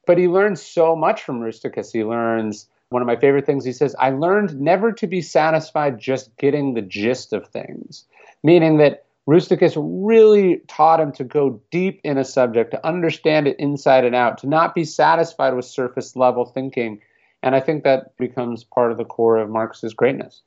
But 0.07 0.19
he 0.19 0.29
learns 0.29 0.63
so 0.63 0.95
much 0.95 1.23
from 1.23 1.41
Rusticus. 1.41 1.93
He 1.93 2.05
learns 2.05 2.69
one 2.93 3.03
of 3.03 3.07
my 3.07 3.17
favorite 3.17 3.47
things 3.47 3.65
he 3.65 3.73
says, 3.73 3.97
I 3.99 4.11
learned 4.11 4.61
never 4.61 4.93
to 4.93 5.07
be 5.07 5.21
satisfied 5.21 5.99
just 5.99 6.37
getting 6.37 6.75
the 6.75 6.83
gist 6.83 7.33
of 7.33 7.49
things, 7.49 8.05
meaning 8.43 8.79
that 8.79 9.05
Rusticus 9.27 9.75
really 9.77 10.61
taught 10.67 11.01
him 11.01 11.13
to 11.13 11.25
go 11.25 11.61
deep 11.71 12.01
in 12.03 12.19
a 12.19 12.25
subject, 12.25 12.73
to 12.73 12.87
understand 12.87 13.47
it 13.47 13.59
inside 13.59 14.05
and 14.05 14.15
out, 14.15 14.39
to 14.39 14.49
not 14.49 14.75
be 14.75 14.85
satisfied 14.85 15.55
with 15.55 15.65
surface 15.65 16.17
level 16.17 16.45
thinking. 16.45 17.01
And 17.43 17.55
I 17.55 17.61
think 17.61 17.85
that 17.85 18.17
becomes 18.17 18.65
part 18.65 18.91
of 18.91 18.99
the 18.99 19.05
core 19.05 19.37
of 19.37 19.49
Marcus's 19.49 19.95
greatness. 19.95 20.43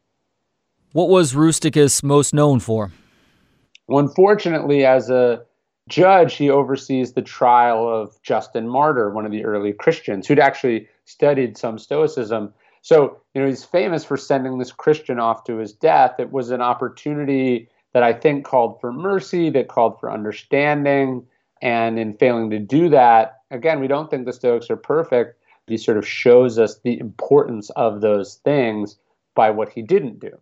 What 0.91 1.09
was 1.09 1.35
Rusticus 1.35 2.03
most 2.03 2.33
known 2.33 2.59
for? 2.59 2.91
Well, 3.87 3.99
unfortunately, 3.99 4.85
as 4.85 5.09
a 5.09 5.43
judge, 5.87 6.35
he 6.35 6.49
oversees 6.49 7.13
the 7.13 7.21
trial 7.21 7.87
of 7.87 8.21
Justin 8.23 8.67
Martyr, 8.67 9.09
one 9.09 9.25
of 9.25 9.31
the 9.31 9.45
early 9.45 9.73
Christians 9.73 10.27
who'd 10.27 10.39
actually 10.39 10.87
studied 11.05 11.57
some 11.57 11.79
Stoicism. 11.79 12.53
So, 12.81 13.17
you 13.33 13.41
know, 13.41 13.47
he's 13.47 13.63
famous 13.63 14.03
for 14.03 14.17
sending 14.17 14.57
this 14.57 14.71
Christian 14.71 15.19
off 15.19 15.43
to 15.45 15.57
his 15.57 15.73
death. 15.73 16.19
It 16.19 16.31
was 16.31 16.51
an 16.51 16.61
opportunity 16.61 17.69
that 17.93 18.03
I 18.03 18.13
think 18.13 18.45
called 18.45 18.79
for 18.79 18.91
mercy, 18.91 19.49
that 19.51 19.69
called 19.69 19.99
for 19.99 20.11
understanding. 20.11 21.25
And 21.61 21.97
in 21.97 22.15
failing 22.17 22.49
to 22.51 22.59
do 22.59 22.89
that, 22.89 23.41
again, 23.49 23.79
we 23.79 23.87
don't 23.87 24.11
think 24.11 24.25
the 24.25 24.33
Stoics 24.33 24.69
are 24.69 24.77
perfect. 24.77 25.41
He 25.67 25.77
sort 25.77 25.97
of 25.97 26.07
shows 26.07 26.59
us 26.59 26.79
the 26.79 26.99
importance 26.99 27.71
of 27.71 28.01
those 28.01 28.35
things 28.35 28.97
by 29.33 29.49
what 29.49 29.69
he 29.69 29.81
didn't 29.81 30.19
do. 30.19 30.37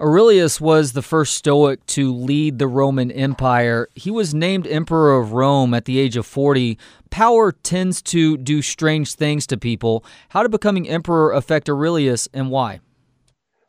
Aurelius 0.00 0.60
was 0.60 0.92
the 0.92 1.02
first 1.02 1.34
Stoic 1.34 1.84
to 1.86 2.12
lead 2.12 2.58
the 2.58 2.66
Roman 2.66 3.10
Empire. 3.10 3.88
He 3.94 4.10
was 4.10 4.32
named 4.32 4.66
Emperor 4.66 5.18
of 5.18 5.32
Rome 5.32 5.74
at 5.74 5.84
the 5.84 5.98
age 5.98 6.16
of 6.16 6.24
40. 6.24 6.78
Power 7.10 7.52
tends 7.52 8.00
to 8.02 8.38
do 8.38 8.62
strange 8.62 9.14
things 9.14 9.46
to 9.48 9.58
people. 9.58 10.02
How 10.30 10.42
did 10.42 10.50
becoming 10.50 10.88
emperor 10.88 11.32
affect 11.32 11.68
Aurelius 11.68 12.26
and 12.32 12.50
why? 12.50 12.80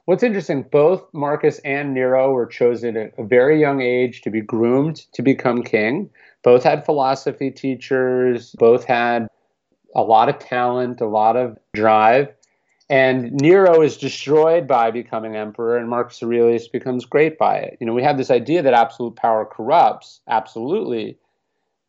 What's 0.06 0.24
interesting, 0.24 0.64
both 0.64 1.04
Marcus 1.14 1.60
and 1.60 1.94
Nero 1.94 2.32
were 2.32 2.46
chosen 2.46 2.96
at 2.96 3.14
a 3.18 3.24
very 3.24 3.60
young 3.60 3.82
age 3.82 4.22
to 4.22 4.30
be 4.30 4.42
groomed 4.42 5.06
to 5.14 5.22
become 5.22 5.62
king. 5.62 6.10
Both 6.44 6.64
had 6.64 6.86
philosophy 6.86 7.52
teachers, 7.52 8.56
both 8.60 8.86
had 8.86 9.28
a 9.96 10.02
lot 10.02 10.30
of 10.30 10.40
talent, 10.40 11.02
a 11.02 11.06
lot 11.06 11.36
of 11.36 11.58
drive. 11.74 12.34
And 12.90 13.32
Nero 13.32 13.82
is 13.82 13.98
destroyed 13.98 14.68
by 14.68 14.92
becoming 14.92 15.36
emperor, 15.36 15.78
and 15.78 15.90
Marcus 15.90 16.22
Aurelius 16.22 16.68
becomes 16.68 17.06
great 17.06 17.38
by 17.38 17.58
it. 17.58 17.78
You 17.80 17.88
know, 17.88 17.94
we 17.94 18.04
have 18.04 18.18
this 18.18 18.30
idea 18.30 18.62
that 18.62 18.74
absolute 18.74 19.16
power 19.16 19.46
corrupts, 19.46 20.20
absolutely. 20.28 21.18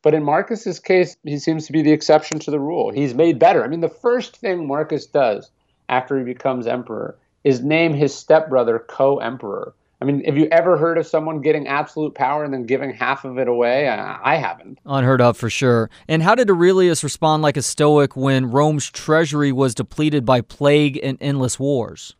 But 0.03 0.15
in 0.15 0.23
Marcus's 0.23 0.79
case, 0.79 1.17
he 1.25 1.39
seems 1.39 1.67
to 1.67 1.73
be 1.73 1.83
the 1.83 1.93
exception 1.93 2.39
to 2.41 2.51
the 2.51 2.61
rule. 2.61 2.93
He's 2.93 3.15
made 3.15 3.39
better. 3.39 3.65
I 3.65 3.69
mean, 3.69 3.81
the 3.81 3.89
first 3.89 4.37
thing 4.37 4.67
Marcus 4.67 5.07
does 5.07 5.51
after 5.89 6.19
he 6.19 6.25
becomes 6.25 6.67
emperor 6.67 7.17
is 7.43 7.63
name 7.63 7.93
his 7.93 8.15
stepbrother 8.15 8.79
co 8.79 9.19
emperor. 9.19 9.75
I 10.01 10.05
mean, 10.05 10.25
have 10.25 10.37
you 10.37 10.49
ever 10.51 10.77
heard 10.77 10.99
of 10.99 11.07
someone 11.07 11.41
getting 11.41 11.67
absolute 11.67 12.15
power 12.15 12.45
and 12.45 12.53
then 12.53 12.67
giving 12.67 12.93
half 12.93 13.25
of 13.25 13.39
it 13.39 13.49
away? 13.49 13.89
I 13.89 14.37
haven't. 14.37 14.79
Unheard 14.85 15.21
of 15.21 15.37
for 15.37 15.49
sure. 15.49 15.89
And 16.09 16.23
how 16.23 16.35
did 16.35 16.51
Aurelius 16.51 17.05
respond 17.05 17.43
like 17.43 17.57
a 17.57 17.63
Stoic 17.63 18.17
when 18.17 18.51
Rome's 18.51 18.91
treasury 18.91 19.53
was 19.53 19.75
depleted 19.75 20.25
by 20.25 20.41
plague 20.41 20.99
and 21.03 21.17
endless 21.21 21.59
wars? 21.59 22.17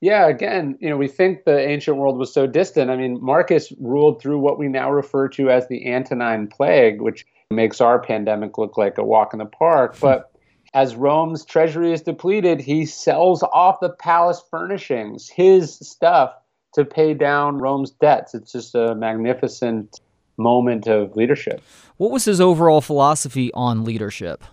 Yeah, 0.00 0.28
again, 0.28 0.78
you 0.80 0.88
know, 0.88 0.96
we 0.96 1.08
think 1.08 1.44
the 1.44 1.58
ancient 1.58 1.96
world 1.96 2.18
was 2.18 2.32
so 2.32 2.46
distant. 2.46 2.90
I 2.90 2.96
mean, 2.96 3.18
Marcus 3.20 3.72
ruled 3.80 4.22
through 4.22 4.38
what 4.38 4.58
we 4.58 4.68
now 4.68 4.90
refer 4.90 5.28
to 5.30 5.50
as 5.50 5.66
the 5.66 5.92
Antonine 5.92 6.46
Plague, 6.46 7.00
which 7.00 7.26
makes 7.50 7.80
our 7.80 7.98
pandemic 7.98 8.58
look 8.58 8.76
like 8.76 8.98
a 8.98 9.04
walk 9.04 9.32
in 9.32 9.38
the 9.38 9.46
park. 9.46 9.96
But 10.00 10.30
as 10.74 10.94
Rome's 10.94 11.44
treasury 11.44 11.92
is 11.92 12.02
depleted, 12.02 12.60
he 12.60 12.86
sells 12.86 13.42
off 13.42 13.80
the 13.80 13.88
palace 13.88 14.42
furnishings, 14.50 15.28
his 15.28 15.74
stuff 15.78 16.32
to 16.74 16.84
pay 16.84 17.14
down 17.14 17.58
Rome's 17.58 17.90
debts. 17.90 18.34
It's 18.34 18.52
just 18.52 18.74
a 18.74 18.94
magnificent 18.94 20.00
moment 20.36 20.86
of 20.86 21.16
leadership. 21.16 21.62
What 21.96 22.10
was 22.10 22.24
his 22.24 22.40
overall 22.40 22.80
philosophy 22.80 23.50
on 23.54 23.84
leadership? 23.84 24.44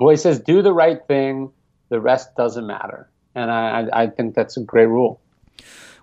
Well, 0.00 0.10
he 0.10 0.16
says, 0.16 0.40
do 0.40 0.62
the 0.62 0.72
right 0.72 1.04
thing, 1.06 1.50
the 1.88 2.00
rest 2.00 2.34
doesn't 2.36 2.66
matter. 2.66 3.08
And 3.34 3.50
I, 3.50 3.88
I 3.92 4.06
think 4.08 4.34
that's 4.34 4.56
a 4.56 4.62
great 4.62 4.86
rule. 4.86 5.20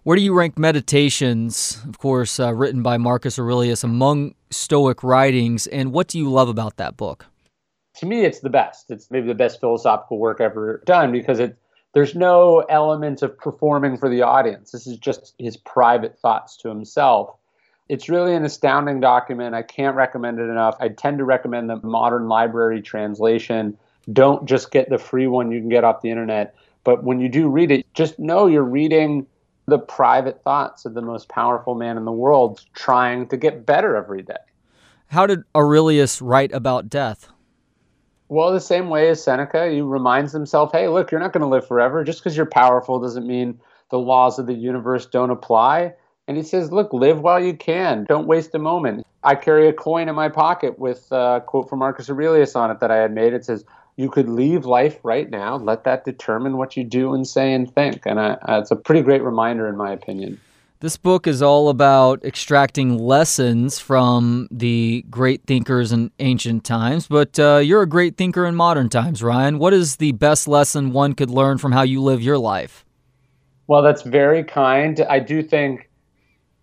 Where 0.03 0.15
do 0.15 0.21
you 0.21 0.33
rank 0.33 0.57
Meditations, 0.57 1.81
of 1.89 1.97
course, 1.97 2.39
uh, 2.39 2.53
written 2.53 2.83
by 2.83 2.97
Marcus 2.97 3.39
Aurelius, 3.39 3.83
among 3.83 4.35
Stoic 4.51 5.03
writings? 5.03 5.65
And 5.67 5.91
what 5.91 6.07
do 6.07 6.19
you 6.19 6.31
love 6.31 6.47
about 6.47 6.77
that 6.77 6.95
book? 6.95 7.25
To 7.97 8.05
me, 8.05 8.23
it's 8.23 8.41
the 8.41 8.49
best. 8.49 8.91
It's 8.91 9.09
maybe 9.09 9.27
the 9.27 9.33
best 9.33 9.59
philosophical 9.59 10.19
work 10.19 10.39
ever 10.39 10.83
done 10.85 11.11
because 11.11 11.39
it 11.39 11.57
there's 11.95 12.13
no 12.13 12.59
element 12.67 13.21
of 13.21 13.37
performing 13.37 13.97
for 13.97 14.09
the 14.09 14.21
audience. 14.21 14.71
This 14.71 14.85
is 14.85 14.97
just 14.97 15.33
his 15.39 15.55
private 15.55 16.19
thoughts 16.19 16.57
to 16.57 16.67
himself. 16.67 17.37
It's 17.87 18.09
really 18.09 18.35
an 18.35 18.43
astounding 18.43 18.99
document. 18.99 19.55
I 19.55 19.61
can't 19.61 19.95
recommend 19.95 20.39
it 20.39 20.49
enough. 20.49 20.75
I 20.81 20.89
tend 20.89 21.19
to 21.19 21.23
recommend 21.23 21.69
the 21.69 21.77
modern 21.77 22.27
library 22.27 22.81
translation. 22.81 23.77
Don't 24.11 24.45
just 24.45 24.71
get 24.71 24.89
the 24.89 24.97
free 24.97 25.27
one 25.27 25.51
you 25.51 25.61
can 25.61 25.69
get 25.69 25.85
off 25.85 26.01
the 26.01 26.11
internet. 26.11 26.53
But 26.83 27.05
when 27.05 27.21
you 27.21 27.29
do 27.29 27.47
read 27.47 27.71
it, 27.71 27.85
just 27.93 28.19
know 28.19 28.45
you're 28.45 28.63
reading 28.63 29.25
the 29.65 29.79
private 29.79 30.43
thoughts 30.43 30.83
of 30.83 30.95
the 30.95 31.01
most 31.01 31.29
powerful 31.29 31.75
man 31.75 31.95
in 31.95 32.03
the 32.03 32.11
world 32.11 32.61
trying 32.73 33.25
to 33.29 33.37
get 33.37 33.65
better 33.65 33.95
every 33.95 34.21
day. 34.21 34.35
How 35.07 35.25
did 35.25 35.43
Aurelius 35.55 36.21
write 36.21 36.51
about 36.51 36.89
death? 36.89 37.29
Well, 38.27 38.51
the 38.51 38.59
same 38.59 38.89
way 38.89 39.09
as 39.09 39.23
Seneca, 39.23 39.69
he 39.69 39.81
reminds 39.81 40.33
himself, 40.33 40.71
hey, 40.71 40.87
look, 40.87 41.11
you're 41.11 41.19
not 41.19 41.31
going 41.31 41.41
to 41.41 41.47
live 41.47 41.67
forever. 41.67 42.03
Just 42.03 42.19
because 42.19 42.35
you're 42.35 42.47
powerful 42.47 42.99
doesn't 42.99 43.27
mean 43.27 43.59
the 43.91 43.99
laws 43.99 44.39
of 44.39 44.47
the 44.47 44.53
universe 44.53 45.05
don't 45.05 45.29
apply. 45.29 45.93
And 46.27 46.35
he 46.35 46.41
says, 46.43 46.71
look, 46.71 46.91
live 46.91 47.21
while 47.21 47.39
you 47.39 47.53
can. 47.53 48.05
Don't 48.05 48.25
waste 48.25 48.55
a 48.55 48.59
moment. 48.59 49.05
I 49.23 49.35
carry 49.35 49.67
a 49.67 49.73
coin 49.73 50.09
in 50.09 50.15
my 50.15 50.29
pocket 50.29 50.79
with 50.79 51.07
a 51.11 51.43
quote 51.45 51.69
from 51.69 51.79
Marcus 51.79 52.09
Aurelius 52.09 52.55
on 52.55 52.71
it 52.71 52.79
that 52.79 52.89
I 52.89 52.97
had 52.97 53.13
made. 53.13 53.33
It 53.33 53.45
says, 53.45 53.63
you 53.95 54.09
could 54.09 54.27
leave 54.27 54.65
life 54.65 54.99
right 55.03 55.29
now. 55.29 55.57
Let 55.57 55.83
that 55.83 56.03
determine 56.03 56.57
what 56.57 56.75
you 56.75 56.83
do 56.83 57.13
and 57.13 57.27
say 57.27 57.53
and 57.53 57.73
think. 57.73 58.05
And 58.05 58.19
I, 58.19 58.31
uh, 58.41 58.59
it's 58.59 58.71
a 58.71 58.75
pretty 58.75 59.01
great 59.01 59.23
reminder, 59.23 59.67
in 59.67 59.77
my 59.77 59.91
opinion. 59.91 60.41
This 60.81 60.97
book 60.97 61.25
is 61.25 61.41
all 61.41 61.69
about 61.69 62.25
extracting 62.25 62.97
lessons 62.97 63.79
from 63.79 64.49
the 64.51 65.05
great 65.09 65.45
thinkers 65.45 65.93
in 65.93 66.11
ancient 66.19 66.65
times, 66.65 67.07
but 67.07 67.39
uh, 67.39 67.61
you're 67.63 67.81
a 67.81 67.87
great 67.87 68.17
thinker 68.17 68.45
in 68.45 68.55
modern 68.55 68.89
times, 68.89 69.23
Ryan. 69.23 69.57
What 69.57 69.73
is 69.73 69.95
the 69.95 70.11
best 70.11 70.49
lesson 70.49 70.91
one 70.91 71.13
could 71.13 71.29
learn 71.29 71.59
from 71.59 71.71
how 71.71 71.83
you 71.83 72.01
live 72.01 72.21
your 72.21 72.37
life? 72.37 72.83
Well, 73.67 73.83
that's 73.83 74.01
very 74.01 74.43
kind. 74.43 74.99
I 75.09 75.19
do 75.19 75.41
think 75.41 75.89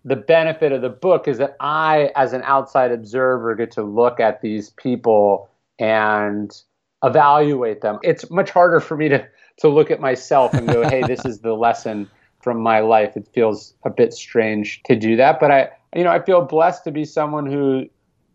the 0.05 0.15
benefit 0.15 0.71
of 0.71 0.83
the 0.83 0.89
book 0.89 1.27
is 1.27 1.39
that 1.39 1.55
I, 1.59 2.11
as 2.15 2.33
an 2.33 2.43
outside 2.43 2.91
observer, 2.91 3.55
get 3.55 3.71
to 3.71 3.83
look 3.83 4.19
at 4.19 4.41
these 4.41 4.69
people 4.69 5.49
and 5.79 6.55
evaluate 7.03 7.81
them. 7.81 7.97
It's 8.03 8.29
much 8.29 8.51
harder 8.51 8.79
for 8.79 8.95
me 8.95 9.09
to, 9.09 9.27
to 9.57 9.69
look 9.69 9.89
at 9.89 9.99
myself 9.99 10.53
and 10.53 10.67
go, 10.67 10.87
hey, 10.87 11.01
this 11.01 11.25
is 11.25 11.39
the 11.39 11.53
lesson 11.53 12.11
from 12.43 12.59
my 12.59 12.81
life. 12.81 13.15
It 13.15 13.27
feels 13.33 13.73
a 13.83 13.89
bit 13.89 14.13
strange 14.13 14.81
to 14.83 14.95
do 14.95 15.15
that, 15.15 15.39
but 15.39 15.51
I, 15.51 15.69
you 15.95 16.03
know, 16.03 16.11
I 16.11 16.19
feel 16.21 16.41
blessed 16.41 16.83
to 16.83 16.91
be 16.91 17.05
someone 17.05 17.45
who 17.45 17.85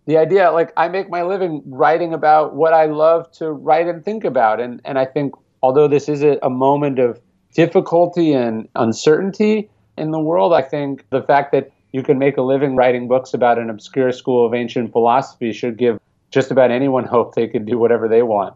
the 0.06 0.16
idea 0.16 0.50
like 0.50 0.72
I 0.76 0.88
make 0.88 1.11
my 1.11 1.22
living 1.22 1.62
writing 1.66 2.14
about 2.14 2.54
what 2.54 2.72
I 2.72 2.86
love 2.86 3.30
to 3.32 3.52
write 3.52 3.86
and 3.86 4.02
think 4.02 4.24
about 4.24 4.59
and 4.59 4.80
and 4.86 4.98
I 4.98 5.04
think 5.04 5.34
although 5.62 5.86
this 5.86 6.09
is 6.09 6.22
a, 6.22 6.38
a 6.42 6.48
moment 6.48 6.98
of 6.98 7.20
difficulty 7.54 8.32
and 8.32 8.68
uncertainty 8.74 9.68
in 9.96 10.11
the 10.12 10.20
world, 10.20 10.52
I 10.54 10.62
think 10.62 11.04
the 11.11 11.22
fact 11.22 11.52
that 11.52 11.70
you 11.92 12.02
can 12.02 12.18
make 12.18 12.36
a 12.36 12.42
living 12.42 12.76
writing 12.76 13.09
books 13.09 13.34
about 13.34 13.59
an 13.59 13.70
obscure 13.70 14.12
school 14.12 14.46
of 14.46 14.54
ancient 14.54 14.92
philosophy 14.92 15.52
should 15.52 15.76
give 15.76 15.98
just 16.30 16.50
about 16.50 16.70
anyone 16.70 17.04
hope 17.04 17.34
they 17.34 17.46
can 17.46 17.64
do 17.64 17.78
whatever 17.78 18.09
they 18.09 18.22
want. 18.22 18.54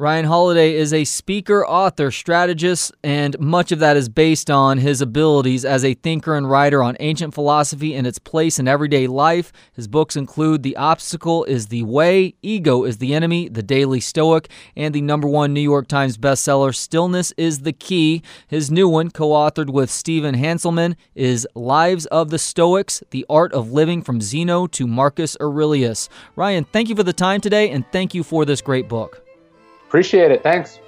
Ryan 0.00 0.24
Holiday 0.24 0.76
is 0.76 0.94
a 0.94 1.04
speaker, 1.04 1.66
author, 1.66 2.10
strategist, 2.10 2.90
and 3.04 3.38
much 3.38 3.70
of 3.70 3.80
that 3.80 3.98
is 3.98 4.08
based 4.08 4.50
on 4.50 4.78
his 4.78 5.02
abilities 5.02 5.62
as 5.62 5.84
a 5.84 5.92
thinker 5.92 6.36
and 6.36 6.48
writer 6.48 6.82
on 6.82 6.96
ancient 7.00 7.34
philosophy 7.34 7.94
and 7.94 8.06
its 8.06 8.18
place 8.18 8.58
in 8.58 8.66
everyday 8.66 9.06
life. 9.06 9.52
His 9.74 9.88
books 9.88 10.16
include 10.16 10.62
The 10.62 10.74
Obstacle 10.78 11.44
is 11.44 11.66
the 11.66 11.82
Way, 11.82 12.34
Ego 12.40 12.84
is 12.84 12.96
the 12.96 13.12
Enemy, 13.12 13.50
The 13.50 13.62
Daily 13.62 14.00
Stoic, 14.00 14.50
and 14.74 14.94
the 14.94 15.02
number 15.02 15.28
one 15.28 15.52
New 15.52 15.60
York 15.60 15.86
Times 15.86 16.16
bestseller, 16.16 16.74
Stillness 16.74 17.34
is 17.36 17.58
the 17.58 17.74
Key. 17.74 18.22
His 18.48 18.70
new 18.70 18.88
one, 18.88 19.10
co 19.10 19.28
authored 19.32 19.68
with 19.68 19.90
Stephen 19.90 20.34
Hanselman, 20.34 20.96
is 21.14 21.46
Lives 21.54 22.06
of 22.06 22.30
the 22.30 22.38
Stoics 22.38 23.02
The 23.10 23.26
Art 23.28 23.52
of 23.52 23.70
Living 23.70 24.00
from 24.00 24.22
Zeno 24.22 24.66
to 24.68 24.86
Marcus 24.86 25.36
Aurelius. 25.42 26.08
Ryan, 26.36 26.64
thank 26.64 26.88
you 26.88 26.96
for 26.96 27.02
the 27.02 27.12
time 27.12 27.42
today, 27.42 27.68
and 27.68 27.84
thank 27.92 28.14
you 28.14 28.22
for 28.22 28.46
this 28.46 28.62
great 28.62 28.88
book. 28.88 29.26
Appreciate 29.90 30.30
it. 30.30 30.44
Thanks. 30.44 30.78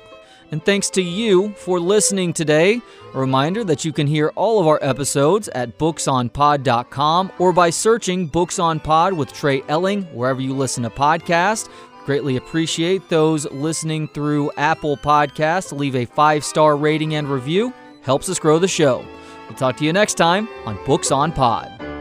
And 0.53 0.64
thanks 0.64 0.88
to 0.90 1.03
you 1.03 1.53
for 1.55 1.80
listening 1.80 2.32
today. 2.32 2.80
A 3.14 3.18
reminder 3.18 3.64
that 3.64 3.84
you 3.84 3.92
can 3.92 4.07
hear 4.07 4.28
all 4.36 4.61
of 4.61 4.68
our 4.68 4.78
episodes 4.80 5.48
at 5.48 5.76
booksonpod.com 5.76 7.32
or 7.40 7.53
by 7.53 7.70
searching 7.70 8.28
Books 8.28 8.61
on 8.61 8.78
Pod 8.78 9.14
with 9.14 9.32
Trey 9.32 9.64
Elling 9.66 10.05
wherever 10.14 10.40
you 10.40 10.55
listen 10.55 10.84
to 10.84 10.90
podcasts. 10.90 11.68
Greatly 12.07 12.36
appreciate 12.36 13.09
those 13.09 13.44
listening 13.50 14.07
through 14.07 14.53
Apple 14.57 14.96
Podcasts. 14.96 15.76
Leave 15.76 15.96
a 15.96 16.05
five 16.05 16.44
star 16.44 16.76
rating 16.76 17.16
and 17.16 17.28
review. 17.28 17.72
Helps 18.03 18.28
us 18.28 18.38
grow 18.38 18.61
the 18.61 18.68
show. 18.68 19.05
We'll 19.48 19.59
talk 19.59 19.78
to 19.78 19.84
you 19.84 19.92
next 19.92 20.14
time 20.14 20.48
on 20.64 20.78
Books 20.86 21.11
on 21.11 21.32
Pod. 21.32 21.91